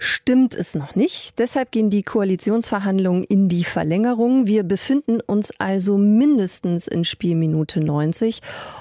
stimmt 0.00 0.54
es 0.54 0.74
noch 0.74 0.94
nicht. 0.94 1.38
Deshalb 1.38 1.70
gehen 1.72 1.88
die 1.88 2.02
Koalitionsverhandlungen 2.02 3.24
in 3.24 3.48
die 3.48 3.64
Verlängerung. 3.64 4.46
Wir 4.46 4.62
befinden 4.64 5.20
uns 5.20 5.52
also 5.58 5.96
mindestens 5.96 6.86
in 6.86 7.04
Spielminute 7.04 7.80
90. 7.80 8.40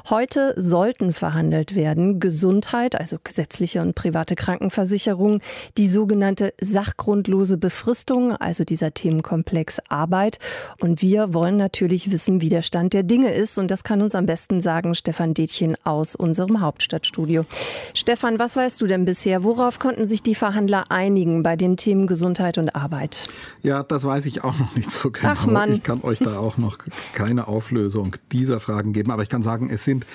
Heute 0.10 0.54
sollten 0.58 1.14
verhandelt 1.14 1.76
werden 1.76 2.20
Gesundheit, 2.20 3.00
also 3.00 3.18
gesetzliche 3.24 3.82
und 3.82 3.96
private 3.96 4.36
Krankenversicherung, 4.36 5.40
die 5.78 5.88
sogenannte 5.88 6.54
Sachgrund 6.60 7.30
zeitlose 7.30 7.58
Befristung, 7.58 8.36
also 8.36 8.64
dieser 8.64 8.94
Themenkomplex 8.94 9.80
Arbeit. 9.90 10.40
Und 10.80 11.02
wir 11.02 11.34
wollen 11.34 11.58
natürlich 11.58 12.12
wissen, 12.12 12.42
wie 12.42 12.50
der 12.50 12.64
Stand 12.64 12.94
der 12.94 13.04
Dinge 13.04 13.32
ist. 13.34 13.58
Und 13.58 13.70
das 13.70 13.84
kann 13.84 14.02
uns 14.02 14.16
am 14.16 14.26
besten 14.26 14.62
sagen 14.62 14.96
Stefan 14.96 15.34
Detchen 15.34 15.76
aus 15.84 16.16
unserem 16.16 16.62
Hauptstadtstudio. 16.62 17.46
Stefan, 17.94 18.40
was 18.40 18.56
weißt 18.56 18.82
du 18.82 18.88
denn 18.88 19.06
bisher? 19.06 19.44
Worauf 19.44 19.78
konnten 19.80 20.08
sich 20.08 20.24
die 20.24 20.36
Verhandler 20.36 20.86
einigen 20.90 21.09
bei 21.44 21.56
den 21.56 21.78
Themen 21.78 22.08
Gesundheit 22.08 22.58
und 22.58 22.76
Arbeit? 22.76 23.28
Ja, 23.62 23.84
das 23.84 24.04
weiß 24.04 24.26
ich 24.26 24.44
auch 24.44 24.58
noch 24.58 24.76
nicht 24.76 24.92
so 24.92 25.12
genau. 25.12 25.34
Ach 25.36 25.46
Mann. 25.46 25.74
Ich 25.74 25.84
kann 25.84 26.02
euch 26.04 26.20
da 26.20 26.38
auch 26.40 26.58
noch 26.58 26.78
keine 27.14 27.48
Auflösung 27.48 28.16
dieser 28.32 28.60
Fragen 28.60 28.94
geben. 28.94 29.12
Aber 29.12 29.24
ich 29.24 29.30
kann 29.30 29.44
sagen, 29.44 29.70
es 29.70 29.84
sind 29.84 30.06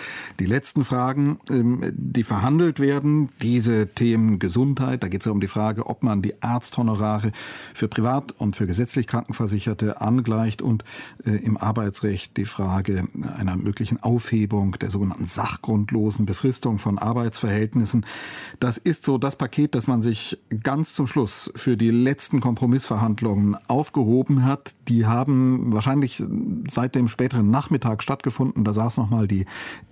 die 0.40 0.46
letzten 0.46 0.84
Fragen, 0.84 1.38
ähm, 1.50 1.82
die 1.96 2.24
verhandelt 2.24 2.80
werden. 2.80 3.28
Diese 3.42 3.88
Themen 3.88 4.38
Gesundheit, 4.38 5.02
da 5.02 5.08
geht 5.08 5.20
es 5.20 5.26
ja 5.26 5.32
um 5.32 5.40
die 5.40 5.48
Frage, 5.48 5.86
ob 5.86 6.02
man 6.02 6.22
die 6.22 6.42
Arzthonorare 6.42 6.94
Honorare 6.94 7.32
für 7.74 7.88
privat 7.88 8.32
und 8.32 8.56
für 8.56 8.66
gesetzlich 8.66 9.06
Krankenversicherte 9.06 10.00
angleicht 10.00 10.62
und 10.62 10.84
äh, 11.24 11.30
im 11.30 11.56
Arbeitsrecht 11.56 12.36
die 12.36 12.44
Frage 12.44 13.04
einer 13.36 13.56
möglichen 13.56 14.02
Aufhebung 14.02 14.72
der 14.72 14.90
sogenannten 14.90 15.26
sachgrundlosen 15.26 16.26
Befristung 16.26 16.78
von 16.78 16.98
Arbeitsverhältnissen. 16.98 18.06
Das 18.60 18.78
ist 18.78 19.04
so 19.04 19.18
das 19.18 19.36
Paket, 19.36 19.74
das 19.74 19.86
man 19.86 20.02
sich 20.02 20.38
ganz 20.62 20.83
zum 20.92 21.06
Schluss 21.06 21.50
für 21.56 21.76
die 21.76 21.90
letzten 21.90 22.40
Kompromissverhandlungen 22.40 23.56
aufgehoben 23.68 24.44
hat. 24.44 24.74
Die 24.88 25.06
haben 25.06 25.72
wahrscheinlich 25.72 26.22
seit 26.68 26.94
dem 26.94 27.08
späteren 27.08 27.50
Nachmittag 27.50 28.02
stattgefunden. 28.02 28.64
Da 28.64 28.72
saß 28.72 28.98
noch 28.98 29.08
mal 29.08 29.26
die 29.26 29.46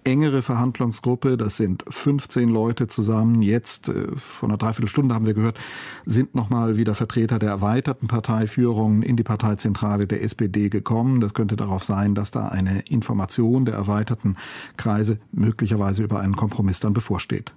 engere 0.05 0.42
Verhandlungsgruppe. 0.42 1.37
Das 1.37 1.57
sind 1.57 1.85
15 1.88 2.48
Leute 2.48 2.88
zusammen. 2.88 3.42
Jetzt, 3.42 3.88
äh, 3.88 4.09
vor 4.16 4.48
einer 4.48 4.59
Dreiviertelstunde 4.59 5.14
haben 5.14 5.26
wir 5.26 5.35
gehört, 5.35 5.59
sind 6.05 6.35
noch 6.35 6.50
mal 6.50 6.76
wieder 6.76 6.94
Vertreter 6.94 7.38
der 7.38 7.50
erweiterten 7.50 8.09
Parteiführung 8.09 9.02
in 9.02 9.16
die 9.16 9.22
Parteizentrale 9.22 10.07
der 10.07 10.22
SPD 10.22 10.68
gekommen. 10.68 11.20
Das 11.20 11.35
könnte 11.35 11.57
darauf 11.57 11.85
sein, 11.85 12.14
dass 12.14 12.31
da 12.31 12.48
eine 12.48 12.81
Information 12.88 13.64
der 13.64 13.74
erweiterten 13.74 14.37
Kreise 14.76 15.18
möglicherweise 15.31 16.02
über 16.02 16.20
einen 16.20 16.37
Kompromiss 16.37 16.81
dann 16.81 16.92
bevorsteht. 16.92 17.52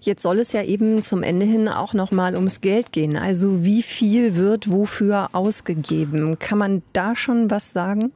Jetzt 0.00 0.22
soll 0.22 0.38
es 0.38 0.52
ja 0.52 0.62
eben 0.62 1.02
zum 1.02 1.22
Ende 1.22 1.44
hin 1.44 1.68
auch 1.68 1.94
noch 1.94 2.12
mal 2.12 2.34
ums 2.34 2.60
Geld 2.60 2.77
gehen. 2.82 3.16
Also 3.16 3.64
wie 3.64 3.82
viel 3.82 4.36
wird 4.36 4.70
wofür 4.70 5.30
ausgegeben? 5.32 6.38
Kann 6.38 6.58
man 6.58 6.82
da 6.92 7.16
schon 7.16 7.50
was 7.50 7.72
sagen? 7.72 8.12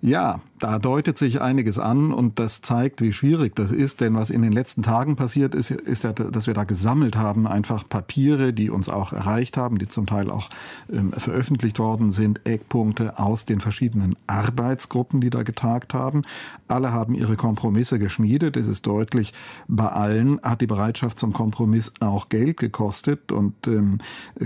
Ja, 0.00 0.40
da 0.60 0.78
deutet 0.78 1.16
sich 1.16 1.40
einiges 1.40 1.78
an 1.78 2.12
und 2.12 2.38
das 2.38 2.60
zeigt, 2.60 3.00
wie 3.00 3.12
schwierig 3.12 3.56
das 3.56 3.72
ist. 3.72 4.02
Denn 4.02 4.14
was 4.14 4.28
in 4.28 4.42
den 4.42 4.52
letzten 4.52 4.82
Tagen 4.82 5.16
passiert 5.16 5.54
ist, 5.54 5.70
ist 5.70 6.04
ja, 6.04 6.12
dass 6.12 6.46
wir 6.46 6.54
da 6.54 6.64
gesammelt 6.64 7.16
haben, 7.16 7.46
einfach 7.46 7.88
Papiere, 7.88 8.52
die 8.52 8.68
uns 8.68 8.90
auch 8.90 9.14
erreicht 9.14 9.56
haben, 9.56 9.78
die 9.78 9.88
zum 9.88 10.06
Teil 10.06 10.30
auch 10.30 10.50
ähm, 10.92 11.12
veröffentlicht 11.12 11.78
worden 11.78 12.12
sind, 12.12 12.46
Eckpunkte 12.46 13.18
aus 13.18 13.46
den 13.46 13.60
verschiedenen 13.60 14.16
Arbeitsgruppen, 14.26 15.22
die 15.22 15.30
da 15.30 15.42
getagt 15.42 15.94
haben. 15.94 16.22
Alle 16.68 16.92
haben 16.92 17.14
ihre 17.14 17.36
Kompromisse 17.36 17.98
geschmiedet. 17.98 18.58
Es 18.58 18.68
ist 18.68 18.86
deutlich, 18.86 19.32
bei 19.66 19.88
allen 19.88 20.40
hat 20.42 20.60
die 20.60 20.66
Bereitschaft 20.66 21.18
zum 21.18 21.32
Kompromiss 21.32 21.92
auch 22.00 22.28
Geld 22.28 22.58
gekostet. 22.58 23.32
Und 23.32 23.66
ähm, 23.66 23.98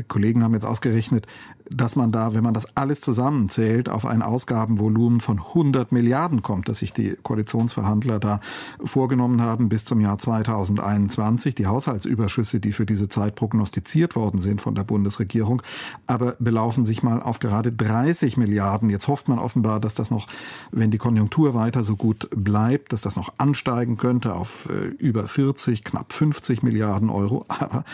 Kollegen 0.07 0.45
haben 0.45 0.55
jetzt 0.55 0.65
ausgerechnet, 0.65 1.27
dass 1.71 1.97
man 1.97 2.13
da, 2.13 2.35
wenn 2.35 2.45
man 2.45 2.55
das 2.55 2.77
alles 2.77 3.01
zusammenzählt, 3.01 3.89
auf 3.89 4.07
ein 4.07 4.23
Ausgabenvolumen 4.23 5.21
von 5.21 5.39
100 5.39 5.93
Milliarden 5.93 6.04
Milliarden 6.05 6.43
kommt, 6.43 6.69
dass 6.69 6.81
sich 6.81 6.93
die 6.93 7.17
Koalitionsverhandler 7.23 8.19
da 8.19 8.41
vorgenommen 8.85 9.41
haben 9.41 9.71
bis 9.71 9.87
zum 9.87 10.01
Jahr 10.01 10.19
2021. 10.19 11.55
Die 11.55 11.67
Haushaltsüberschüsse, 11.67 12.61
die 12.61 12.73
für 12.73 12.85
diese 12.85 13.09
Zeit 13.09 13.37
prognostiziert 13.37 14.15
worden 14.15 14.41
sind 14.41 14.61
von 14.61 14.75
der 14.75 14.85
Bundesregierung, 14.85 15.63
aber 16.07 16.37
belaufen 16.39 16.85
sich 16.85 17.03
mal 17.03 17.23
auf 17.23 17.39
gerade 17.39 17.73
30 17.73 18.37
Milliarden. 18.37 18.91
Jetzt 18.91 19.09
hofft 19.09 19.29
man 19.29 19.39
offenbar, 19.39 19.81
dass 19.81 19.95
das 19.95 20.11
noch, 20.11 20.29
wenn 20.73 20.91
die 20.91 20.99
Konjunktur 20.99 21.55
weiter 21.55 21.85
so 21.85 21.97
gut 21.97 22.29
bleibt, 22.31 22.93
dass 22.93 23.01
das 23.01 23.17
noch 23.17 23.33
ansteigen 23.39 23.97
könnte 23.97 24.35
auf 24.35 24.69
äh, 24.69 24.89
über 24.99 25.27
40, 25.27 25.85
knapp 25.85 26.13
50 26.13 26.63
Milliarden 26.63 27.09
Euro. 27.09 27.47
Aber 27.49 27.85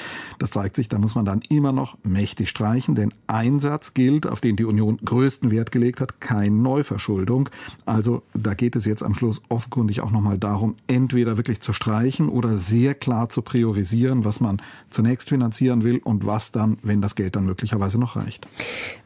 das 0.40 0.50
zeigt 0.50 0.74
sich, 0.74 0.88
da 0.88 0.98
muss 0.98 1.14
man 1.14 1.24
dann 1.24 1.42
immer 1.48 1.70
noch 1.70 1.96
mächtig 2.02 2.50
streichen, 2.50 2.96
denn 2.96 3.14
Einsatz 3.28 3.94
gilt, 3.94 4.26
auf 4.26 4.40
den 4.40 4.56
die 4.56 4.64
Union 4.64 4.98
größten 5.04 5.52
Wert 5.52 5.70
gelegt 5.70 6.00
hat, 6.00 6.20
keine 6.20 6.56
Neuverschuldung. 6.56 7.48
Also 7.86 7.99
da 8.34 8.54
geht 8.54 8.76
es 8.76 8.84
jetzt 8.84 9.02
am 9.02 9.14
Schluss 9.14 9.42
offenkundig 9.48 10.00
auch 10.00 10.10
nochmal 10.10 10.38
darum, 10.38 10.76
entweder 10.86 11.36
wirklich 11.36 11.60
zu 11.60 11.72
streichen 11.72 12.28
oder 12.28 12.56
sehr 12.56 12.94
klar 12.94 13.28
zu 13.28 13.42
priorisieren, 13.42 14.24
was 14.24 14.40
man 14.40 14.62
zunächst 14.90 15.28
finanzieren 15.28 15.82
will 15.82 16.00
und 16.02 16.26
was 16.26 16.52
dann, 16.52 16.78
wenn 16.82 17.00
das 17.00 17.14
Geld 17.14 17.36
dann 17.36 17.44
möglicherweise 17.44 17.98
noch 17.98 18.16
reicht. 18.16 18.46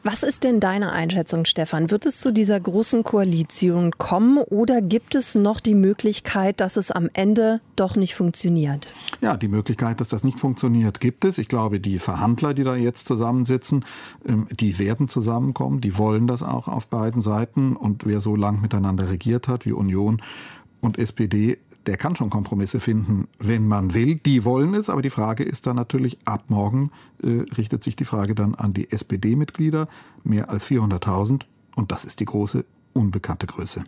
Was 0.03 0.23
ist 0.23 0.43
denn 0.43 0.59
deine 0.59 0.91
Einschätzung, 0.91 1.45
Stefan? 1.45 1.91
Wird 1.91 2.05
es 2.05 2.21
zu 2.21 2.31
dieser 2.31 2.59
großen 2.59 3.03
Koalition 3.03 3.91
kommen 3.97 4.37
oder 4.37 4.81
gibt 4.81 5.15
es 5.15 5.35
noch 5.35 5.59
die 5.59 5.75
Möglichkeit, 5.75 6.59
dass 6.59 6.77
es 6.77 6.91
am 6.91 7.09
Ende 7.13 7.61
doch 7.75 7.95
nicht 7.95 8.15
funktioniert? 8.15 8.93
Ja, 9.21 9.37
die 9.37 9.47
Möglichkeit, 9.47 9.99
dass 9.99 10.07
das 10.07 10.23
nicht 10.23 10.39
funktioniert, 10.39 10.99
gibt 10.99 11.25
es. 11.25 11.37
Ich 11.37 11.47
glaube, 11.47 11.79
die 11.79 11.99
Verhandler, 11.99 12.53
die 12.53 12.63
da 12.63 12.75
jetzt 12.75 13.07
zusammensitzen, 13.07 13.85
ähm, 14.27 14.45
die 14.51 14.79
werden 14.79 15.07
zusammenkommen, 15.07 15.81
die 15.81 15.97
wollen 15.97 16.27
das 16.27 16.43
auch 16.43 16.67
auf 16.67 16.87
beiden 16.87 17.21
Seiten 17.21 17.75
und 17.75 18.05
wer 18.05 18.19
so 18.19 18.35
lang 18.35 18.61
miteinander 18.61 18.84
miteinander 18.85 19.09
regiert 19.09 19.47
hat, 19.47 19.65
wie 19.65 19.71
Union 19.71 20.21
und 20.81 20.99
SPD, 20.99 21.57
der 21.87 21.97
kann 21.97 22.15
schon 22.15 22.29
Kompromisse 22.29 22.79
finden, 22.79 23.27
wenn 23.39 23.67
man 23.67 23.93
will. 23.93 24.15
Die 24.15 24.43
wollen 24.43 24.73
es, 24.73 24.89
aber 24.89 25.01
die 25.01 25.09
Frage 25.09 25.43
ist 25.43 25.67
dann 25.67 25.75
natürlich, 25.75 26.17
ab 26.25 26.45
morgen 26.47 26.91
äh, 27.21 27.45
richtet 27.57 27.83
sich 27.83 27.95
die 27.95 28.05
Frage 28.05 28.35
dann 28.35 28.55
an 28.55 28.73
die 28.73 28.91
SPD-Mitglieder, 28.91 29.87
mehr 30.23 30.49
als 30.49 30.67
400.000. 30.67 31.41
Und 31.75 31.91
das 31.91 32.05
ist 32.05 32.19
die 32.19 32.25
große 32.25 32.65
unbekannte 32.93 33.45
Größe. 33.45 33.83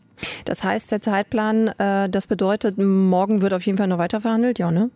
Das 0.46 0.64
heißt, 0.64 0.92
der 0.92 1.02
Zeitplan, 1.02 1.70
äh, 1.80 2.10
das 2.10 2.28
bedeutet, 2.28 2.78
morgen 2.78 3.42
wird 3.42 3.54
auf 3.54 3.66
jeden 3.66 3.78
Fall 3.78 3.88
noch 3.88 4.00
weiter 4.00 4.22
verhandelt, 4.22 4.60
ja, 4.60 4.72
ne? 4.72 4.90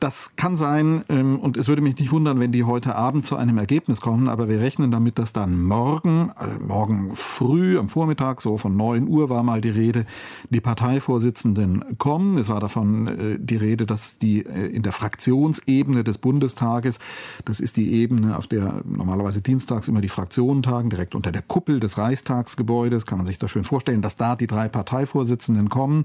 Das 0.00 0.36
kann 0.36 0.56
sein 0.56 1.04
ähm, 1.08 1.40
und 1.40 1.56
es 1.56 1.66
würde 1.66 1.82
mich 1.82 1.98
nicht 1.98 2.12
wundern, 2.12 2.38
wenn 2.38 2.52
die 2.52 2.62
heute 2.62 2.94
Abend 2.94 3.26
zu 3.26 3.34
einem 3.34 3.58
Ergebnis 3.58 4.00
kommen, 4.00 4.28
aber 4.28 4.48
wir 4.48 4.60
rechnen 4.60 4.92
damit, 4.92 5.18
dass 5.18 5.32
dann 5.32 5.60
morgen, 5.60 6.30
äh, 6.38 6.62
morgen 6.62 7.10
früh 7.14 7.76
am 7.78 7.88
Vormittag, 7.88 8.40
so 8.40 8.58
von 8.58 8.76
9 8.76 9.08
Uhr 9.08 9.28
war 9.28 9.42
mal 9.42 9.60
die 9.60 9.70
Rede, 9.70 10.06
die 10.50 10.60
Parteivorsitzenden 10.60 11.98
kommen. 11.98 12.38
Es 12.38 12.48
war 12.48 12.60
davon 12.60 13.08
äh, 13.08 13.38
die 13.40 13.56
Rede, 13.56 13.86
dass 13.86 14.18
die 14.18 14.46
äh, 14.46 14.66
in 14.66 14.82
der 14.82 14.92
Fraktionsebene 14.92 16.04
des 16.04 16.18
Bundestages, 16.18 17.00
das 17.44 17.58
ist 17.58 17.76
die 17.76 17.92
Ebene, 17.94 18.38
auf 18.38 18.46
der 18.46 18.82
normalerweise 18.84 19.42
dienstags 19.42 19.88
immer 19.88 20.00
die 20.00 20.08
Fraktionen 20.08 20.62
tagen, 20.62 20.90
direkt 20.90 21.16
unter 21.16 21.32
der 21.32 21.42
Kuppel 21.42 21.80
des 21.80 21.98
Reichstagsgebäudes, 21.98 23.04
kann 23.04 23.18
man 23.18 23.26
sich 23.26 23.38
das 23.38 23.50
schön 23.50 23.64
vorstellen, 23.64 24.02
dass 24.02 24.14
da 24.14 24.36
die 24.36 24.46
drei 24.46 24.68
Parteivorsitzenden 24.68 25.68
kommen, 25.68 26.04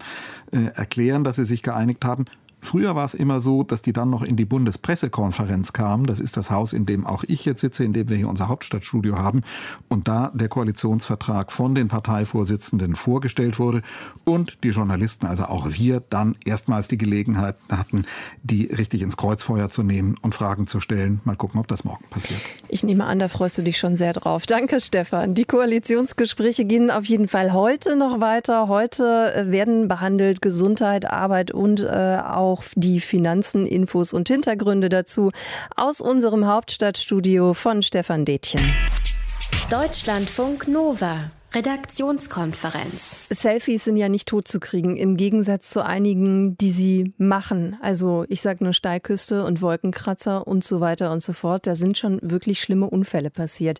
äh, 0.52 0.66
erklären, 0.74 1.24
dass 1.24 1.36
sie 1.36 1.46
sich 1.46 1.62
geeinigt 1.62 2.04
haben. 2.06 2.26
Früher 2.64 2.96
war 2.96 3.06
es 3.06 3.14
immer 3.14 3.42
so, 3.42 3.64
dass 3.64 3.82
die 3.82 3.94
dann 3.94 4.10
noch 4.10 4.24
in 4.24 4.38
die 4.38 4.46
Bundespressekonferenz 4.46 5.74
kamen. 5.74 6.06
Das 6.06 6.20
ist 6.20 6.38
das 6.38 6.50
Haus, 6.50 6.74
in 6.74 6.86
dem 6.86 7.06
auch 7.06 7.24
ich 7.28 7.46
jetzt 7.46 7.62
sitze, 7.62 7.84
in 7.84 7.94
dem 7.94 8.10
wir 8.10 8.18
hier 8.18 8.30
unser 8.30 8.48
Hauptstadtstudio 8.48 9.18
haben. 9.18 9.42
Und 9.90 10.08
da 10.08 10.32
der 10.34 10.48
Koalitionsvertrag 10.48 11.52
von 11.52 11.76
den 11.76 11.90
Parteivorsitzenden 11.90 12.96
vorgestellt 12.96 13.60
wurde 13.60 13.82
und 14.24 14.58
die 14.64 14.70
Journalisten, 14.70 15.26
also 15.26 15.44
auch 15.44 15.68
wir, 15.72 16.02
dann 16.10 16.36
erstmals 16.46 16.88
die 16.88 16.98
Gelegenheit 16.98 17.58
hatten, 17.70 18.06
die 18.44 18.66
richtig 18.66 19.02
ins 19.02 19.18
Kreuzfeuer 19.18 19.70
zu 19.70 19.84
nehmen 19.84 20.16
und 20.22 20.34
Fragen 20.34 20.68
zu 20.68 20.80
stellen. 20.80 21.22
Mal 21.26 21.36
gucken, 21.36 21.60
ob 21.60 21.68
das 21.68 21.84
morgen 21.84 22.06
passiert. 22.10 22.40
Ich 22.70 22.84
nehme 22.84 23.06
an, 23.06 23.20
da 23.20 23.28
freust 23.28 23.58
du 23.58 23.62
dich 23.62 23.78
schon 23.78 23.96
sehr 23.96 24.14
drauf. 24.14 24.46
Danke, 24.46 24.80
Stefan. 24.80 25.36
Die 25.36 25.46
Koalitionsgespräche 25.46 26.66
gehen 26.66 26.92
auf 26.92 27.06
jeden 27.06 27.28
Fall 27.28 27.52
heute 27.54 27.96
noch 27.96 28.22
weiter. 28.22 28.68
Heute 28.68 29.34
äh, 29.36 29.52
werden 29.52 29.88
behandelt 29.88 30.42
Gesundheit, 30.42 31.06
Arbeit 31.10 31.52
und 31.52 31.82
äh, 31.82 32.20
auch 32.24 32.53
auch 32.54 32.64
die 32.76 33.00
Finanzen, 33.00 33.66
Infos 33.66 34.14
und 34.14 34.28
Hintergründe 34.28 34.90
dazu 34.90 35.32
aus 35.76 36.02
unserem 36.02 36.46
Hauptstadtstudio 36.46 37.56
von 37.56 37.82
Stefan 37.82 38.26
Detjen. 38.26 38.62
Deutschlandfunk 39.72 40.68
Nova. 40.68 41.32
Redaktionskonferenz. 41.56 43.28
Selfies 43.30 43.84
sind 43.84 43.98
ja 43.98 44.10
nicht 44.10 44.28
totzukriegen, 44.28 44.98
im 44.98 45.18
Gegensatz 45.18 45.70
zu 45.70 45.86
einigen, 45.86 46.58
die 46.58 46.72
sie 46.72 47.14
machen. 47.18 47.78
Also 47.80 48.26
ich 48.28 48.42
sage 48.42 48.64
nur 48.64 48.74
Steilküste 48.74 49.46
und 49.46 49.62
Wolkenkratzer 49.62 50.48
und 50.48 50.64
so 50.64 50.80
weiter 50.80 51.12
und 51.12 51.22
so 51.22 51.32
fort. 51.32 51.68
Da 51.68 51.76
sind 51.76 51.98
schon 51.98 52.20
wirklich 52.24 52.60
schlimme 52.60 52.90
Unfälle 52.90 53.30
passiert. 53.30 53.80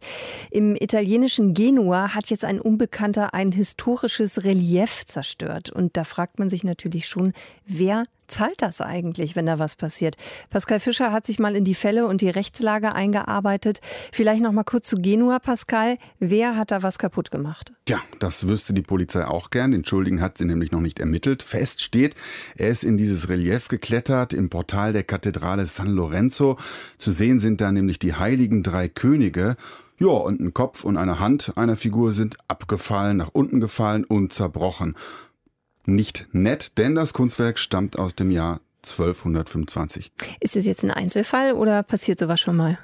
Im 0.52 0.76
italienischen 0.76 1.56
Genua 1.56 2.14
hat 2.14 2.30
jetzt 2.30 2.46
ein 2.46 2.62
Unbekannter 2.62 3.34
ein 3.34 3.52
historisches 3.52 4.44
Relief 4.44 5.04
zerstört. 5.06 5.72
Und 5.72 5.98
da 5.98 6.04
fragt 6.04 6.38
man 6.38 6.52
sich 6.52 6.64
natürlich 6.64 7.08
schon, 7.08 7.34
wer 7.66 8.04
zahlt 8.34 8.62
das 8.62 8.82
eigentlich, 8.82 9.36
wenn 9.36 9.46
da 9.46 9.60
was 9.60 9.76
passiert? 9.76 10.16
Pascal 10.50 10.80
Fischer 10.80 11.12
hat 11.12 11.26
sich 11.26 11.38
mal 11.38 11.56
in 11.56 11.64
die 11.64 11.76
Fälle 11.76 12.08
und 12.08 12.22
die 12.22 12.30
Rechtslage 12.30 12.94
eingearbeitet. 12.96 13.80
Vielleicht 14.12 14.42
noch 14.42 14.52
mal 14.52 14.64
kurz 14.64 14.90
zu 14.90 14.96
Genua, 14.96 15.38
Pascal. 15.38 15.98
Wer 16.20 16.56
hat 16.58 16.72
da 16.72 16.82
was 16.82 16.98
kaputt 16.98 17.30
gemacht? 17.30 17.72
Ja, 17.88 18.00
das 18.20 18.48
wüsste 18.48 18.74
die 18.74 18.82
Polizei 18.82 19.26
auch 19.26 19.52
gern. 19.52 19.72
Den 19.72 19.86
Schuldigen 19.86 20.20
hat 20.20 20.40
sie 20.40 20.46
nämlich 20.46 20.72
noch 20.72 20.80
nicht 20.80 21.00
ermittelt. 21.00 21.44
Fest 21.44 21.82
steht, 21.82 22.16
er 22.56 22.70
ist 22.70 22.84
in 22.84 22.98
dieses 22.98 23.30
Relief 23.30 23.68
geklettert 23.68 24.34
im 24.34 24.50
Portal 24.50 24.94
der 24.94 25.04
Kathedrale 25.04 25.68
San 25.68 25.90
Lorenzo. 25.90 26.58
Zu 26.98 27.12
sehen 27.12 27.40
sind 27.40 27.62
da 27.62 27.72
nämlich 27.72 28.00
die 28.00 28.16
heiligen 28.16 28.64
drei 28.64 28.88
Könige. 28.88 29.58
Ja, 30.00 30.08
und 30.08 30.40
ein 30.40 30.56
Kopf 30.56 30.84
und 30.84 30.98
eine 30.98 31.20
Hand 31.20 31.54
einer 31.56 31.76
Figur 31.76 32.14
sind 32.14 32.38
abgefallen, 32.48 33.18
nach 33.18 33.30
unten 33.32 33.60
gefallen 33.60 34.04
und 34.06 34.34
zerbrochen 34.34 34.96
nicht 35.86 36.28
nett, 36.32 36.78
denn 36.78 36.96
das 36.96 37.14
Kunstwerk 37.14 37.60
stammt 37.60 37.98
aus 37.98 38.16
dem 38.16 38.32
Jahr 38.32 38.60
1225. 38.84 40.12
Ist 40.40 40.56
es 40.56 40.66
jetzt 40.66 40.84
ein 40.84 40.92
Einzelfall 40.92 41.54
oder 41.54 41.84
passiert 41.84 42.20
sowas 42.20 42.40
schon 42.40 42.58
mal? 42.58 42.78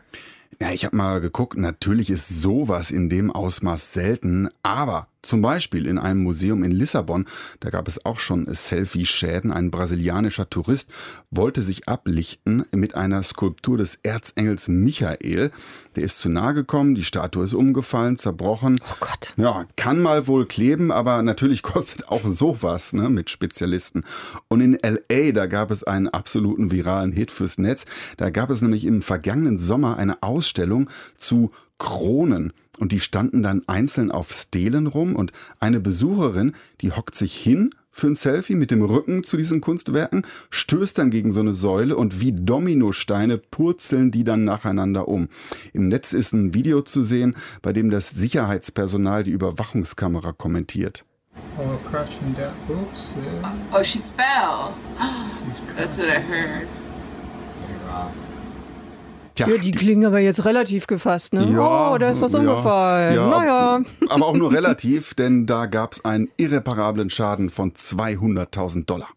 Ja, 0.61 0.71
ich 0.71 0.83
habe 0.83 0.95
mal 0.95 1.21
geguckt, 1.21 1.57
natürlich 1.57 2.09
ist 2.09 2.27
sowas 2.27 2.91
in 2.91 3.09
dem 3.09 3.31
Ausmaß 3.31 3.93
selten, 3.93 4.49
aber 4.63 5.07
zum 5.21 5.41
Beispiel 5.41 5.85
in 5.85 5.97
einem 5.97 6.23
Museum 6.23 6.63
in 6.63 6.71
Lissabon, 6.71 7.25
da 7.59 7.69
gab 7.69 7.87
es 7.87 8.05
auch 8.05 8.19
schon 8.19 8.47
Selfie-Schäden. 8.53 9.51
Ein 9.51 9.71
brasilianischer 9.71 10.49
Tourist 10.49 10.91
wollte 11.29 11.61
sich 11.61 11.87
ablichten 11.87 12.65
mit 12.71 12.95
einer 12.95 13.21
Skulptur 13.23 13.77
des 13.77 13.99
Erzengels 14.03 14.67
Michael. 14.67 15.51
Der 15.95 16.03
ist 16.03 16.19
zu 16.19 16.29
nahe 16.29 16.53
gekommen, 16.53 16.95
die 16.95 17.03
Statue 17.03 17.43
ist 17.43 17.53
umgefallen, 17.53 18.17
zerbrochen. 18.17 18.79
Oh 18.81 18.95
Gott. 18.99 19.33
Ja, 19.37 19.65
kann 19.75 20.01
mal 20.01 20.27
wohl 20.27 20.45
kleben, 20.45 20.91
aber 20.91 21.21
natürlich 21.21 21.63
kostet 21.63 22.07
auch 22.07 22.25
sowas 22.25 22.93
ne, 22.93 23.09
mit 23.09 23.29
Spezialisten. 23.29 24.03
Und 24.47 24.61
in 24.61 24.79
LA, 24.81 25.31
da 25.33 25.47
gab 25.47 25.71
es 25.71 25.83
einen 25.83 26.07
absoluten 26.07 26.71
viralen 26.71 27.11
Hit 27.11 27.31
fürs 27.31 27.57
Netz. 27.57 27.85
Da 28.17 28.29
gab 28.29 28.49
es 28.49 28.61
nämlich 28.61 28.85
im 28.85 29.01
vergangenen 29.01 29.57
Sommer 29.57 29.97
eine 29.97 30.23
Ausstellung 30.23 30.89
zu 31.17 31.51
Kronen 31.77 32.53
und 32.79 32.91
die 32.91 32.99
standen 32.99 33.43
dann 33.43 33.63
einzeln 33.67 34.11
auf 34.11 34.31
Stelen 34.31 34.87
rum 34.87 35.15
und 35.15 35.31
eine 35.59 35.79
Besucherin, 35.79 36.53
die 36.81 36.91
hockt 36.91 37.15
sich 37.15 37.35
hin 37.35 37.71
für 37.91 38.07
ein 38.07 38.15
Selfie 38.15 38.55
mit 38.55 38.71
dem 38.71 38.83
Rücken 38.83 39.23
zu 39.23 39.35
diesen 39.35 39.61
Kunstwerken, 39.61 40.25
stößt 40.49 40.97
dann 40.97 41.09
gegen 41.09 41.31
so 41.31 41.41
eine 41.41 41.53
Säule 41.53 41.97
und 41.97 42.21
wie 42.21 42.31
Dominosteine 42.31 43.37
purzeln 43.37 44.11
die 44.11 44.23
dann 44.23 44.43
nacheinander 44.43 45.07
um. 45.07 45.27
Im 45.73 45.87
Netz 45.87 46.13
ist 46.13 46.33
ein 46.33 46.53
Video 46.53 46.81
zu 46.81 47.03
sehen, 47.03 47.35
bei 47.61 47.73
dem 47.73 47.89
das 47.89 48.11
Sicherheitspersonal 48.11 49.23
die 49.23 49.31
Überwachungskamera 49.31 50.31
kommentiert. 50.31 51.05
Oh, 51.57 51.77
crashing 51.89 52.35
down. 52.35 52.53
Oops. 52.69 53.15
Yeah. 53.15 53.53
Oh, 53.73 53.83
she 53.83 53.99
fell. 54.17 54.73
That's 55.77 55.97
what 55.97 56.07
I 56.07 56.19
heard. 56.19 56.67
Tja, 59.45 59.55
Ja, 59.55 59.57
die 59.57 59.71
klingen 59.71 60.05
aber 60.05 60.19
jetzt 60.19 60.43
relativ 60.43 60.87
gefasst, 60.87 61.33
ne? 61.33 61.49
Ja, 61.51 61.93
oh, 61.93 61.97
da 61.97 62.09
ist 62.09 62.21
was 62.21 62.33
ja, 62.33 62.39
umgefallen. 62.39 63.15
ja. 63.15 63.29
Naja. 63.29 63.81
aber 64.09 64.25
auch 64.25 64.35
nur 64.35 64.51
relativ, 64.53 65.13
denn 65.13 65.45
da 65.45 65.65
gab 65.65 65.93
es 65.93 66.03
einen 66.03 66.29
irreparablen 66.37 67.09
Schaden 67.09 67.49
von 67.49 67.71
200.000 67.71 68.85
Dollar. 68.85 69.07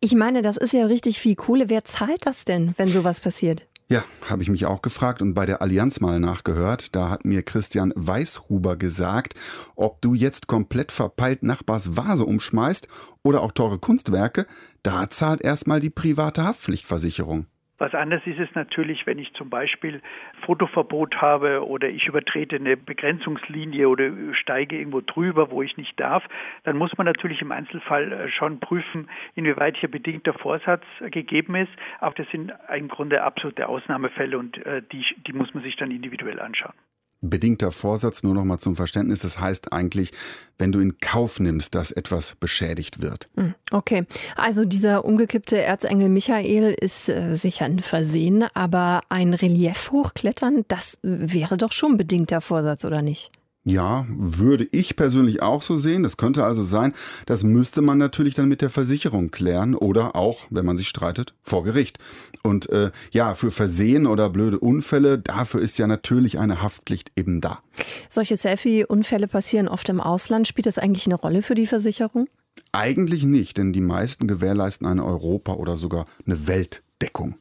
Ich 0.00 0.14
meine, 0.14 0.42
das 0.42 0.56
ist 0.56 0.72
ja 0.72 0.86
richtig 0.86 1.20
viel 1.20 1.36
Kohle. 1.36 1.68
Wer 1.68 1.84
zahlt 1.84 2.26
das 2.26 2.44
denn, 2.44 2.72
wenn 2.76 2.88
sowas 2.88 3.20
passiert? 3.20 3.66
Ja, 3.88 4.02
habe 4.26 4.42
ich 4.42 4.48
mich 4.48 4.64
auch 4.64 4.80
gefragt 4.80 5.20
und 5.20 5.34
bei 5.34 5.44
der 5.44 5.60
Allianz 5.60 6.00
mal 6.00 6.18
nachgehört. 6.18 6.96
Da 6.96 7.10
hat 7.10 7.26
mir 7.26 7.42
Christian 7.42 7.92
Weißhuber 7.94 8.76
gesagt, 8.76 9.34
ob 9.76 10.00
du 10.00 10.14
jetzt 10.14 10.46
komplett 10.46 10.92
verpeilt 10.92 11.42
Nachbars 11.42 11.94
Vase 11.94 12.24
umschmeißt 12.24 12.88
oder 13.22 13.42
auch 13.42 13.52
teure 13.52 13.78
Kunstwerke, 13.78 14.46
da 14.82 15.10
zahlt 15.10 15.42
erstmal 15.42 15.80
die 15.80 15.90
private 15.90 16.42
Haftpflichtversicherung. 16.42 17.46
Was 17.82 17.96
anders 17.96 18.22
ist 18.26 18.38
es 18.38 18.48
natürlich, 18.54 19.08
wenn 19.08 19.18
ich 19.18 19.34
zum 19.34 19.50
Beispiel 19.50 20.00
Fotoverbot 20.46 21.20
habe 21.20 21.66
oder 21.66 21.88
ich 21.88 22.06
übertrete 22.06 22.54
eine 22.54 22.76
Begrenzungslinie 22.76 23.88
oder 23.88 24.08
steige 24.34 24.78
irgendwo 24.78 25.00
drüber, 25.00 25.50
wo 25.50 25.62
ich 25.62 25.76
nicht 25.76 25.98
darf, 25.98 26.22
dann 26.62 26.76
muss 26.76 26.96
man 26.96 27.06
natürlich 27.06 27.42
im 27.42 27.50
Einzelfall 27.50 28.12
äh, 28.12 28.28
schon 28.30 28.60
prüfen, 28.60 29.08
inwieweit 29.34 29.76
hier 29.78 29.90
bedingter 29.90 30.32
Vorsatz 30.32 30.84
gegeben 31.10 31.56
ist. 31.56 31.72
Auch 31.98 32.14
das 32.14 32.28
sind 32.30 32.52
im 32.72 32.86
Grunde 32.86 33.24
absolute 33.24 33.68
Ausnahmefälle 33.68 34.38
und 34.38 34.64
äh, 34.64 34.82
die, 34.92 35.04
die 35.26 35.32
muss 35.32 35.52
man 35.52 35.64
sich 35.64 35.74
dann 35.74 35.90
individuell 35.90 36.38
anschauen. 36.38 36.74
Bedingter 37.22 37.70
Vorsatz, 37.70 38.22
nur 38.22 38.34
noch 38.34 38.44
mal 38.44 38.58
zum 38.58 38.76
Verständnis, 38.76 39.20
das 39.20 39.38
heißt 39.38 39.72
eigentlich, 39.72 40.12
wenn 40.58 40.72
du 40.72 40.80
in 40.80 40.98
Kauf 40.98 41.40
nimmst, 41.40 41.74
dass 41.74 41.92
etwas 41.92 42.34
beschädigt 42.34 43.00
wird. 43.00 43.28
Hm, 43.36 43.54
Okay, 43.70 44.04
also 44.36 44.64
dieser 44.64 45.04
umgekippte 45.04 45.62
Erzengel 45.62 46.08
Michael 46.08 46.74
ist 46.78 47.08
äh, 47.08 47.34
sicher 47.34 47.64
ein 47.64 47.78
Versehen, 47.78 48.44
aber 48.54 49.02
ein 49.08 49.34
Relief 49.34 49.92
hochklettern, 49.92 50.64
das 50.68 50.98
wäre 51.02 51.56
doch 51.56 51.72
schon 51.72 51.96
bedingter 51.96 52.40
Vorsatz, 52.40 52.84
oder 52.84 53.02
nicht? 53.02 53.30
Ja, 53.64 54.06
würde 54.08 54.66
ich 54.72 54.96
persönlich 54.96 55.40
auch 55.40 55.62
so 55.62 55.78
sehen. 55.78 56.02
Das 56.02 56.16
könnte 56.16 56.44
also 56.44 56.64
sein, 56.64 56.94
das 57.26 57.44
müsste 57.44 57.80
man 57.80 57.96
natürlich 57.96 58.34
dann 58.34 58.48
mit 58.48 58.60
der 58.60 58.70
Versicherung 58.70 59.30
klären 59.30 59.76
oder 59.76 60.16
auch, 60.16 60.46
wenn 60.50 60.64
man 60.64 60.76
sich 60.76 60.88
streitet, 60.88 61.34
vor 61.42 61.62
Gericht. 61.62 62.00
Und 62.42 62.68
äh, 62.70 62.90
ja, 63.12 63.34
für 63.34 63.52
Versehen 63.52 64.08
oder 64.08 64.30
blöde 64.30 64.58
Unfälle, 64.58 65.18
dafür 65.18 65.60
ist 65.60 65.78
ja 65.78 65.86
natürlich 65.86 66.40
eine 66.40 66.60
Haftpflicht 66.60 67.12
eben 67.14 67.40
da. 67.40 67.60
Solche 68.08 68.36
Selfie-Unfälle 68.36 69.28
passieren 69.28 69.68
oft 69.68 69.88
im 69.88 70.00
Ausland. 70.00 70.48
Spielt 70.48 70.66
das 70.66 70.78
eigentlich 70.78 71.06
eine 71.06 71.14
Rolle 71.14 71.42
für 71.42 71.54
die 71.54 71.66
Versicherung? 71.68 72.26
Eigentlich 72.72 73.22
nicht, 73.22 73.58
denn 73.58 73.72
die 73.72 73.80
meisten 73.80 74.26
gewährleisten 74.26 74.88
eine 74.88 75.04
Europa- 75.04 75.54
oder 75.54 75.76
sogar 75.76 76.06
eine 76.26 76.48
Weltdeckung. 76.48 77.36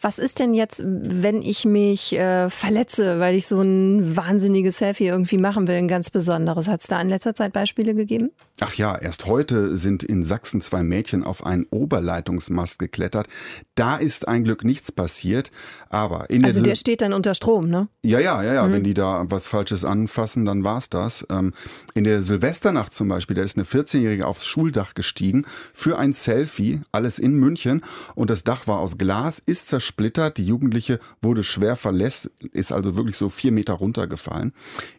Was 0.00 0.18
ist 0.18 0.40
denn 0.40 0.54
jetzt, 0.54 0.82
wenn 0.84 1.42
ich 1.42 1.64
mich 1.64 2.18
äh, 2.18 2.50
verletze, 2.50 3.20
weil 3.20 3.36
ich 3.36 3.46
so 3.46 3.60
ein 3.60 4.16
wahnsinniges 4.16 4.78
Selfie 4.78 5.06
irgendwie 5.06 5.38
machen 5.38 5.68
will, 5.68 5.76
ein 5.76 5.88
ganz 5.88 6.10
besonderes? 6.10 6.66
Hat 6.66 6.80
es 6.80 6.88
da 6.88 7.00
in 7.00 7.08
letzter 7.08 7.34
Zeit 7.34 7.52
Beispiele 7.52 7.94
gegeben? 7.94 8.30
Ach 8.60 8.74
ja, 8.74 8.96
erst 8.96 9.26
heute 9.26 9.76
sind 9.76 10.02
in 10.02 10.24
Sachsen 10.24 10.60
zwei 10.60 10.82
Mädchen 10.82 11.22
auf 11.22 11.46
einen 11.46 11.66
Oberleitungsmast 11.70 12.80
geklettert. 12.80 13.28
Da 13.76 13.96
ist 13.96 14.26
ein 14.26 14.42
Glück 14.42 14.64
nichts 14.64 14.90
passiert, 14.90 15.52
aber 15.88 16.28
in 16.28 16.44
Also 16.44 16.62
der 16.62 16.72
der 16.72 16.76
steht 16.76 17.02
dann 17.02 17.12
unter 17.12 17.34
Strom, 17.34 17.68
ne? 17.68 17.88
Ja, 18.02 18.18
ja, 18.18 18.42
ja, 18.42 18.54
ja. 18.54 18.66
Mhm. 18.66 18.72
Wenn 18.72 18.84
die 18.84 18.94
da 18.94 19.26
was 19.28 19.46
Falsches 19.46 19.84
anfassen, 19.84 20.46
dann 20.46 20.64
war's 20.64 20.88
das. 20.88 21.26
Ähm, 21.28 21.52
in 21.92 22.04
der 22.04 22.22
Silvesternacht 22.22 22.94
zum 22.94 23.08
Beispiel, 23.08 23.36
da 23.36 23.42
ist 23.42 23.58
eine 23.58 23.66
14-Jährige 23.66 24.26
aufs 24.26 24.46
Schuldach 24.46 24.94
gestiegen 24.94 25.44
für 25.74 25.98
ein 25.98 26.14
Selfie, 26.14 26.80
alles 26.92 27.18
in 27.18 27.34
München. 27.34 27.82
Und 28.14 28.30
das 28.30 28.42
Dach 28.42 28.66
war 28.66 28.78
aus 28.78 28.96
Glas, 28.96 29.42
ist 29.44 29.51
zersplittert. 29.54 30.38
Die 30.38 30.46
Jugendliche 30.46 30.98
wurde 31.20 31.44
schwer 31.44 31.76
verletzt, 31.76 32.30
ist 32.52 32.72
also 32.72 32.96
wirklich 32.96 33.16
so 33.16 33.28
vier 33.28 33.52
Meter 33.52 33.74
runtergefallen. 33.74 34.52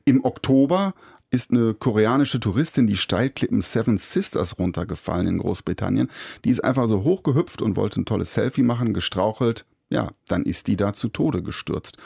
Im 0.06 0.24
Oktober 0.24 0.94
ist 1.32 1.52
eine 1.52 1.74
koreanische 1.74 2.40
Touristin 2.40 2.86
die 2.86 2.96
Steilklippen 2.96 3.62
Seven 3.62 3.98
Sisters 3.98 4.60
runtergefallen 4.60 5.28
in 5.28 5.40
Großbritannien. 5.40 6.10
Die 6.46 6.52
ist 6.52 6.64
einfach 6.64 6.88
so 6.88 7.04
hochgehüpft 7.04 7.62
und 7.62 7.76
wollte 7.76 8.02
ein 8.02 8.06
tolles 8.06 8.36
Selfie 8.36 8.62
machen, 8.62 8.94
gestrauchelt, 8.94 9.66
ja, 9.90 10.10
dann 10.28 10.44
ist 10.44 10.68
die 10.68 10.76
da 10.76 10.94
zu 10.94 11.08
Tode 11.10 11.44
gestürzt. 11.44 11.98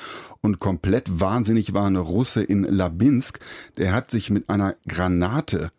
Und 0.42 0.60
komplett 0.60 1.20
wahnsinnig 1.20 1.74
war 1.74 1.88
eine 1.88 2.00
Russe 2.00 2.44
in 2.44 2.64
Labinsk. 2.64 3.40
Der 3.78 3.94
hat 3.94 4.12
sich 4.12 4.30
mit 4.30 4.50
einer 4.50 4.76
Granate 4.88 5.72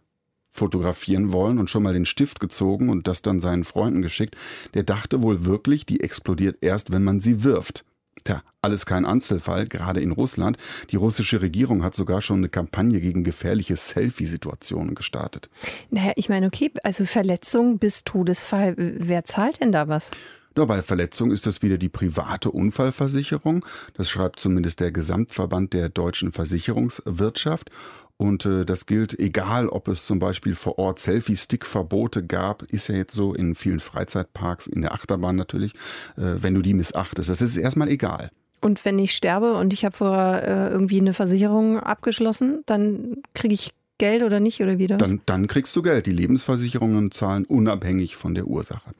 fotografieren 0.50 1.32
wollen 1.32 1.58
und 1.58 1.70
schon 1.70 1.82
mal 1.82 1.92
den 1.92 2.06
Stift 2.06 2.40
gezogen 2.40 2.88
und 2.88 3.06
das 3.06 3.22
dann 3.22 3.40
seinen 3.40 3.64
Freunden 3.64 4.02
geschickt. 4.02 4.36
Der 4.74 4.82
dachte 4.82 5.22
wohl 5.22 5.44
wirklich, 5.44 5.86
die 5.86 6.00
explodiert 6.00 6.58
erst, 6.60 6.92
wenn 6.92 7.04
man 7.04 7.20
sie 7.20 7.44
wirft. 7.44 7.84
Tja, 8.24 8.42
alles 8.62 8.84
kein 8.84 9.06
Einzelfall, 9.06 9.66
gerade 9.66 10.00
in 10.00 10.12
Russland. 10.12 10.56
Die 10.90 10.96
russische 10.96 11.40
Regierung 11.40 11.82
hat 11.82 11.94
sogar 11.94 12.20
schon 12.20 12.38
eine 12.38 12.48
Kampagne 12.48 13.00
gegen 13.00 13.24
gefährliche 13.24 13.76
Selfie-Situationen 13.76 14.94
gestartet. 14.94 15.48
Naja, 15.90 16.12
ich 16.16 16.28
meine, 16.28 16.46
okay, 16.46 16.70
also 16.82 17.04
Verletzung 17.04 17.78
bis 17.78 18.04
Todesfall, 18.04 18.74
wer 18.76 19.24
zahlt 19.24 19.60
denn 19.60 19.72
da 19.72 19.88
was? 19.88 20.10
Ja, 20.56 20.64
bei 20.64 20.82
Verletzung 20.82 21.30
ist 21.30 21.46
das 21.46 21.62
wieder 21.62 21.78
die 21.78 21.88
private 21.88 22.50
Unfallversicherung. 22.50 23.64
Das 23.94 24.10
schreibt 24.10 24.40
zumindest 24.40 24.80
der 24.80 24.90
Gesamtverband 24.90 25.72
der 25.72 25.88
deutschen 25.88 26.32
Versicherungswirtschaft. 26.32 27.70
Und 28.18 28.44
äh, 28.44 28.64
das 28.64 28.86
gilt, 28.86 29.18
egal 29.18 29.68
ob 29.68 29.86
es 29.88 30.04
zum 30.04 30.18
Beispiel 30.18 30.56
vor 30.56 30.78
Ort 30.78 30.98
Selfie-Stick-Verbote 30.98 32.26
gab, 32.26 32.64
ist 32.64 32.88
ja 32.88 32.96
jetzt 32.96 33.14
so 33.14 33.32
in 33.32 33.54
vielen 33.54 33.80
Freizeitparks, 33.80 34.66
in 34.66 34.82
der 34.82 34.92
Achterbahn 34.92 35.36
natürlich, 35.36 35.72
äh, 36.16 36.34
wenn 36.36 36.54
du 36.54 36.60
die 36.60 36.74
missachtest. 36.74 37.30
Das 37.30 37.40
ist 37.40 37.56
erstmal 37.56 37.88
egal. 37.88 38.30
Und 38.60 38.84
wenn 38.84 38.98
ich 38.98 39.14
sterbe 39.14 39.54
und 39.54 39.72
ich 39.72 39.84
habe 39.84 39.96
vorher 39.96 40.42
äh, 40.42 40.72
irgendwie 40.72 41.00
eine 41.00 41.12
Versicherung 41.12 41.78
abgeschlossen, 41.78 42.64
dann 42.66 43.22
kriege 43.34 43.54
ich 43.54 43.70
Geld 43.98 44.22
oder 44.22 44.38
nicht 44.38 44.60
oder 44.60 44.78
wie 44.78 44.86
das? 44.86 44.98
Dann, 44.98 45.20
dann 45.26 45.46
kriegst 45.48 45.74
du 45.74 45.82
Geld. 45.82 46.06
Die 46.06 46.12
Lebensversicherungen 46.12 47.10
zahlen 47.10 47.44
unabhängig 47.46 48.16
von 48.16 48.34
der 48.34 48.46
Ursache. 48.46 48.92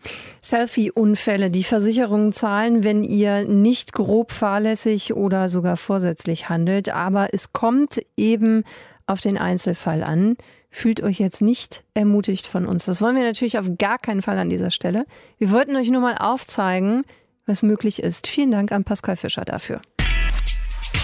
Selfie-Unfälle. 0.42 1.50
Die 1.50 1.62
Versicherungen 1.62 2.32
zahlen, 2.32 2.82
wenn 2.82 3.04
ihr 3.04 3.44
nicht 3.44 3.92
grob 3.92 4.32
fahrlässig 4.32 5.14
oder 5.14 5.48
sogar 5.48 5.76
vorsätzlich 5.76 6.48
handelt. 6.48 6.88
Aber 6.88 7.28
es 7.32 7.52
kommt 7.52 8.00
eben 8.16 8.64
auf 9.08 9.20
den 9.20 9.38
Einzelfall 9.38 10.02
an. 10.02 10.36
Fühlt 10.70 11.02
euch 11.02 11.18
jetzt 11.18 11.40
nicht 11.40 11.82
ermutigt 11.94 12.46
von 12.46 12.66
uns. 12.66 12.84
Das 12.84 13.00
wollen 13.00 13.16
wir 13.16 13.24
natürlich 13.24 13.58
auf 13.58 13.66
gar 13.78 13.98
keinen 13.98 14.22
Fall 14.22 14.38
an 14.38 14.50
dieser 14.50 14.70
Stelle. 14.70 15.06
Wir 15.38 15.50
wollten 15.50 15.76
euch 15.76 15.90
nur 15.90 16.02
mal 16.02 16.16
aufzeigen, 16.18 17.04
was 17.46 17.62
möglich 17.62 18.02
ist. 18.02 18.26
Vielen 18.26 18.50
Dank 18.50 18.70
an 18.72 18.84
Pascal 18.84 19.16
Fischer 19.16 19.44
dafür. 19.44 19.80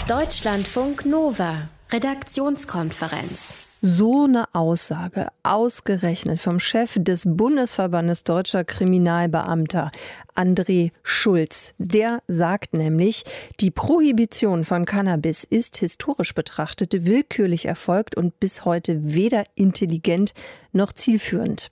Deutschlandfunk 0.07 1.07
Nova, 1.07 1.71
Redaktionskonferenz. 1.91 3.64
So 3.87 4.25
eine 4.25 4.47
Aussage, 4.55 5.29
ausgerechnet 5.43 6.41
vom 6.41 6.59
Chef 6.59 6.97
des 6.99 7.25
Bundesverbandes 7.27 8.25
deutscher 8.25 8.65
Kriminalbeamter, 8.65 9.93
André 10.35 10.91
Schulz. 11.03 11.75
Der 11.77 12.23
sagt 12.27 12.73
nämlich, 12.73 13.25
die 13.61 13.71
Prohibition 13.71 14.65
von 14.65 14.87
Cannabis 14.87 15.45
ist 15.45 15.77
historisch 15.77 16.33
betrachtet 16.33 17.05
willkürlich 17.05 17.67
erfolgt 17.67 18.17
und 18.17 18.41
bis 18.41 18.65
heute 18.65 19.13
weder 19.13 19.45
intelligent 19.55 20.33
noch 20.73 20.95
zielführend. 20.95 21.71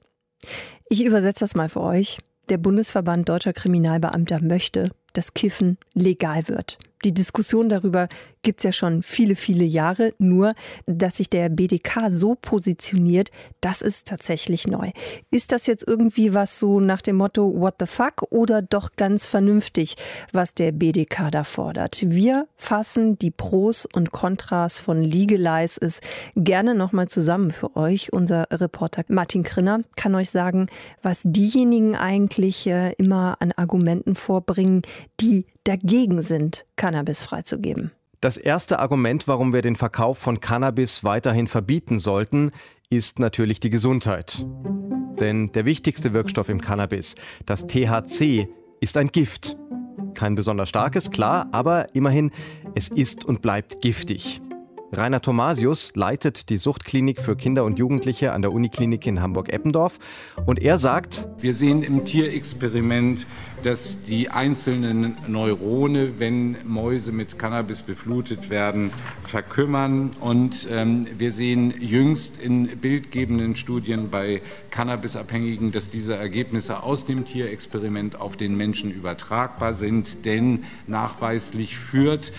Ich 0.90 1.06
übersetze 1.06 1.40
das 1.40 1.54
mal 1.54 1.70
für 1.70 1.80
euch. 1.80 2.18
Der 2.50 2.58
Bundesverband 2.58 3.26
deutscher 3.26 3.54
Kriminalbeamter 3.54 4.42
möchte, 4.42 4.90
dass 5.14 5.32
Kiffen 5.32 5.78
legal 5.94 6.46
wird. 6.46 6.78
Die 7.04 7.12
Diskussion 7.12 7.68
darüber 7.68 8.08
gibt's 8.42 8.64
ja 8.64 8.72
schon 8.72 9.02
viele, 9.02 9.36
viele 9.36 9.64
Jahre. 9.64 10.14
Nur, 10.18 10.54
dass 10.86 11.16
sich 11.16 11.30
der 11.30 11.48
BDK 11.48 12.10
so 12.10 12.34
positioniert, 12.34 13.30
das 13.60 13.82
ist 13.82 14.06
tatsächlich 14.08 14.66
neu. 14.66 14.90
Ist 15.30 15.52
das 15.52 15.66
jetzt 15.66 15.84
irgendwie 15.86 16.34
was 16.34 16.58
so 16.58 16.80
nach 16.80 17.02
dem 17.02 17.16
Motto 17.16 17.52
What 17.54 17.76
the 17.80 17.86
fuck 17.86 18.22
oder 18.30 18.62
doch 18.62 18.90
ganz 18.96 19.26
vernünftig, 19.26 19.96
was 20.32 20.54
der 20.54 20.72
BDK 20.72 21.30
da 21.30 21.44
fordert? 21.44 22.02
Wir 22.06 22.46
fassen 22.56 23.18
die 23.18 23.30
Pros 23.30 23.86
und 23.92 24.12
Kontras 24.12 24.78
von 24.78 25.02
Legalize 25.02 25.78
es 25.80 26.00
gerne 26.36 26.74
nochmal 26.74 27.08
zusammen 27.08 27.50
für 27.50 27.76
euch. 27.76 28.12
Unser 28.12 28.46
Reporter 28.50 29.04
Martin 29.08 29.42
Krinner 29.42 29.80
kann 29.96 30.14
euch 30.14 30.30
sagen, 30.30 30.68
was 31.02 31.22
diejenigen 31.24 31.96
eigentlich 31.96 32.66
äh, 32.66 32.92
immer 32.92 33.36
an 33.40 33.52
Argumenten 33.52 34.14
vorbringen, 34.14 34.82
die 35.20 35.46
dagegen 35.64 36.22
sind, 36.22 36.64
Cannabis 36.76 37.22
freizugeben. 37.22 37.92
Das 38.20 38.36
erste 38.36 38.78
Argument, 38.78 39.26
warum 39.26 39.52
wir 39.52 39.62
den 39.62 39.76
Verkauf 39.76 40.18
von 40.18 40.40
Cannabis 40.40 41.02
weiterhin 41.02 41.48
verbieten 41.48 41.98
sollten, 41.98 42.52
ist 42.88 43.18
natürlich 43.18 43.58
die 43.58 43.70
Gesundheit. 43.70 44.46
Denn 45.18 45.50
der 45.52 45.64
wichtigste 45.64 46.12
Wirkstoff 46.12 46.48
im 46.48 46.60
Cannabis, 46.60 47.14
das 47.46 47.66
THC, 47.66 48.48
ist 48.80 48.96
ein 48.96 49.08
Gift. 49.08 49.56
Kein 50.14 50.34
besonders 50.34 50.68
starkes, 50.68 51.10
klar, 51.10 51.48
aber 51.52 51.94
immerhin, 51.94 52.30
es 52.74 52.88
ist 52.88 53.24
und 53.24 53.42
bleibt 53.42 53.80
giftig. 53.80 54.40
Rainer 54.94 55.22
Thomasius 55.22 55.92
leitet 55.94 56.50
die 56.50 56.58
Suchtklinik 56.58 57.18
für 57.18 57.34
Kinder 57.34 57.64
und 57.64 57.78
Jugendliche 57.78 58.32
an 58.32 58.42
der 58.42 58.52
Uniklinik 58.52 59.06
in 59.06 59.22
Hamburg-Eppendorf 59.22 59.98
und 60.44 60.60
er 60.60 60.78
sagt, 60.78 61.26
Wir 61.38 61.54
sehen 61.54 61.82
im 61.82 62.04
Tierexperiment, 62.04 63.26
dass 63.62 64.02
die 64.04 64.28
einzelnen 64.28 65.16
Neurone, 65.28 66.18
wenn 66.18 66.56
Mäuse 66.66 67.12
mit 67.12 67.38
Cannabis 67.38 67.82
beflutet 67.82 68.50
werden, 68.50 68.90
verkümmern. 69.22 70.10
Und 70.20 70.66
ähm, 70.70 71.06
wir 71.16 71.32
sehen 71.32 71.74
jüngst 71.80 72.40
in 72.40 72.66
bildgebenden 72.78 73.56
Studien 73.56 74.10
bei 74.10 74.42
Cannabisabhängigen, 74.70 75.72
dass 75.72 75.90
diese 75.90 76.16
Ergebnisse 76.16 76.82
aus 76.82 77.06
dem 77.06 77.24
Tierexperiment 77.24 78.20
auf 78.20 78.36
den 78.36 78.56
Menschen 78.56 78.90
übertragbar 78.90 79.74
sind. 79.74 80.24
Denn 80.24 80.64
nachweislich 80.86 81.78
führt 81.78 82.32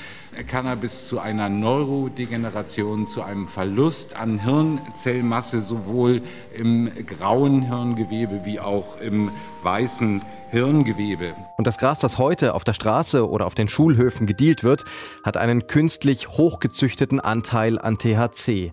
Cannabis 0.48 1.08
zu 1.08 1.20
einer 1.20 1.50
Neurodegeneration, 1.50 3.08
zu 3.08 3.22
einem 3.22 3.48
Verlust 3.48 4.16
an 4.16 4.40
Hirnzellmasse, 4.40 5.62
sowohl 5.62 6.22
im 6.58 6.92
grauen 7.06 7.62
Hirngewebe 7.62 8.42
wie 8.44 8.60
auch 8.60 9.00
im 9.00 9.32
weißen 9.62 10.22
Hirngewebe. 10.50 11.36
Und 11.58 11.68
das 11.68 11.78
Gras, 11.78 12.00
das 12.00 12.18
heute 12.18 12.54
auf 12.54 12.64
der 12.64 12.74
Straße 12.74 13.28
oder 13.28 13.46
auf 13.46 13.56
den 13.56 13.68
Schulhöfen 13.68 14.28
gedealt 14.28 14.64
wird, 14.64 14.86
hat 15.24 15.38
einen 15.38 15.68
künstlich 15.68 16.28
hochgezüchteten 16.30 17.20
Anteil 17.20 17.80
an 17.80 17.98
THC. 17.98 18.72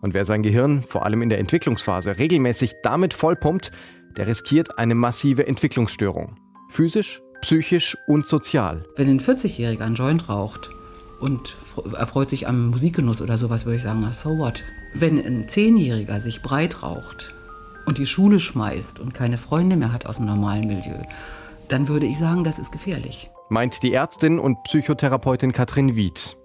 Und 0.00 0.14
wer 0.14 0.24
sein 0.24 0.42
Gehirn, 0.42 0.82
vor 0.82 1.04
allem 1.04 1.22
in 1.22 1.28
der 1.28 1.38
Entwicklungsphase, 1.38 2.18
regelmäßig 2.18 2.74
damit 2.82 3.14
vollpumpt, 3.14 3.70
der 4.16 4.26
riskiert 4.26 4.78
eine 4.78 4.94
massive 4.94 5.46
Entwicklungsstörung. 5.46 6.36
Physisch, 6.68 7.20
psychisch 7.42 7.96
und 8.06 8.26
sozial. 8.26 8.84
Wenn 8.96 9.08
ein 9.08 9.20
40-Jähriger 9.20 9.82
einen 9.82 9.94
Joint 9.94 10.28
raucht 10.28 10.70
und 11.20 11.56
erfreut 11.96 12.30
sich 12.30 12.48
am 12.48 12.70
Musikgenuss 12.70 13.20
oder 13.20 13.38
sowas, 13.38 13.64
würde 13.64 13.76
ich 13.76 13.82
sagen, 13.82 14.06
so 14.12 14.38
what. 14.38 14.64
Wenn 14.94 15.24
ein 15.24 15.46
10-Jähriger 15.46 16.20
sich 16.20 16.42
breit 16.42 16.82
raucht 16.82 17.34
und 17.86 17.98
die 17.98 18.06
Schule 18.06 18.40
schmeißt 18.40 18.98
und 18.98 19.14
keine 19.14 19.38
Freunde 19.38 19.76
mehr 19.76 19.92
hat 19.92 20.06
aus 20.06 20.16
dem 20.16 20.26
normalen 20.26 20.66
Milieu, 20.66 21.02
dann 21.68 21.86
würde 21.88 22.06
ich 22.06 22.18
sagen, 22.18 22.42
das 22.42 22.58
ist 22.58 22.72
gefährlich. 22.72 23.30
Meint 23.48 23.82
die 23.82 23.92
Ärztin 23.92 24.38
und 24.38 24.62
Psychotherapeutin 24.64 25.52
Katrin 25.52 25.94
Wied. 25.94 26.36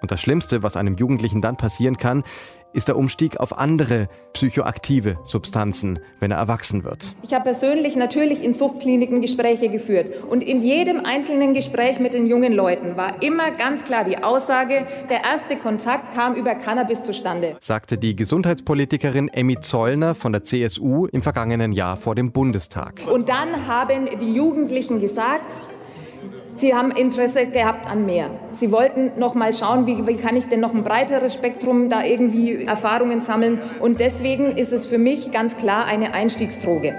Und 0.00 0.10
das 0.10 0.20
Schlimmste, 0.20 0.62
was 0.62 0.76
einem 0.76 0.96
Jugendlichen 0.96 1.40
dann 1.40 1.56
passieren 1.56 1.96
kann, 1.96 2.24
ist 2.72 2.88
der 2.88 2.96
Umstieg 2.96 3.38
auf 3.38 3.58
andere 3.58 4.08
psychoaktive 4.32 5.16
Substanzen, 5.24 5.98
wenn 6.20 6.30
er 6.30 6.38
erwachsen 6.38 6.84
wird. 6.84 7.14
Ich 7.22 7.34
habe 7.34 7.44
persönlich 7.44 7.96
natürlich 7.96 8.44
in 8.44 8.54
Suchtkliniken 8.54 9.20
Gespräche 9.20 9.68
geführt 9.68 10.10
und 10.28 10.42
in 10.42 10.62
jedem 10.62 11.04
einzelnen 11.04 11.54
Gespräch 11.54 11.98
mit 11.98 12.14
den 12.14 12.26
jungen 12.26 12.52
Leuten 12.52 12.96
war 12.96 13.22
immer 13.22 13.50
ganz 13.50 13.84
klar 13.84 14.04
die 14.04 14.22
Aussage, 14.22 14.86
der 15.08 15.24
erste 15.24 15.56
Kontakt 15.56 16.14
kam 16.14 16.34
über 16.34 16.54
Cannabis 16.54 17.02
zustande. 17.04 17.56
Sagte 17.60 17.98
die 17.98 18.14
Gesundheitspolitikerin 18.14 19.28
Emmy 19.28 19.60
Zollner 19.60 20.14
von 20.14 20.32
der 20.32 20.44
CSU 20.44 21.06
im 21.06 21.22
vergangenen 21.22 21.72
Jahr 21.72 21.96
vor 21.96 22.14
dem 22.14 22.32
Bundestag. 22.32 23.02
Und 23.10 23.28
dann 23.28 23.66
haben 23.66 24.08
die 24.20 24.34
Jugendlichen 24.34 25.00
gesagt, 25.00 25.56
Sie 26.60 26.74
haben 26.74 26.90
Interesse 26.90 27.46
gehabt 27.46 27.86
an 27.86 28.04
mehr. 28.04 28.28
Sie 28.52 28.70
wollten 28.70 29.18
noch 29.18 29.34
mal 29.34 29.50
schauen, 29.54 29.86
wie, 29.86 30.06
wie 30.06 30.16
kann 30.16 30.36
ich 30.36 30.46
denn 30.46 30.60
noch 30.60 30.74
ein 30.74 30.84
breiteres 30.84 31.32
Spektrum 31.32 31.88
da 31.88 32.04
irgendwie 32.04 32.66
Erfahrungen 32.66 33.22
sammeln. 33.22 33.60
Und 33.80 33.98
deswegen 33.98 34.58
ist 34.58 34.70
es 34.70 34.86
für 34.86 34.98
mich 34.98 35.32
ganz 35.32 35.56
klar 35.56 35.86
eine 35.86 36.12
Einstiegsdroge. 36.12 36.94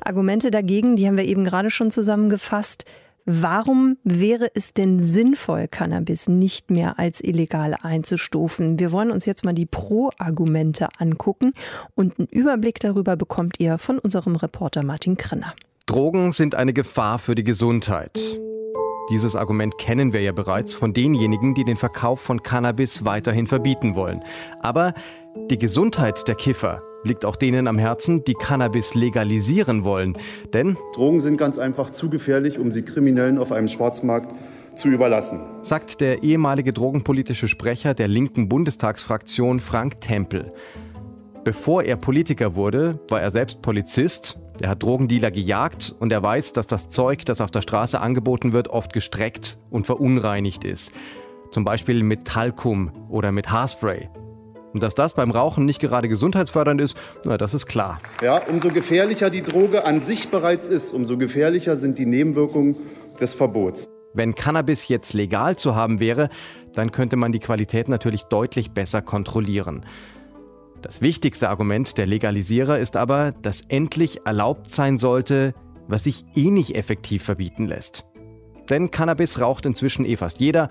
Argumente 0.00 0.52
dagegen, 0.52 0.94
die 0.94 1.08
haben 1.08 1.16
wir 1.16 1.24
eben 1.24 1.42
gerade 1.42 1.72
schon 1.72 1.90
zusammengefasst. 1.90 2.84
Warum 3.24 3.96
wäre 4.04 4.48
es 4.54 4.74
denn 4.74 5.00
sinnvoll, 5.00 5.66
Cannabis 5.66 6.28
nicht 6.28 6.70
mehr 6.70 7.00
als 7.00 7.20
illegal 7.20 7.74
einzustufen? 7.82 8.78
Wir 8.78 8.92
wollen 8.92 9.10
uns 9.10 9.26
jetzt 9.26 9.44
mal 9.44 9.54
die 9.54 9.66
Pro-Argumente 9.66 10.86
angucken 10.98 11.52
und 11.96 12.20
einen 12.20 12.28
Überblick 12.28 12.78
darüber 12.78 13.16
bekommt 13.16 13.58
ihr 13.58 13.78
von 13.78 13.98
unserem 13.98 14.36
Reporter 14.36 14.84
Martin 14.84 15.16
Krenner. 15.16 15.52
Drogen 15.90 16.30
sind 16.30 16.54
eine 16.54 16.72
Gefahr 16.72 17.18
für 17.18 17.34
die 17.34 17.42
Gesundheit. 17.42 18.12
Dieses 19.10 19.34
Argument 19.34 19.76
kennen 19.76 20.12
wir 20.12 20.20
ja 20.20 20.30
bereits 20.30 20.72
von 20.72 20.92
denjenigen, 20.92 21.52
die 21.52 21.64
den 21.64 21.74
Verkauf 21.74 22.20
von 22.20 22.44
Cannabis 22.44 23.04
weiterhin 23.04 23.48
verbieten 23.48 23.96
wollen. 23.96 24.22
Aber 24.62 24.94
die 25.50 25.58
Gesundheit 25.58 26.28
der 26.28 26.36
Kiffer 26.36 26.84
liegt 27.02 27.24
auch 27.24 27.34
denen 27.34 27.66
am 27.66 27.76
Herzen, 27.76 28.22
die 28.22 28.34
Cannabis 28.34 28.94
legalisieren 28.94 29.82
wollen. 29.82 30.16
Denn 30.52 30.76
Drogen 30.94 31.20
sind 31.20 31.38
ganz 31.38 31.58
einfach 31.58 31.90
zu 31.90 32.08
gefährlich, 32.08 32.60
um 32.60 32.70
sie 32.70 32.82
Kriminellen 32.82 33.36
auf 33.36 33.50
einem 33.50 33.66
Schwarzmarkt 33.66 34.32
zu 34.76 34.90
überlassen. 34.90 35.40
Sagt 35.62 36.00
der 36.00 36.22
ehemalige 36.22 36.72
drogenpolitische 36.72 37.48
Sprecher 37.48 37.94
der 37.94 38.06
linken 38.06 38.48
Bundestagsfraktion 38.48 39.58
Frank 39.58 40.00
Tempel. 40.00 40.52
Bevor 41.42 41.82
er 41.82 41.96
Politiker 41.96 42.54
wurde, 42.54 43.00
war 43.08 43.20
er 43.20 43.32
selbst 43.32 43.60
Polizist. 43.60 44.38
Er 44.60 44.68
hat 44.68 44.82
Drogendealer 44.82 45.30
gejagt 45.30 45.94
und 45.98 46.12
er 46.12 46.22
weiß, 46.22 46.52
dass 46.52 46.66
das 46.66 46.90
Zeug, 46.90 47.24
das 47.24 47.40
auf 47.40 47.50
der 47.50 47.62
Straße 47.62 47.98
angeboten 47.98 48.52
wird, 48.52 48.68
oft 48.68 48.92
gestreckt 48.92 49.58
und 49.70 49.86
verunreinigt 49.86 50.64
ist. 50.64 50.92
Zum 51.50 51.64
Beispiel 51.64 52.02
mit 52.02 52.26
Talkum 52.26 52.92
oder 53.08 53.32
mit 53.32 53.50
Haarspray. 53.50 54.10
Und 54.74 54.82
dass 54.82 54.94
das 54.94 55.14
beim 55.14 55.30
Rauchen 55.30 55.64
nicht 55.64 55.80
gerade 55.80 56.08
gesundheitsfördernd 56.08 56.80
ist, 56.80 56.96
na, 57.24 57.38
das 57.38 57.54
ist 57.54 57.66
klar. 57.66 57.98
Ja, 58.22 58.46
umso 58.46 58.68
gefährlicher 58.68 59.30
die 59.30 59.40
Droge 59.40 59.86
an 59.86 60.02
sich 60.02 60.28
bereits 60.28 60.68
ist, 60.68 60.92
umso 60.92 61.16
gefährlicher 61.16 61.76
sind 61.76 61.98
die 61.98 62.06
Nebenwirkungen 62.06 62.76
des 63.18 63.32
Verbots. 63.34 63.86
Wenn 64.12 64.34
Cannabis 64.34 64.88
jetzt 64.88 65.14
legal 65.14 65.56
zu 65.56 65.74
haben 65.74 66.00
wäre, 66.00 66.28
dann 66.74 66.92
könnte 66.92 67.16
man 67.16 67.32
die 67.32 67.40
Qualität 67.40 67.88
natürlich 67.88 68.24
deutlich 68.24 68.72
besser 68.72 69.00
kontrollieren. 69.02 69.86
Das 70.82 71.02
wichtigste 71.02 71.50
Argument 71.50 71.98
der 71.98 72.06
Legalisierer 72.06 72.78
ist 72.78 72.96
aber, 72.96 73.32
dass 73.42 73.62
endlich 73.68 74.24
erlaubt 74.24 74.70
sein 74.70 74.96
sollte, 74.96 75.54
was 75.88 76.04
sich 76.04 76.24
eh 76.34 76.50
nicht 76.50 76.74
effektiv 76.74 77.22
verbieten 77.22 77.66
lässt. 77.66 78.04
Denn 78.70 78.90
Cannabis 78.90 79.40
raucht 79.40 79.66
inzwischen 79.66 80.06
eh 80.06 80.16
fast 80.16 80.40
jeder, 80.40 80.70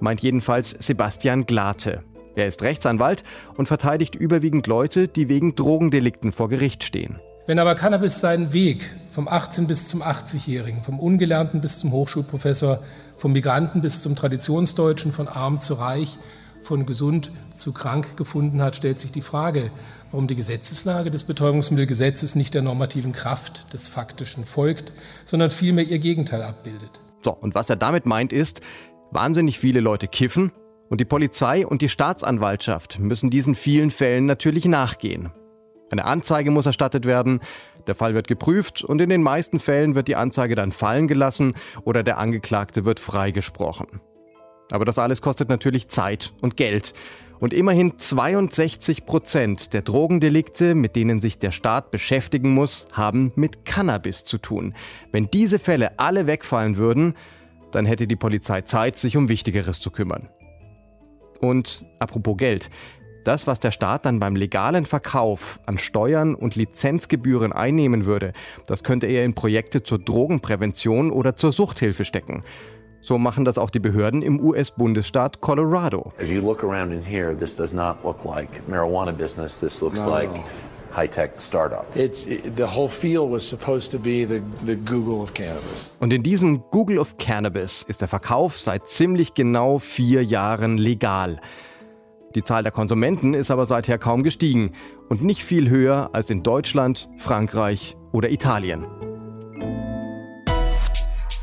meint 0.00 0.22
jedenfalls 0.22 0.70
Sebastian 0.70 1.44
Glate. 1.44 2.04
Er 2.36 2.46
ist 2.46 2.62
Rechtsanwalt 2.62 3.22
und 3.56 3.66
verteidigt 3.66 4.14
überwiegend 4.14 4.66
Leute, 4.66 5.08
die 5.08 5.28
wegen 5.28 5.56
Drogendelikten 5.56 6.32
vor 6.32 6.48
Gericht 6.48 6.84
stehen. 6.84 7.18
Wenn 7.46 7.58
aber 7.58 7.74
Cannabis 7.74 8.20
seinen 8.20 8.52
Weg 8.52 8.94
vom 9.10 9.28
18 9.28 9.66
bis 9.66 9.88
zum 9.88 10.02
80-Jährigen, 10.02 10.84
vom 10.84 11.00
Ungelernten 11.00 11.60
bis 11.60 11.80
zum 11.80 11.92
Hochschulprofessor, 11.92 12.82
vom 13.16 13.32
Migranten 13.32 13.82
bis 13.82 14.00
zum 14.00 14.14
Traditionsdeutschen, 14.16 15.12
von 15.12 15.28
arm 15.28 15.60
zu 15.60 15.74
reich, 15.74 16.16
von 16.62 16.86
gesund 16.86 17.32
zu 17.60 17.72
krank 17.72 18.16
gefunden 18.16 18.62
hat, 18.62 18.76
stellt 18.76 19.00
sich 19.00 19.12
die 19.12 19.20
Frage, 19.20 19.70
warum 20.10 20.26
die 20.26 20.34
Gesetzeslage 20.34 21.10
des 21.10 21.24
Betäubungsmittelgesetzes 21.24 22.34
nicht 22.34 22.54
der 22.54 22.62
normativen 22.62 23.12
Kraft 23.12 23.72
des 23.72 23.88
Faktischen 23.88 24.44
folgt, 24.44 24.92
sondern 25.24 25.50
vielmehr 25.50 25.84
ihr 25.84 25.98
Gegenteil 25.98 26.42
abbildet. 26.42 27.00
So, 27.24 27.32
und 27.32 27.54
was 27.54 27.70
er 27.70 27.76
damit 27.76 28.06
meint 28.06 28.32
ist, 28.32 28.60
wahnsinnig 29.10 29.58
viele 29.58 29.80
Leute 29.80 30.08
kiffen 30.08 30.52
und 30.88 31.00
die 31.00 31.04
Polizei 31.04 31.66
und 31.66 31.82
die 31.82 31.88
Staatsanwaltschaft 31.88 32.98
müssen 32.98 33.30
diesen 33.30 33.54
vielen 33.54 33.90
Fällen 33.90 34.26
natürlich 34.26 34.64
nachgehen. 34.64 35.30
Eine 35.90 36.04
Anzeige 36.04 36.50
muss 36.50 36.66
erstattet 36.66 37.04
werden, 37.04 37.40
der 37.86 37.94
Fall 37.94 38.14
wird 38.14 38.28
geprüft 38.28 38.84
und 38.84 39.00
in 39.00 39.10
den 39.10 39.22
meisten 39.22 39.58
Fällen 39.58 39.94
wird 39.94 40.08
die 40.08 40.16
Anzeige 40.16 40.54
dann 40.54 40.70
fallen 40.70 41.08
gelassen 41.08 41.54
oder 41.84 42.02
der 42.02 42.18
Angeklagte 42.18 42.84
wird 42.84 43.00
freigesprochen. 43.00 44.00
Aber 44.70 44.84
das 44.84 44.98
alles 44.98 45.20
kostet 45.20 45.48
natürlich 45.48 45.88
Zeit 45.88 46.32
und 46.40 46.56
Geld. 46.56 46.94
Und 47.40 47.54
immerhin 47.54 47.98
62 47.98 49.06
Prozent 49.06 49.72
der 49.72 49.80
Drogendelikte, 49.80 50.74
mit 50.74 50.94
denen 50.94 51.20
sich 51.20 51.38
der 51.38 51.50
Staat 51.50 51.90
beschäftigen 51.90 52.52
muss, 52.52 52.86
haben 52.92 53.32
mit 53.34 53.64
Cannabis 53.64 54.24
zu 54.24 54.36
tun. 54.36 54.74
Wenn 55.10 55.30
diese 55.30 55.58
Fälle 55.58 55.98
alle 55.98 56.26
wegfallen 56.26 56.76
würden, 56.76 57.14
dann 57.72 57.86
hätte 57.86 58.06
die 58.06 58.16
Polizei 58.16 58.60
Zeit, 58.62 58.96
sich 58.96 59.16
um 59.16 59.30
Wichtigeres 59.30 59.80
zu 59.80 59.90
kümmern. 59.90 60.28
Und 61.40 61.86
apropos 61.98 62.36
Geld. 62.36 62.68
Das, 63.24 63.46
was 63.46 63.60
der 63.60 63.70
Staat 63.70 64.06
dann 64.06 64.18
beim 64.18 64.36
legalen 64.36 64.86
Verkauf 64.86 65.60
an 65.66 65.78
Steuern 65.78 66.34
und 66.34 66.56
Lizenzgebühren 66.56 67.52
einnehmen 67.52 68.06
würde, 68.06 68.32
das 68.66 68.82
könnte 68.82 69.06
er 69.06 69.24
in 69.24 69.34
Projekte 69.34 69.82
zur 69.82 69.98
Drogenprävention 69.98 71.10
oder 71.10 71.36
zur 71.36 71.52
Suchthilfe 71.52 72.04
stecken. 72.04 72.44
So 73.02 73.16
machen 73.16 73.44
das 73.44 73.56
auch 73.56 73.70
die 73.70 73.80
Behörden 73.80 74.20
im 74.22 74.40
US-Bundesstaat 74.40 75.40
Colorado. 75.40 76.12
As 76.20 76.30
you 76.30 76.40
look 76.42 76.62
around 76.62 76.92
in 76.92 77.02
here, 77.02 77.34
this 77.36 77.56
does 77.56 77.72
not 77.72 77.96
look 78.04 78.24
like 78.24 78.48
marijuana 78.68 79.12
business. 79.12 79.58
This 79.58 79.80
looks 79.80 80.04
No. 80.04 80.10
like 80.10 80.28
high-tech 80.94 81.40
startup. 81.40 81.86
It's 81.94 82.26
it, 82.26 82.56
the 82.56 82.64
whole 82.66 82.88
field 82.88 83.30
was 83.32 83.48
supposed 83.48 83.90
to 83.92 83.98
be 83.98 84.26
the, 84.26 84.42
the 84.66 84.76
Google 84.76 85.22
of 85.22 85.32
cannabis. 85.32 85.90
Und 85.98 86.12
in 86.12 86.22
diesem 86.22 86.62
Google 86.70 86.98
of 86.98 87.16
Cannabis 87.16 87.82
ist 87.88 88.02
der 88.02 88.08
Verkauf 88.08 88.58
seit 88.58 88.86
ziemlich 88.86 89.32
genau 89.34 89.78
vier 89.78 90.22
Jahren 90.22 90.76
legal. 90.76 91.40
Die 92.34 92.42
Zahl 92.44 92.62
der 92.62 92.72
Konsumenten 92.72 93.34
ist 93.34 93.50
aber 93.50 93.66
seither 93.66 93.98
kaum 93.98 94.22
gestiegen 94.22 94.72
und 95.08 95.22
nicht 95.22 95.42
viel 95.42 95.68
höher 95.70 96.10
als 96.12 96.28
in 96.30 96.42
Deutschland, 96.42 97.08
Frankreich 97.16 97.96
oder 98.12 98.30
Italien. 98.30 98.86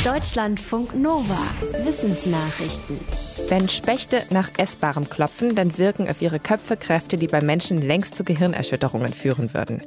Deutschlandfunk 0.07 0.95
Nova. 0.95 1.37
Wissensnachrichten. 1.83 2.97
Wenn 3.49 3.67
Spechte 3.67 4.23
nach 4.29 4.49
Essbarem 4.57 5.09
klopfen, 5.09 5.53
dann 5.53 5.77
wirken 5.77 6.09
auf 6.09 6.21
ihre 6.21 6.39
Köpfe 6.39 6.77
Kräfte, 6.77 7.17
die 7.17 7.27
beim 7.27 7.45
Menschen 7.45 7.81
längst 7.81 8.15
zu 8.15 8.23
Gehirnerschütterungen 8.23 9.11
führen 9.11 9.53
würden. 9.53 9.81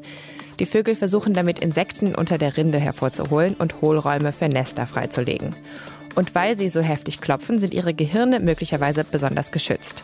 Die 0.58 0.66
Vögel 0.66 0.94
versuchen 0.94 1.32
damit 1.32 1.60
Insekten 1.60 2.14
unter 2.14 2.36
der 2.36 2.58
Rinde 2.58 2.78
hervorzuholen 2.78 3.54
und 3.54 3.80
Hohlräume 3.80 4.34
für 4.34 4.50
Nester 4.50 4.84
freizulegen. 4.84 5.56
Und 6.16 6.34
weil 6.34 6.58
sie 6.58 6.68
so 6.68 6.82
heftig 6.82 7.22
klopfen, 7.22 7.58
sind 7.58 7.72
ihre 7.72 7.94
Gehirne 7.94 8.40
möglicherweise 8.40 9.04
besonders 9.04 9.52
geschützt. 9.52 10.02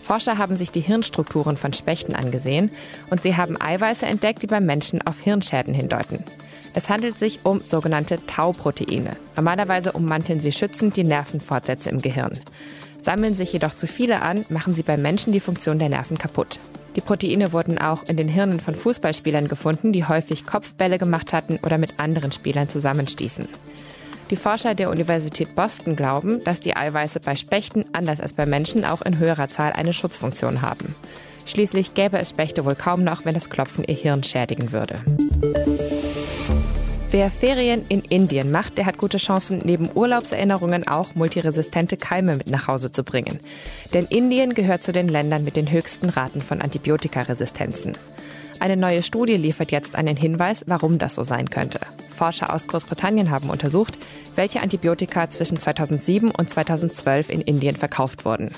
Forscher 0.00 0.38
haben 0.38 0.54
sich 0.54 0.70
die 0.70 0.80
Hirnstrukturen 0.80 1.56
von 1.56 1.72
Spechten 1.72 2.14
angesehen 2.14 2.70
und 3.10 3.20
sie 3.20 3.36
haben 3.36 3.60
Eiweiße 3.60 4.06
entdeckt, 4.06 4.42
die 4.42 4.46
beim 4.46 4.64
Menschen 4.64 5.04
auf 5.04 5.18
Hirnschäden 5.18 5.74
hindeuten. 5.74 6.22
Es 6.76 6.90
handelt 6.90 7.18
sich 7.18 7.40
um 7.42 7.62
sogenannte 7.64 8.18
Tau-Proteine. 8.26 9.12
Normalerweise 9.34 9.92
ummanteln 9.92 10.40
sie 10.40 10.52
schützend 10.52 10.94
die 10.94 11.04
Nervenfortsätze 11.04 11.88
im 11.88 12.02
Gehirn. 12.02 12.38
Sammeln 13.00 13.34
sich 13.34 13.50
jedoch 13.54 13.72
zu 13.72 13.86
viele 13.86 14.20
an, 14.20 14.44
machen 14.50 14.74
sie 14.74 14.82
beim 14.82 15.00
Menschen 15.00 15.32
die 15.32 15.40
Funktion 15.40 15.78
der 15.78 15.88
Nerven 15.88 16.18
kaputt. 16.18 16.60
Die 16.94 17.00
Proteine 17.00 17.54
wurden 17.54 17.78
auch 17.78 18.02
in 18.02 18.18
den 18.18 18.28
Hirnen 18.28 18.60
von 18.60 18.74
Fußballspielern 18.74 19.48
gefunden, 19.48 19.94
die 19.94 20.04
häufig 20.04 20.44
Kopfbälle 20.44 20.98
gemacht 20.98 21.32
hatten 21.32 21.58
oder 21.64 21.78
mit 21.78 21.98
anderen 21.98 22.30
Spielern 22.30 22.68
zusammenstießen. 22.68 23.48
Die 24.28 24.36
Forscher 24.36 24.74
der 24.74 24.90
Universität 24.90 25.54
Boston 25.54 25.96
glauben, 25.96 26.44
dass 26.44 26.60
die 26.60 26.76
Eiweiße 26.76 27.20
bei 27.20 27.36
Spechten 27.36 27.86
anders 27.94 28.20
als 28.20 28.34
bei 28.34 28.44
Menschen 28.44 28.84
auch 28.84 29.00
in 29.00 29.18
höherer 29.18 29.48
Zahl 29.48 29.72
eine 29.72 29.94
Schutzfunktion 29.94 30.60
haben. 30.60 30.94
Schließlich 31.46 31.94
gäbe 31.94 32.18
es 32.18 32.30
Spechte 32.30 32.66
wohl 32.66 32.74
kaum 32.74 33.02
noch, 33.02 33.24
wenn 33.24 33.34
das 33.34 33.48
Klopfen 33.48 33.84
ihr 33.84 33.94
Hirn 33.94 34.22
schädigen 34.22 34.72
würde. 34.72 35.00
Wer 37.16 37.30
Ferien 37.30 37.82
in 37.88 38.02
Indien 38.02 38.50
macht, 38.50 38.76
der 38.76 38.84
hat 38.84 38.98
gute 38.98 39.16
Chancen, 39.16 39.62
neben 39.64 39.88
Urlaubserinnerungen 39.94 40.86
auch 40.86 41.14
multiresistente 41.14 41.96
Keime 41.96 42.36
mit 42.36 42.50
nach 42.50 42.68
Hause 42.68 42.92
zu 42.92 43.04
bringen. 43.04 43.38
Denn 43.94 44.04
Indien 44.04 44.52
gehört 44.52 44.84
zu 44.84 44.92
den 44.92 45.08
Ländern 45.08 45.42
mit 45.42 45.56
den 45.56 45.72
höchsten 45.72 46.10
Raten 46.10 46.42
von 46.42 46.60
Antibiotikaresistenzen. 46.60 47.96
Eine 48.60 48.76
neue 48.76 49.02
Studie 49.02 49.38
liefert 49.38 49.72
jetzt 49.72 49.96
einen 49.96 50.18
Hinweis, 50.18 50.64
warum 50.66 50.98
das 50.98 51.14
so 51.14 51.22
sein 51.22 51.48
könnte. 51.48 51.80
Forscher 52.14 52.52
aus 52.52 52.66
Großbritannien 52.66 53.30
haben 53.30 53.48
untersucht, 53.48 53.98
welche 54.34 54.60
Antibiotika 54.60 55.30
zwischen 55.30 55.58
2007 55.58 56.30
und 56.30 56.50
2012 56.50 57.30
in 57.30 57.40
Indien 57.40 57.76
verkauft 57.76 58.26
wurden. 58.26 58.50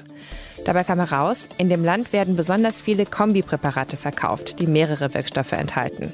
Dabei 0.65 0.83
kam 0.83 0.99
heraus, 0.99 1.49
in 1.59 1.69
dem 1.69 1.85
Land 1.85 2.13
werden 2.13 2.35
besonders 2.35 2.81
viele 2.81 3.07
Kombipräparate 3.07 3.97
verkauft, 3.97 4.59
die 4.59 4.67
mehrere 4.67 5.15
Wirkstoffe 5.15 5.53
enthalten. 5.53 6.13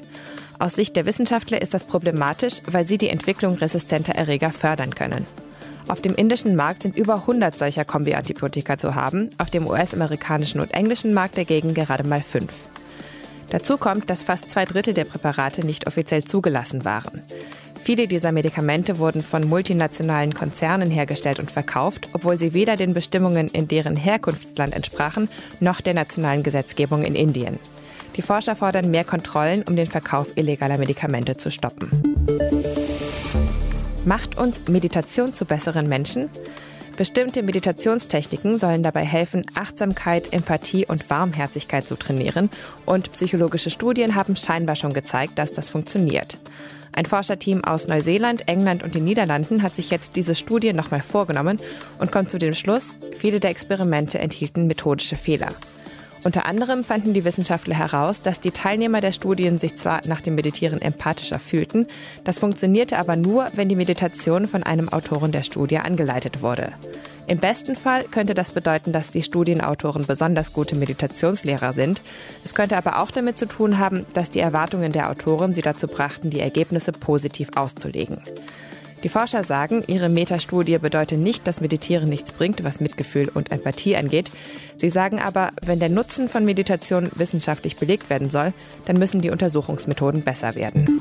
Aus 0.57 0.75
Sicht 0.75 0.95
der 0.95 1.05
Wissenschaftler 1.05 1.61
ist 1.61 1.73
das 1.73 1.83
problematisch, 1.83 2.61
weil 2.69 2.87
sie 2.87 2.97
die 2.97 3.09
Entwicklung 3.09 3.55
resistenter 3.55 4.15
Erreger 4.15 4.51
fördern 4.51 4.95
können. 4.95 5.25
Auf 5.87 6.01
dem 6.01 6.15
indischen 6.15 6.55
Markt 6.55 6.83
sind 6.83 6.95
über 6.95 7.15
100 7.15 7.53
solcher 7.53 7.85
Kombi-Antibiotika 7.85 8.77
zu 8.77 8.95
haben, 8.95 9.29
auf 9.37 9.49
dem 9.49 9.67
US-amerikanischen 9.67 10.59
und 10.59 10.71
englischen 10.73 11.13
Markt 11.13 11.37
dagegen 11.37 11.73
gerade 11.73 12.07
mal 12.07 12.21
fünf. 12.21 12.69
Dazu 13.51 13.77
kommt, 13.77 14.09
dass 14.09 14.23
fast 14.23 14.49
zwei 14.49 14.65
Drittel 14.65 14.93
der 14.93 15.05
Präparate 15.05 15.65
nicht 15.65 15.87
offiziell 15.87 16.23
zugelassen 16.23 16.83
waren. 16.85 17.21
Viele 17.83 18.07
dieser 18.07 18.31
Medikamente 18.31 18.97
wurden 18.97 19.21
von 19.21 19.47
multinationalen 19.47 20.33
Konzernen 20.33 20.89
hergestellt 20.89 21.39
und 21.39 21.51
verkauft, 21.51 22.09
obwohl 22.13 22.39
sie 22.39 22.53
weder 22.53 22.75
den 22.75 22.95
Bestimmungen 22.95 23.47
in 23.49 23.67
deren 23.67 23.95
Herkunftsland 23.95 24.73
entsprachen, 24.73 25.29
noch 25.59 25.81
der 25.81 25.93
nationalen 25.93 26.41
Gesetzgebung 26.41 27.03
in 27.03 27.13
Indien. 27.13 27.59
Die 28.15 28.21
Forscher 28.21 28.55
fordern 28.55 28.91
mehr 28.91 29.03
Kontrollen, 29.03 29.63
um 29.63 29.75
den 29.75 29.87
Verkauf 29.87 30.31
illegaler 30.35 30.77
Medikamente 30.77 31.35
zu 31.35 31.51
stoppen. 31.51 31.89
Macht 34.05 34.37
uns 34.37 34.61
Meditation 34.67 35.33
zu 35.33 35.45
besseren 35.45 35.89
Menschen? 35.89 36.29
Bestimmte 36.95 37.43
Meditationstechniken 37.43 38.57
sollen 38.57 38.81
dabei 38.81 39.05
helfen, 39.05 39.45
Achtsamkeit, 39.55 40.31
Empathie 40.31 40.85
und 40.85 41.09
Warmherzigkeit 41.09 41.85
zu 41.85 41.95
trainieren. 41.95 42.49
Und 42.85 43.11
psychologische 43.11 43.69
Studien 43.69 44.15
haben 44.15 44.37
scheinbar 44.37 44.77
schon 44.77 44.93
gezeigt, 44.93 45.37
dass 45.37 45.51
das 45.51 45.69
funktioniert. 45.69 46.39
Ein 46.93 47.05
Forscherteam 47.05 47.65
aus 47.65 47.89
Neuseeland, 47.89 48.47
England 48.47 48.83
und 48.83 48.95
den 48.95 49.03
Niederlanden 49.03 49.61
hat 49.61 49.75
sich 49.75 49.89
jetzt 49.89 50.15
diese 50.15 50.35
Studie 50.35 50.71
nochmal 50.71 51.01
vorgenommen 51.01 51.59
und 51.99 52.13
kommt 52.13 52.29
zu 52.29 52.37
dem 52.37 52.53
Schluss, 52.53 52.95
viele 53.17 53.41
der 53.41 53.49
Experimente 53.49 54.19
enthielten 54.19 54.67
methodische 54.67 55.17
Fehler. 55.17 55.49
Unter 56.25 56.47
anderem 56.47 56.83
fanden 56.83 57.13
die 57.13 57.23
Wissenschaftler 57.23 57.75
heraus, 57.75 58.23
dass 58.23 58.39
die 58.39 58.49
Teilnehmer 58.49 58.99
der 58.99 59.11
Studien 59.11 59.59
sich 59.59 59.77
zwar 59.77 60.01
nach 60.07 60.21
dem 60.21 60.33
Meditieren 60.33 60.81
empathischer 60.81 61.37
fühlten, 61.37 61.85
das 62.23 62.39
funktionierte 62.39 62.97
aber 62.97 63.15
nur, 63.15 63.45
wenn 63.53 63.69
die 63.69 63.75
Meditation 63.75 64.47
von 64.47 64.63
einem 64.63 64.89
Autoren 64.89 65.31
der 65.31 65.43
Studie 65.43 65.77
angeleitet 65.77 66.41
wurde. 66.41 66.73
Im 67.27 67.37
besten 67.37 67.75
Fall 67.75 68.05
könnte 68.05 68.33
das 68.33 68.53
bedeuten, 68.53 68.91
dass 68.91 69.11
die 69.11 69.21
Studienautoren 69.21 70.07
besonders 70.07 70.51
gute 70.51 70.75
Meditationslehrer 70.75 71.73
sind. 71.73 72.01
Es 72.43 72.55
könnte 72.55 72.75
aber 72.75 73.03
auch 73.03 73.11
damit 73.11 73.37
zu 73.37 73.45
tun 73.45 73.77
haben, 73.77 74.07
dass 74.15 74.31
die 74.31 74.39
Erwartungen 74.39 74.91
der 74.91 75.11
Autoren 75.11 75.51
sie 75.51 75.61
dazu 75.61 75.85
brachten, 75.87 76.31
die 76.31 76.39
Ergebnisse 76.39 76.91
positiv 76.91 77.49
auszulegen. 77.55 78.19
Die 79.05 79.09
Forscher 79.09 79.43
sagen, 79.43 79.83
ihre 79.85 80.09
Metastudie 80.09 80.79
bedeutet 80.79 81.19
nicht, 81.19 81.45
dass 81.45 81.61
Meditieren 81.61 82.09
nichts 82.09 82.31
bringt, 82.31 82.63
was 82.63 82.79
Mitgefühl 82.79 83.29
und 83.31 83.51
Empathie 83.51 83.95
angeht. 83.95 84.31
Sie 84.77 84.89
sagen 84.89 85.19
aber, 85.19 85.49
wenn 85.63 85.79
der 85.79 85.89
Nutzen 85.89 86.27
von 86.27 86.43
Meditation 86.43 87.11
wissenschaftlich 87.13 87.75
belegt 87.75 88.09
werden 88.09 88.31
soll, 88.31 88.51
dann 88.85 88.97
müssen 88.97 89.21
die 89.21 89.29
Untersuchungsmethoden 89.29 90.23
besser 90.23 90.55
werden. 90.55 90.99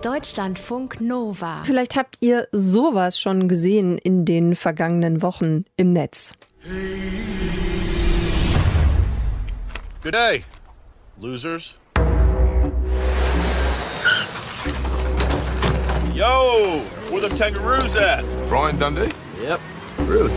Deutschlandfunk 0.00 1.00
Nova. 1.00 1.64
Vielleicht 1.64 1.96
habt 1.96 2.18
ihr 2.20 2.46
sowas 2.52 3.18
schon 3.18 3.48
gesehen 3.48 3.98
in 3.98 4.24
den 4.24 4.54
vergangenen 4.54 5.22
Wochen 5.22 5.64
im 5.76 5.92
Netz. 5.92 6.34
Good 10.04 10.14
day, 10.14 10.44
losers. 11.20 11.74
Yo, 16.18 16.82
where 17.10 17.20
the 17.20 17.28
kangaroos 17.36 17.94
at? 17.94 18.24
Brian 18.48 18.76
Dundee? 18.76 19.12
Yep. 19.40 19.60
Really? 20.08 20.32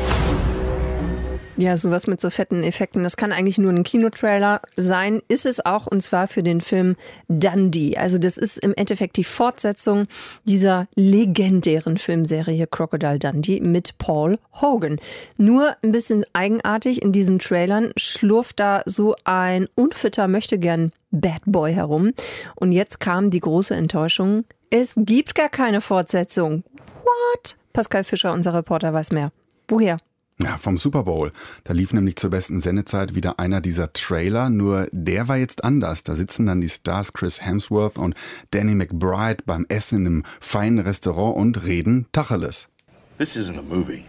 Ja, 1.58 1.76
sowas 1.76 2.06
mit 2.06 2.22
so 2.22 2.30
fetten 2.30 2.64
Effekten, 2.64 3.02
das 3.02 3.18
kann 3.18 3.32
eigentlich 3.32 3.58
nur 3.58 3.72
ein 3.72 3.82
Kinotrailer 3.82 4.62
sein, 4.78 5.24
ist 5.28 5.48
es 5.48 5.66
auch 5.66 5.88
und 5.88 6.04
zwar 6.04 6.28
für 6.28 6.44
den 6.44 6.62
Film 6.62 6.98
Dundee. 7.30 7.98
Also 7.98 8.20
das 8.20 8.38
ist 8.38 8.60
im 8.60 8.76
Endeffekt 8.76 9.18
die 9.18 9.24
Fortsetzung 9.24 10.06
dieser 10.44 10.88
legendären 10.94 11.98
Filmserie 11.98 12.68
Crocodile 12.68 13.18
Dundee 13.18 13.60
mit 13.60 13.98
Paul 13.98 14.38
Hogan. 14.62 15.00
Nur 15.38 15.76
ein 15.82 15.92
bisschen 15.92 16.26
eigenartig 16.34 17.02
in 17.02 17.12
diesen 17.12 17.40
Trailern 17.40 17.92
schlurft 17.98 18.60
da 18.60 18.84
so 18.86 19.16
ein 19.24 19.68
unfitter 19.74 20.28
Möchtegern 20.28 20.92
Bad 21.10 21.42
Boy 21.48 21.74
herum 21.74 22.14
und 22.54 22.72
jetzt 22.72 23.00
kam 23.00 23.32
die 23.32 23.40
große 23.40 23.74
Enttäuschung. 23.74 24.46
Es 24.74 24.94
gibt 24.96 25.36
gar 25.36 25.50
keine 25.50 25.82
Fortsetzung. 25.82 26.64
What? 27.04 27.58
Pascal 27.74 28.06
Fischer, 28.06 28.32
unser 28.32 28.54
Reporter, 28.54 28.94
weiß 28.94 29.12
mehr. 29.12 29.34
Woher? 29.68 29.98
Ja, 30.42 30.58
vom 30.58 30.78
Super 30.78 31.04
Bowl. 31.04 31.34
Da 31.66 31.74
lief 31.74 31.92
nämlich 31.92 32.16
zur 32.16 32.30
besten 32.30 32.62
Sendezeit 32.62 33.14
wieder 33.14 33.38
einer 33.38 33.60
dieser 33.60 33.92
Trailer, 33.92 34.50
nur 34.50 34.88
der 34.94 35.28
war 35.28 35.36
jetzt 35.36 35.66
anders. 35.66 36.04
Da 36.04 36.16
sitzen 36.16 36.46
dann 36.46 36.62
die 36.62 36.70
Stars 36.70 37.12
Chris 37.12 37.42
Hemsworth 37.42 37.98
und 37.98 38.16
Danny 38.52 38.74
McBride 38.74 39.44
beim 39.46 39.66
Essen 39.68 40.00
in 40.00 40.08
einem 40.08 40.24
feinen 40.40 40.80
Restaurant 40.80 41.36
und 41.36 41.66
reden 41.66 42.08
Tacheles. 42.14 42.70
This 43.18 43.36
isn't 43.36 43.60
a 43.60 43.62
movie. 43.62 44.06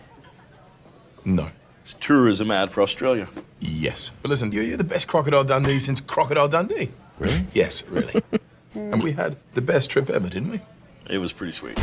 No. 1.24 1.48
It's 1.82 1.94
a 1.94 1.98
tourism 1.98 2.52
ad 2.52 2.70
for 2.70 2.84
Australia. 2.84 3.26
Yes. 3.58 4.12
But 4.22 4.30
listen, 4.30 4.52
you're, 4.52 4.62
you're 4.62 4.78
the 4.78 4.84
best 4.84 5.08
Crocodile 5.08 5.44
Dundee 5.44 5.80
since 5.80 6.00
Crocodile 6.00 6.48
Dundee. 6.48 6.90
Really? 7.18 7.46
Yes, 7.52 7.84
really. 7.90 8.22
and 8.74 9.02
we 9.02 9.12
had 9.12 9.36
the 9.54 9.60
best 9.60 9.90
trip 9.90 10.10
ever, 10.10 10.28
didn't 10.28 10.50
we? 10.50 10.60
It 11.08 11.18
was 11.18 11.32
pretty 11.32 11.52
sweet. 11.52 11.80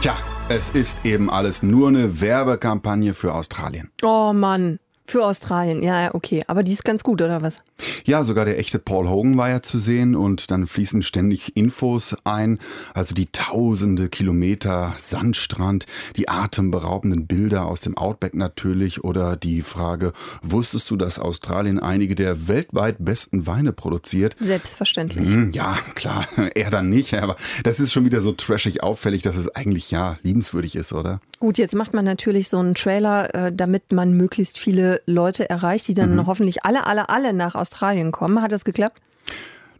Tja, 0.00 0.16
es 0.48 0.70
ist 0.70 1.04
eben 1.04 1.28
alles 1.30 1.62
nur 1.62 1.88
eine 1.88 2.20
Werbekampagne 2.20 3.14
für 3.14 3.34
Australien. 3.34 3.90
Oh 4.02 4.32
Mann, 4.32 4.78
für 5.10 5.24
Australien. 5.24 5.82
Ja, 5.82 6.14
okay. 6.14 6.42
Aber 6.46 6.62
die 6.62 6.72
ist 6.72 6.84
ganz 6.84 7.02
gut, 7.02 7.20
oder 7.20 7.42
was? 7.42 7.62
Ja, 8.04 8.24
sogar 8.24 8.44
der 8.44 8.58
echte 8.58 8.78
Paul 8.78 9.08
Hogan 9.08 9.36
war 9.36 9.50
ja 9.50 9.62
zu 9.62 9.78
sehen 9.78 10.14
und 10.14 10.50
dann 10.50 10.66
fließen 10.66 11.02
ständig 11.02 11.56
Infos 11.56 12.16
ein. 12.24 12.58
Also 12.94 13.14
die 13.14 13.26
tausende 13.30 14.08
Kilometer 14.08 14.94
Sandstrand, 14.98 15.86
die 16.16 16.28
atemberaubenden 16.28 17.26
Bilder 17.26 17.66
aus 17.66 17.80
dem 17.80 17.96
Outback 17.96 18.34
natürlich 18.34 19.04
oder 19.04 19.36
die 19.36 19.62
Frage, 19.62 20.12
wusstest 20.42 20.90
du, 20.90 20.96
dass 20.96 21.18
Australien 21.18 21.78
einige 21.78 22.14
der 22.14 22.48
weltweit 22.48 22.96
besten 22.98 23.46
Weine 23.46 23.72
produziert? 23.72 24.36
Selbstverständlich. 24.40 25.28
Hm, 25.28 25.52
ja, 25.52 25.76
klar, 25.94 26.26
er 26.54 26.70
dann 26.70 26.88
nicht, 26.88 27.14
aber 27.14 27.36
das 27.64 27.80
ist 27.80 27.92
schon 27.92 28.04
wieder 28.04 28.20
so 28.20 28.32
trashig 28.32 28.82
auffällig, 28.82 29.22
dass 29.22 29.36
es 29.36 29.48
eigentlich 29.54 29.90
ja 29.90 30.18
liebenswürdig 30.22 30.76
ist, 30.76 30.92
oder? 30.92 31.20
Gut, 31.38 31.56
jetzt 31.56 31.74
macht 31.74 31.94
man 31.94 32.04
natürlich 32.04 32.48
so 32.48 32.58
einen 32.58 32.74
Trailer, 32.74 33.34
äh, 33.34 33.52
damit 33.52 33.92
man 33.92 34.12
möglichst 34.12 34.58
viele 34.58 34.99
Leute 35.06 35.48
erreicht, 35.48 35.88
die 35.88 35.94
dann 35.94 36.14
Mhm. 36.14 36.26
hoffentlich 36.26 36.64
alle, 36.64 36.86
alle, 36.86 37.08
alle 37.08 37.32
nach 37.32 37.54
Australien 37.54 38.12
kommen. 38.12 38.42
Hat 38.42 38.52
das 38.52 38.64
geklappt? 38.64 39.00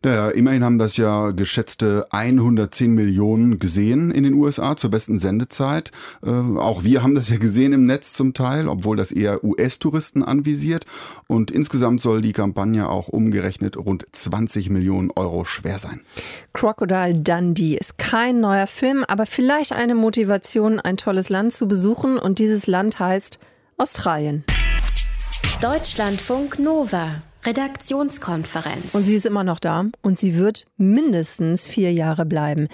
Naja, 0.03 0.31
immerhin 0.31 0.65
haben 0.65 0.79
das 0.79 0.97
ja 0.97 1.31
geschätzte 1.31 2.07
110 2.11 2.95
Millionen 2.95 3.59
gesehen 3.59 4.11
in 4.11 4.25
den 4.25 4.33
USA 4.33 4.75
zur 4.75 4.91
besten 4.91 5.19
Sendezeit. 5.19 5.93
Äh, 6.25 6.31
auch 6.31 6.85
wir 6.85 7.03
haben 7.03 7.15
das 7.15 7.29
ja 7.29 7.37
gesehen 7.37 7.75
im 7.75 7.85
Netz 7.85 8.15
zum 8.15 8.33
Teil, 8.33 8.67
obwohl 8.67 8.97
das 8.97 9.13
eher 9.13 9.45
US-Touristen 9.45 10.23
anvisiert. 10.23 10.87
Und 11.27 11.51
insgesamt 11.51 12.01
soll 12.01 12.23
die 12.23 12.33
Kampagne 12.33 12.89
auch 12.89 13.09
umgerechnet 13.09 13.77
rund 13.77 14.07
20 14.13 14.71
Millionen 14.71 15.11
Euro 15.11 15.45
schwer 15.45 15.79
sein. 15.79 16.01
Crocodile 16.55 17.21
Dundee 17.21 17.77
ist 17.77 17.99
kein 17.99 18.41
neuer 18.41 18.67
Film, 18.69 19.05
aber 19.07 19.27
vielleicht 19.27 19.73
eine 19.73 19.95
Motivation, 19.95 20.81
ein 20.81 20.97
tolles 20.97 21.29
Land 21.29 21.53
zu 21.53 21.69
besuchen. 21.69 22.17
Und 22.19 22.39
dieses 22.39 22.67
Land 22.67 22.99
heißt 23.01 23.39
Australien. 23.77 24.45
Deutschlandfunk 25.61 26.59
Nova. 26.59 27.23
Redaktionskonferenz. 27.45 28.95
Und 28.95 29.05
sie 29.05 29.15
ist 29.15 29.27
immer 29.27 29.45
noch 29.45 29.59
da 29.59 29.85
und 30.01 30.19
sie 30.19 30.37
wird 30.37 30.67
mindestens 30.79 31.67
vier 31.67 31.93
Jahre 31.93 32.25
bleiben. 32.25 32.69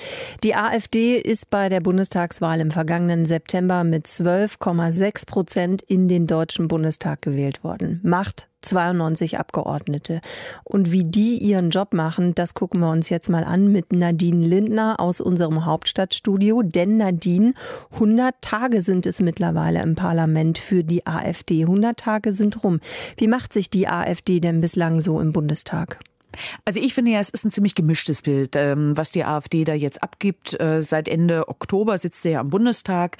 Die 0.45 0.55
AfD 0.55 1.16
ist 1.16 1.51
bei 1.51 1.68
der 1.68 1.80
Bundestagswahl 1.80 2.61
im 2.61 2.70
vergangenen 2.70 3.26
September 3.26 3.82
mit 3.82 4.07
12,6 4.07 5.26
Prozent 5.26 5.82
in 5.82 6.07
den 6.07 6.28
Deutschen 6.28 6.68
Bundestag 6.68 7.22
gewählt 7.22 7.64
worden. 7.64 8.01
Macht 8.05 8.49
92 8.68 9.38
Abgeordnete. 9.38 10.20
Und 10.64 10.92
wie 10.92 11.04
die 11.04 11.38
ihren 11.38 11.70
Job 11.70 11.94
machen, 11.94 12.34
das 12.34 12.54
gucken 12.54 12.80
wir 12.80 12.90
uns 12.90 13.08
jetzt 13.08 13.28
mal 13.28 13.44
an 13.44 13.72
mit 13.72 13.92
Nadine 13.92 14.46
Lindner 14.46 15.00
aus 15.00 15.20
unserem 15.20 15.64
Hauptstadtstudio. 15.64 16.62
Denn 16.62 16.96
Nadine, 16.96 17.54
100 17.92 18.34
Tage 18.40 18.82
sind 18.82 19.06
es 19.06 19.20
mittlerweile 19.20 19.82
im 19.82 19.94
Parlament 19.94 20.58
für 20.58 20.84
die 20.84 21.06
AfD. 21.06 21.62
100 21.62 21.96
Tage 21.96 22.32
sind 22.32 22.62
rum. 22.62 22.80
Wie 23.16 23.28
macht 23.28 23.52
sich 23.52 23.70
die 23.70 23.88
AfD 23.88 24.40
denn 24.40 24.60
bislang 24.60 25.00
so 25.00 25.20
im 25.20 25.32
Bundestag? 25.32 25.98
Also 26.64 26.80
ich 26.80 26.94
finde 26.94 27.12
ja, 27.12 27.20
es 27.20 27.30
ist 27.30 27.44
ein 27.44 27.50
ziemlich 27.50 27.74
gemischtes 27.74 28.22
Bild, 28.22 28.56
ähm, 28.56 28.96
was 28.96 29.10
die 29.10 29.24
AfD 29.24 29.64
da 29.64 29.74
jetzt 29.74 30.02
abgibt. 30.02 30.58
Äh, 30.60 30.82
Seit 30.82 31.08
Ende 31.08 31.48
Oktober 31.48 31.98
sitzt 31.98 32.22
sie 32.22 32.30
ja 32.30 32.40
am 32.40 32.50
Bundestag. 32.50 33.18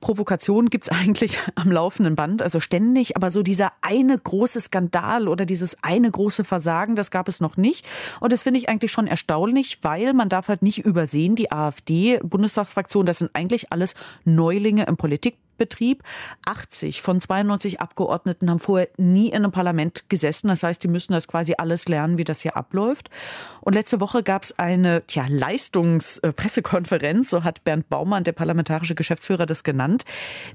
Provokation 0.00 0.70
gibt's 0.70 0.88
eigentlich 0.90 1.38
am 1.54 1.70
laufenden 1.70 2.14
Band, 2.14 2.42
also 2.42 2.60
ständig, 2.60 3.16
aber 3.16 3.30
so 3.30 3.42
dieser 3.42 3.72
eine 3.82 4.18
große 4.18 4.60
Skandal 4.60 5.28
oder 5.28 5.46
dieses 5.46 5.82
eine 5.82 6.10
große 6.10 6.44
Versagen, 6.44 6.96
das 6.96 7.10
gab 7.10 7.28
es 7.28 7.40
noch 7.40 7.56
nicht. 7.56 7.86
Und 8.20 8.32
das 8.32 8.42
finde 8.42 8.60
ich 8.60 8.68
eigentlich 8.68 8.92
schon 8.92 9.06
erstaunlich, 9.06 9.78
weil 9.82 10.12
man 10.12 10.28
darf 10.28 10.48
halt 10.48 10.62
nicht 10.62 10.78
übersehen, 10.78 11.36
die 11.36 11.52
AfD, 11.52 12.18
Bundestagsfraktion, 12.22 13.06
das 13.06 13.18
sind 13.18 13.30
eigentlich 13.34 13.72
alles 13.72 13.94
Neulinge 14.24 14.84
im 14.86 14.96
Politik 14.96 15.36
Betrieb. 15.56 16.02
80 16.46 17.02
von 17.02 17.20
92 17.20 17.80
Abgeordneten 17.80 18.50
haben 18.50 18.58
vorher 18.58 18.88
nie 18.96 19.28
in 19.28 19.36
einem 19.36 19.52
Parlament 19.52 20.08
gesessen. 20.08 20.48
Das 20.48 20.62
heißt, 20.62 20.82
die 20.82 20.88
müssen 20.88 21.12
das 21.12 21.28
quasi 21.28 21.54
alles 21.58 21.88
lernen, 21.88 22.18
wie 22.18 22.24
das 22.24 22.40
hier 22.40 22.56
abläuft. 22.56 23.10
Und 23.60 23.74
letzte 23.74 24.00
Woche 24.00 24.22
gab 24.22 24.44
es 24.44 24.58
eine 24.58 25.06
tja, 25.06 25.26
Leistungspressekonferenz, 25.28 27.30
so 27.30 27.44
hat 27.44 27.64
Bernd 27.64 27.88
Baumann, 27.88 28.24
der 28.24 28.32
parlamentarische 28.32 28.94
Geschäftsführer, 28.94 29.46
das 29.46 29.64
genannt. 29.64 30.04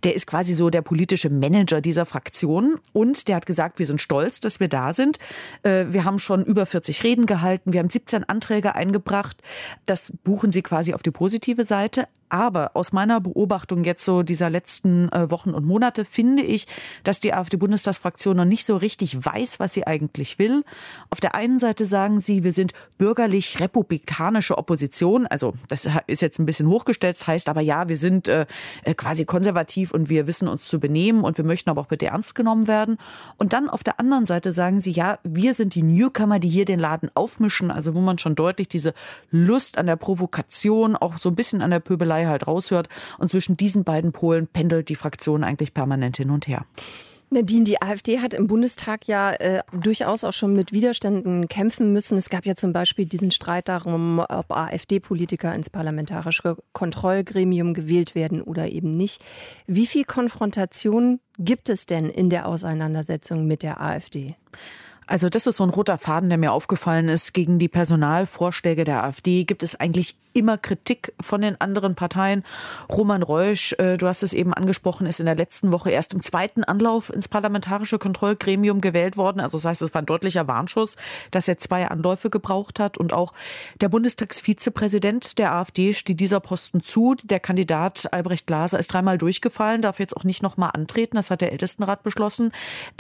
Der 0.04 0.16
ist 0.16 0.28
quasi 0.28 0.54
so 0.54 0.70
der 0.70 0.82
politische 0.82 1.30
Manager 1.30 1.82
dieser 1.82 2.06
Fraktion. 2.06 2.80
Und 2.94 3.28
der 3.28 3.36
hat 3.36 3.46
gesagt, 3.46 3.80
wir 3.80 3.86
sind 3.86 4.02
stolz, 4.02 4.40
dass 4.40 4.60
wir 4.60 4.68
da 4.68 4.94
sind. 4.94 5.20
Äh, 5.64 5.86
wir 5.90 6.06
haben 6.06 6.20
schon 6.20 6.46
über 6.46 6.66
40 6.66 7.04
Reden 7.04 7.26
gehalten. 7.26 7.74
Wir 7.74 7.80
haben 7.80 7.90
17 7.90 8.24
Anträge 8.24 8.76
eingebracht. 8.76 9.38
Das 9.86 10.14
buchen 10.24 10.52
sie 10.52 10.62
quasi 10.62 10.94
auf 10.94 11.02
die 11.02 11.12
positive 11.12 11.66
Seite. 11.66 12.08
Aber 12.32 12.72
aus 12.76 12.94
meiner 12.94 13.20
Beobachtung 13.20 13.84
jetzt 13.84 14.06
so 14.06 14.24
dieser 14.24 14.50
letzten 14.50 15.10
äh, 15.10 15.30
Wochen 15.30 15.50
und 15.50 15.66
Monate 15.66 16.06
finde 16.06 16.44
ich, 16.44 16.66
dass 17.04 17.20
die 17.20 17.34
AfD-Bundestagsfraktion 17.34 18.38
noch 18.38 18.46
nicht 18.46 18.64
so 18.64 18.78
richtig 18.78 19.26
weiß, 19.26 19.60
was 19.60 19.74
sie 19.74 19.86
eigentlich 19.86 20.40
will. 20.40 20.64
Auf 21.10 21.20
der 21.20 21.36
einen 21.36 21.60
Seite 21.60 21.84
sagen 21.84 22.22
sie, 22.22 22.46
wir 22.46 22.54
sind 22.54 22.72
bürgerlich-republikanische 22.98 24.58
Opposition. 24.58 25.28
Also 25.28 25.56
das 25.68 25.90
ist 26.08 26.22
jetzt 26.22 26.40
ein 26.40 26.46
bisschen 26.46 26.70
hochgestellt, 26.70 27.28
heißt 27.28 27.50
aber 27.50 27.60
ja, 27.60 27.90
wir 27.90 27.98
sind 27.98 28.30
äh, 28.30 28.46
äh, 28.86 28.94
quasi 28.94 29.26
konservativ 29.26 29.92
und 29.92 30.10
wir 30.10 30.26
wissen 30.26 30.48
uns 30.48 30.70
zu 30.70 30.80
benehmen 30.80 31.26
und 31.26 31.38
wir 31.38 31.44
möchten 31.44 31.70
aber 31.70 31.82
auch 31.82 31.88
bitte 31.88 32.06
ernst 32.06 32.34
genommen 32.34 32.70
werden. 32.70 32.98
Und 33.40 33.52
dann 33.52 33.70
auf 33.70 33.84
der 33.84 34.00
anderen 34.00 34.26
Seite 34.26 34.54
sagen 34.54 34.80
sie, 34.80 34.92
ja, 34.92 35.20
wir 35.24 35.54
sind 35.54 35.76
die 35.76 35.84
Newcomer, 35.84 36.40
die 36.40 36.48
hier 36.48 36.64
den 36.64 36.80
Laden 36.80 37.12
aufmischen. 37.14 37.72
Also 37.72 37.94
wo 37.94 38.00
man 38.00 38.20
schon 38.20 38.36
deutlich 38.36 38.70
diese 38.70 38.94
Lust 39.32 39.78
an 39.78 39.88
der 39.88 39.98
Provokation, 39.98 40.96
auch 40.96 41.18
so 41.18 41.28
ein 41.28 41.36
bisschen 41.36 41.62
an 41.62 41.72
der 41.72 41.82
Pöbelei 41.82 42.21
Partei 42.22 42.26
halt 42.28 42.48
raushört. 42.48 42.90
Und 43.18 43.30
zwischen 43.30 43.58
diesen 43.58 43.84
beiden 43.84 44.12
Polen 44.12 44.48
pendelt 44.48 44.90
die 44.90 44.96
Fraktion 44.96 45.44
eigentlich 45.44 45.74
permanent 45.74 46.18
hin 46.18 46.30
und 46.30 46.48
her. 46.48 46.66
Nadine, 47.34 47.64
die 47.64 47.82
AfD 47.82 48.20
hat 48.20 48.34
im 48.34 48.48
Bundestag 48.48 49.08
ja 49.08 49.32
äh, 49.32 49.62
durchaus 49.72 50.26
auch 50.26 50.34
schon 50.34 50.52
mit 50.52 50.74
Widerständen 50.74 51.48
kämpfen 51.48 51.94
müssen. 51.94 52.18
Es 52.18 52.30
gab 52.30 52.46
ja 52.46 52.56
zum 52.56 52.74
Beispiel 52.74 53.06
diesen 53.06 53.32
Streit 53.32 53.70
darum, 53.70 54.20
ob 54.20 54.52
AfD-Politiker 54.52 55.56
ins 55.56 55.70
parlamentarische 55.70 56.58
Kontrollgremium 56.74 57.74
gewählt 57.74 58.16
werden 58.16 58.42
oder 58.42 58.70
eben 58.70 58.98
nicht. 58.98 59.24
Wie 59.66 59.88
viel 59.88 60.04
Konfrontation 60.04 61.22
gibt 61.40 61.70
es 61.70 61.86
denn 61.86 62.10
in 62.10 62.30
der 62.30 62.48
Auseinandersetzung 62.48 63.48
mit 63.48 63.64
der 63.64 63.80
AfD? 63.80 64.36
Also 65.08 65.30
das 65.30 65.48
ist 65.48 65.58
so 65.58 65.64
ein 65.64 65.70
roter 65.70 65.98
Faden, 65.98 66.30
der 66.30 66.38
mir 66.38 66.52
aufgefallen 66.52 67.10
ist. 67.10 67.34
Gegen 67.34 67.60
die 67.60 67.68
Personalvorschläge 67.68 68.84
der 68.84 69.04
AfD 69.04 69.44
gibt 69.44 69.64
es 69.64 69.80
eigentlich 69.80 70.16
immer 70.34 70.58
Kritik 70.58 71.14
von 71.20 71.42
den 71.42 71.60
anderen 71.60 71.96
Parteien. 71.96 72.44
Roman 72.90 73.24
Reusch, 73.24 73.74
äh, 73.74 73.98
du 73.98 74.08
hast 74.08 74.24
es 74.24 74.34
eben 74.34 74.54
angesprochen, 74.54 75.08
ist 75.08 75.20
in 75.20 75.26
der 75.26 75.36
letzten 75.36 75.72
Woche 75.72 75.92
erst 75.92 76.14
im 76.14 76.22
zweiten 76.22 76.64
Anlauf 76.64 77.12
ins 77.12 77.28
parlamentarische 77.28 78.00
Kontrollgremium 78.00 78.80
gewählt 78.82 79.18
worden. 79.18 79.40
Also 79.40 79.58
das 79.58 79.66
heißt, 79.66 79.82
es 79.82 79.94
war 79.94 80.02
ein 80.02 80.06
deutlicher 80.06 80.48
Warnschuss, 80.48 80.96
dass 81.32 81.48
er 81.48 81.58
zwei 81.58 81.88
Anläufe 81.88 82.30
gebraucht 82.30 82.80
hat. 82.80 82.98
Und 82.98 83.12
auch 83.12 83.34
der 83.82 83.90
Bundestagsvizepräsident 83.90 85.38
der 85.38 85.54
AfD 85.54 85.94
steht 85.94 86.20
dieser 86.20 86.40
Posten 86.40 86.82
zu. 86.82 87.16
Der 87.24 87.40
Kandidat 87.40 88.14
Albrecht 88.14 88.48
Glaser 88.48 88.80
ist 88.80 88.94
dreimal 88.94 89.18
durchgefallen, 89.18 89.82
darf 89.82 90.00
jetzt 90.00 90.16
auch 90.16 90.24
nicht 90.24 90.44
nochmal 90.44 90.72
antreten. 90.74 91.18
Das 91.18 91.32
hat 91.32 91.42
der 91.42 91.52
Ältestenrat 91.52 92.04
beschlossen. 92.04 92.52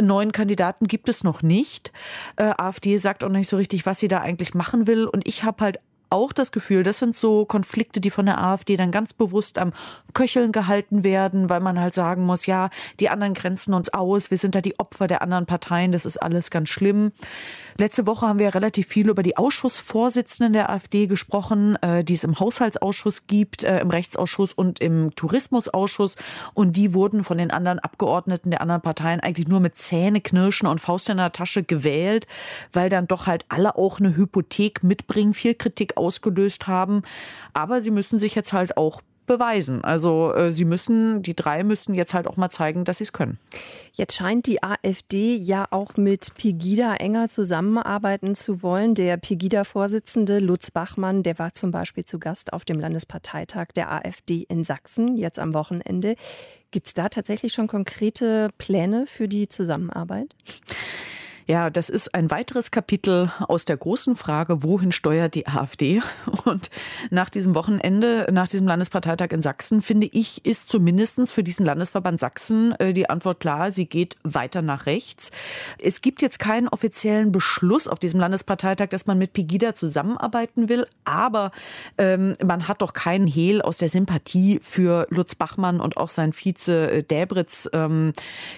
neuen 0.02 0.32
Kandidaten 0.32 0.88
gibt 0.88 1.08
es 1.08 1.24
noch 1.24 1.42
nicht. 1.42 1.91
Äh, 2.36 2.54
AfD 2.58 2.98
sagt 2.98 3.24
auch 3.24 3.30
nicht 3.30 3.50
so 3.50 3.58
richtig, 3.58 3.86
was 3.86 4.00
sie 4.00 4.08
da 4.08 4.20
eigentlich 4.20 4.54
machen 4.54 4.88
will. 4.88 5.06
Und 5.06 5.28
ich 5.28 5.44
habe 5.44 5.64
halt 5.64 5.80
auch 6.12 6.34
das 6.34 6.52
Gefühl, 6.52 6.84
das 6.84 7.00
sind 7.00 7.16
so 7.16 7.46
Konflikte, 7.46 8.02
die 8.02 8.10
von 8.10 8.26
der 8.26 8.44
AfD 8.44 8.76
dann 8.76 8.92
ganz 8.92 9.14
bewusst 9.14 9.58
am 9.58 9.72
Köcheln 10.14 10.52
gehalten 10.52 11.04
werden, 11.04 11.50
weil 11.50 11.62
man 11.62 11.80
halt 11.80 11.94
sagen 11.94 12.26
muss, 12.26 12.46
ja, 12.46 12.70
die 13.00 13.10
anderen 13.10 13.34
grenzen 13.34 13.74
uns 13.74 13.94
aus, 13.94 14.30
wir 14.30 14.38
sind 14.38 14.54
da 14.54 14.62
die 14.62 14.78
Opfer 14.78 15.08
der 15.08 15.22
anderen 15.22 15.46
Parteien, 15.46 15.92
das 15.92 16.06
ist 16.06 16.18
alles 16.18 16.52
ganz 16.52 16.70
schlimm. 16.70 17.14
Letzte 17.78 18.06
Woche 18.06 18.28
haben 18.28 18.40
wir 18.40 18.54
relativ 18.54 18.88
viel 18.88 19.10
über 19.10 19.24
die 19.24 19.38
Ausschussvorsitzenden 19.38 20.54
der 20.54 20.70
AfD 20.70 21.08
gesprochen, 21.08 21.78
äh, 21.82 22.04
die 22.04 22.14
es 22.14 22.24
im 22.24 22.40
Haushaltsausschuss 22.40 23.28
gibt, 23.28 23.64
äh, 23.64 23.80
im 23.80 23.90
Rechtsausschuss 23.90 24.54
und 24.54 24.80
im 24.80 25.16
Tourismusausschuss. 25.16 26.18
Und 26.54 26.78
die 26.78 26.94
wurden 26.94 27.24
von 27.24 27.38
den 27.38 27.52
anderen 27.52 27.80
Abgeordneten 27.80 28.52
der 28.52 28.62
anderen 28.62 28.82
Parteien 28.82 29.20
eigentlich 29.20 29.48
nur 29.48 29.60
mit 29.60 29.78
Zähneknirschen 29.78 30.68
und 30.68 30.80
Faust 30.80 31.10
in 31.10 31.18
der 31.18 31.32
Tasche 31.32 31.64
gewählt, 31.64 32.28
weil 32.74 32.90
dann 32.90 33.08
doch 33.08 33.28
halt 33.28 33.46
alle 33.50 33.76
auch 33.76 34.00
eine 34.00 34.16
Hypothek 34.16 34.84
mitbringen, 34.84 35.34
viel 35.34 35.56
Kritik 35.56 35.98
ausgelöst 35.98 36.68
haben. 36.68 37.04
Aber 37.54 37.82
sie 37.82 37.92
müssen 37.92 38.20
sich 38.20 38.36
jetzt 38.36 38.54
halt 38.54 38.78
auch 38.78 39.02
beweisen. 39.26 39.84
Also 39.84 40.34
äh, 40.34 40.52
sie 40.52 40.66
müssen, 40.66 41.22
die 41.22 41.36
drei 41.36 41.64
müssen 41.64 41.94
jetzt 41.94 42.14
halt 42.14 42.28
auch 42.28 42.38
mal 42.38 42.50
zeigen, 42.50 42.84
dass 42.84 42.98
sie 42.98 43.06
es 43.06 43.14
können. 43.14 43.40
Jetzt 43.94 44.16
scheint 44.16 44.48
die 44.48 44.64
AfD 44.64 45.36
ja 45.36 45.68
auch 45.72 45.98
mit 45.98 46.34
Pegida 46.36 46.96
enger 46.96 47.30
zusammenarbeiten 47.30 48.36
zu 48.36 48.62
wollen. 48.64 48.96
Der 48.96 49.18
Pegida-Vorsitzende 49.18 50.40
Lutz 50.40 50.72
Bachmann, 50.72 51.24
der 51.24 51.40
war 51.40 51.54
zum 51.54 51.72
Beispiel 51.72 52.06
zu 52.06 52.20
Gast 52.20 52.54
auf 52.54 52.66
dem 52.66 52.80
Landesparteitag 52.80 53.68
der 53.76 53.92
AfD 53.92 54.46
in 54.48 54.64
Sachsen 54.64 55.18
jetzt 55.18 55.40
am 55.40 55.54
Wochenende. 55.54 56.16
Gibt 56.72 56.88
es 56.88 56.94
da 56.94 57.10
tatsächlich 57.10 57.54
schon 57.54 57.68
konkrete 57.68 58.50
Pläne 58.58 59.06
für 59.06 59.28
die 59.28 59.48
Zusammenarbeit? 59.48 60.36
Ja, 61.52 61.70
das 61.70 61.90
ist 61.90 62.16
ein 62.16 62.32
weiteres 62.32 62.72
Kapitel 62.72 63.30
aus 63.46 63.66
der 63.66 63.76
großen 63.76 64.16
Frage, 64.16 64.64
wohin 64.64 64.94
steuert 64.94 65.36
die 65.36 65.48
AfD? 65.48 66.02
Und 66.46 66.70
nach 67.10 67.30
diesem 67.30 67.56
Wochenende, 67.56 68.26
nach 68.32 68.48
diesem 68.48 68.68
Landesparteitag 68.68 69.32
in 69.32 69.42
Sachsen, 69.42 69.82
finde 69.82 70.08
ich, 70.14 70.46
ist 70.46 70.72
zumindest 70.72 71.34
für 71.34 71.44
diesen 71.44 71.66
Landesverband 71.66 72.22
Sachsen 72.22 72.72
äh, 72.80 72.94
die 72.94 73.10
Antwort 73.10 73.42
klar, 73.42 73.74
sie 73.74 73.86
geht 73.86 74.16
weiter 74.24 74.62
nach 74.62 74.86
rechts. 74.86 75.34
Es 75.78 76.00
gibt 76.00 76.22
jetzt 76.22 76.40
keinen 76.40 76.70
offiziellen 76.70 77.34
Beschluss 77.34 77.90
auf 77.90 78.00
diesem 78.00 78.22
Landesparteitag, 78.22 78.88
dass 78.88 79.06
man 79.06 79.18
mit 79.18 79.34
Pegida 79.34 79.76
zusammenarbeiten 79.76 80.70
will, 80.70 80.86
aber 81.04 81.52
ähm, 81.98 82.36
man 82.42 82.70
hat 82.70 82.82
doch 82.82 82.94
keinen 82.94 83.28
Hehl 83.28 83.62
aus 83.62 83.76
der 83.76 83.90
Sympathie 83.90 84.62
für 84.64 85.06
Lutz 85.10 85.36
Bachmann 85.36 85.82
und 85.82 85.98
auch 85.98 86.08
sein 86.08 86.32
Vize 86.32 86.90
äh, 86.90 87.04
Däbritz 87.04 87.70
ähm, 87.74 88.14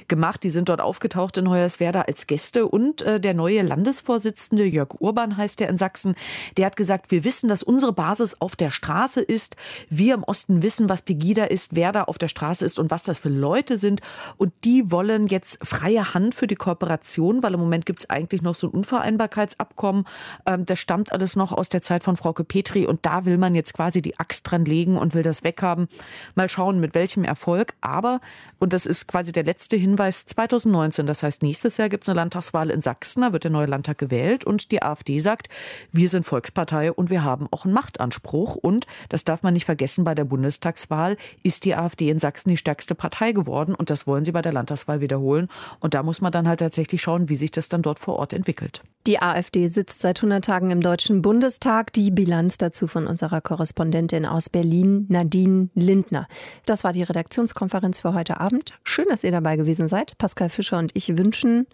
gemacht. 0.08 0.44
Die 0.44 0.52
sind 0.52 0.70
dort 0.70 0.80
aufgetaucht 0.80 1.38
in 1.38 1.50
Hoyerswerda 1.50 2.04
als 2.04 2.28
Gäste 2.28 2.68
und 2.68 2.83
äh, 3.02 3.20
der 3.20 3.34
neue 3.34 3.62
Landesvorsitzende 3.62 4.66
Jörg 4.66 5.00
Urban 5.00 5.38
heißt 5.38 5.60
der 5.60 5.70
in 5.70 5.78
Sachsen, 5.78 6.16
der 6.58 6.66
hat 6.66 6.76
gesagt, 6.76 7.12
wir 7.12 7.24
wissen, 7.24 7.50
dass 7.50 7.64
unsere 7.64 7.94
Basis 7.94 8.40
auf 8.40 8.56
der 8.56 8.72
Straße 8.72 9.22
ist. 9.22 9.56
Wir 9.90 10.14
im 10.14 10.24
Osten 10.24 10.62
wissen, 10.62 10.90
was 10.90 11.02
Pegida 11.02 11.46
ist, 11.46 11.76
wer 11.76 11.92
da 11.92 12.04
auf 12.04 12.18
der 12.18 12.28
Straße 12.28 12.66
ist 12.66 12.80
und 12.80 12.92
was 12.92 13.04
das 13.04 13.20
für 13.20 13.30
Leute 13.30 13.78
sind. 13.78 14.02
Und 14.38 14.54
die 14.64 14.92
wollen 14.92 15.28
jetzt 15.28 15.66
freie 15.66 16.14
Hand 16.14 16.36
für 16.36 16.48
die 16.48 16.56
Kooperation, 16.56 17.44
weil 17.44 17.54
im 17.54 17.60
Moment 17.60 17.86
gibt 17.86 18.00
es 18.00 18.10
eigentlich 18.10 18.42
noch 18.42 18.56
so 18.56 18.68
ein 18.68 18.72
Unvereinbarkeitsabkommen. 18.72 20.06
Ähm, 20.46 20.66
das 20.66 20.80
stammt 20.80 21.12
alles 21.12 21.36
noch 21.36 21.52
aus 21.52 21.70
der 21.70 21.82
Zeit 21.82 22.04
von 22.04 22.18
Frauke 22.18 22.44
Petri 22.44 22.86
und 22.86 23.06
da 23.06 23.26
will 23.26 23.38
man 23.38 23.56
jetzt 23.56 23.74
quasi 23.74 24.02
die 24.02 24.20
Axt 24.20 24.50
dran 24.50 24.66
legen 24.66 24.98
und 24.98 25.16
will 25.16 25.24
das 25.24 25.44
weghaben. 25.44 25.88
Mal 26.36 26.50
schauen, 26.50 26.80
mit 26.80 26.96
welchem 26.96 27.24
Erfolg. 27.24 27.74
Aber, 27.82 28.20
und 28.60 28.74
das 28.74 28.86
ist 28.86 29.08
quasi 29.08 29.32
der 29.32 29.44
letzte 29.44 29.76
Hinweis, 29.76 30.26
2019, 30.26 31.06
das 31.06 31.24
heißt 31.24 31.44
nächstes 31.44 31.78
Jahr 31.78 31.90
gibt 31.90 32.04
es 32.04 32.10
eine 32.10 32.18
Landtagswahl 32.18 32.63
Landtagswahl 32.64 32.70
in 32.70 32.82
Sachsen, 32.82 33.22
da 33.22 33.34
wird 33.34 33.44
der 33.44 33.52
neue 33.52 33.66
Landtag 33.66 33.98
gewählt 33.98 34.44
und 34.46 34.72
die 34.72 34.82
AfD 34.82 35.20
sagt, 35.20 35.48
wir 35.92 36.10
sind 36.10 36.26
Volkspartei 36.26 36.92
und 36.92 37.10
wir 37.10 37.24
haben 37.24 37.48
auch 37.52 37.66
einen 37.66 37.74
Machtanspruch 37.74 38.56
und 38.56 38.86
das 39.10 39.24
darf 39.24 39.44
man 39.44 39.54
nicht 39.54 39.66
vergessen, 39.66 40.04
bei 40.04 40.16
der 40.16 40.26
Bundestagswahl 40.26 41.18
ist 41.44 41.66
die 41.66 41.76
AfD 41.76 42.10
in 42.10 42.20
Sachsen 42.20 42.50
die 42.50 42.58
stärkste 42.58 42.96
Partei 42.96 43.32
geworden 43.32 43.76
und 43.76 43.90
das 43.90 44.08
wollen 44.08 44.26
sie 44.26 44.32
bei 44.32 44.42
der 44.42 44.54
Landtagswahl 44.54 45.02
wiederholen 45.02 45.50
und 45.80 45.94
da 45.94 46.04
muss 46.04 46.22
man 46.22 46.32
dann 46.32 46.48
halt 46.48 46.60
tatsächlich 46.60 47.02
schauen, 47.02 47.30
wie 47.30 47.36
sich 47.36 47.52
das 47.52 47.70
dann 47.70 47.82
dort 47.82 48.00
vor 48.00 48.16
Ort 48.18 48.34
entwickelt. 48.34 48.82
Die 49.06 49.22
AfD 49.22 49.68
sitzt 49.68 50.00
seit 50.00 50.20
100 50.20 50.46
Tagen 50.46 50.72
im 50.72 50.80
Deutschen 50.80 51.22
Bundestag. 51.22 51.92
Die 51.92 52.10
Bilanz 52.10 52.58
dazu 52.58 52.88
von 52.88 53.06
unserer 53.06 53.42
Korrespondentin 53.42 54.26
aus 54.26 54.50
Berlin, 54.50 55.08
Nadine 55.10 55.68
Lindner. 55.76 56.30
Das 56.66 56.86
war 56.86 56.94
die 56.94 57.04
Redaktionskonferenz 57.04 58.00
für 58.00 58.14
heute 58.14 58.40
Abend. 58.40 58.72
Schön, 58.86 59.08
dass 59.10 59.26
ihr 59.26 59.32
dabei 59.32 59.58
gewesen 59.58 59.90
seid. 59.90 60.18
Pascal 60.18 60.48
Fischer 60.48 60.78
und 60.78 60.92
ich 60.94 61.18
wünschen 61.18 61.68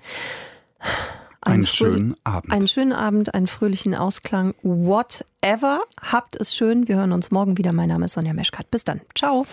einen, 1.42 1.66
schönen 1.66 2.16
Abend. 2.24 2.52
Einen 2.52 2.68
schönen 2.68 2.94
Abend, 2.94 3.34
einen 3.34 3.48
fröhlichen 3.48 3.96
Ausklang. 3.96 4.56
Whatever. 4.62 5.82
Habt 6.02 6.36
es 6.36 6.56
schön. 6.56 6.88
Wir 6.88 6.98
hören 6.98 7.12
uns 7.12 7.32
morgen 7.32 7.58
wieder. 7.58 7.74
Mein 7.74 7.90
Name 7.90 8.06
ist 8.06 8.14
Sonja 8.14 8.34
Meschkat. 8.34 8.70
Bis 8.72 8.84
dann. 8.84 9.02
Ciao. 9.16 9.46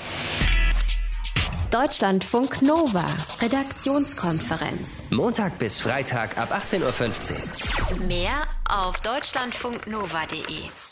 Deutschlandfunk 1.70 2.62
Nova. 2.62 3.04
Redaktionskonferenz. 3.40 4.88
Montag 5.10 5.58
bis 5.58 5.80
Freitag 5.80 6.38
ab 6.38 6.52
18.15 6.52 6.80
Uhr. 8.00 8.06
Mehr 8.06 8.46
auf 8.68 9.00
deutschlandfunknova.de. 9.00 10.85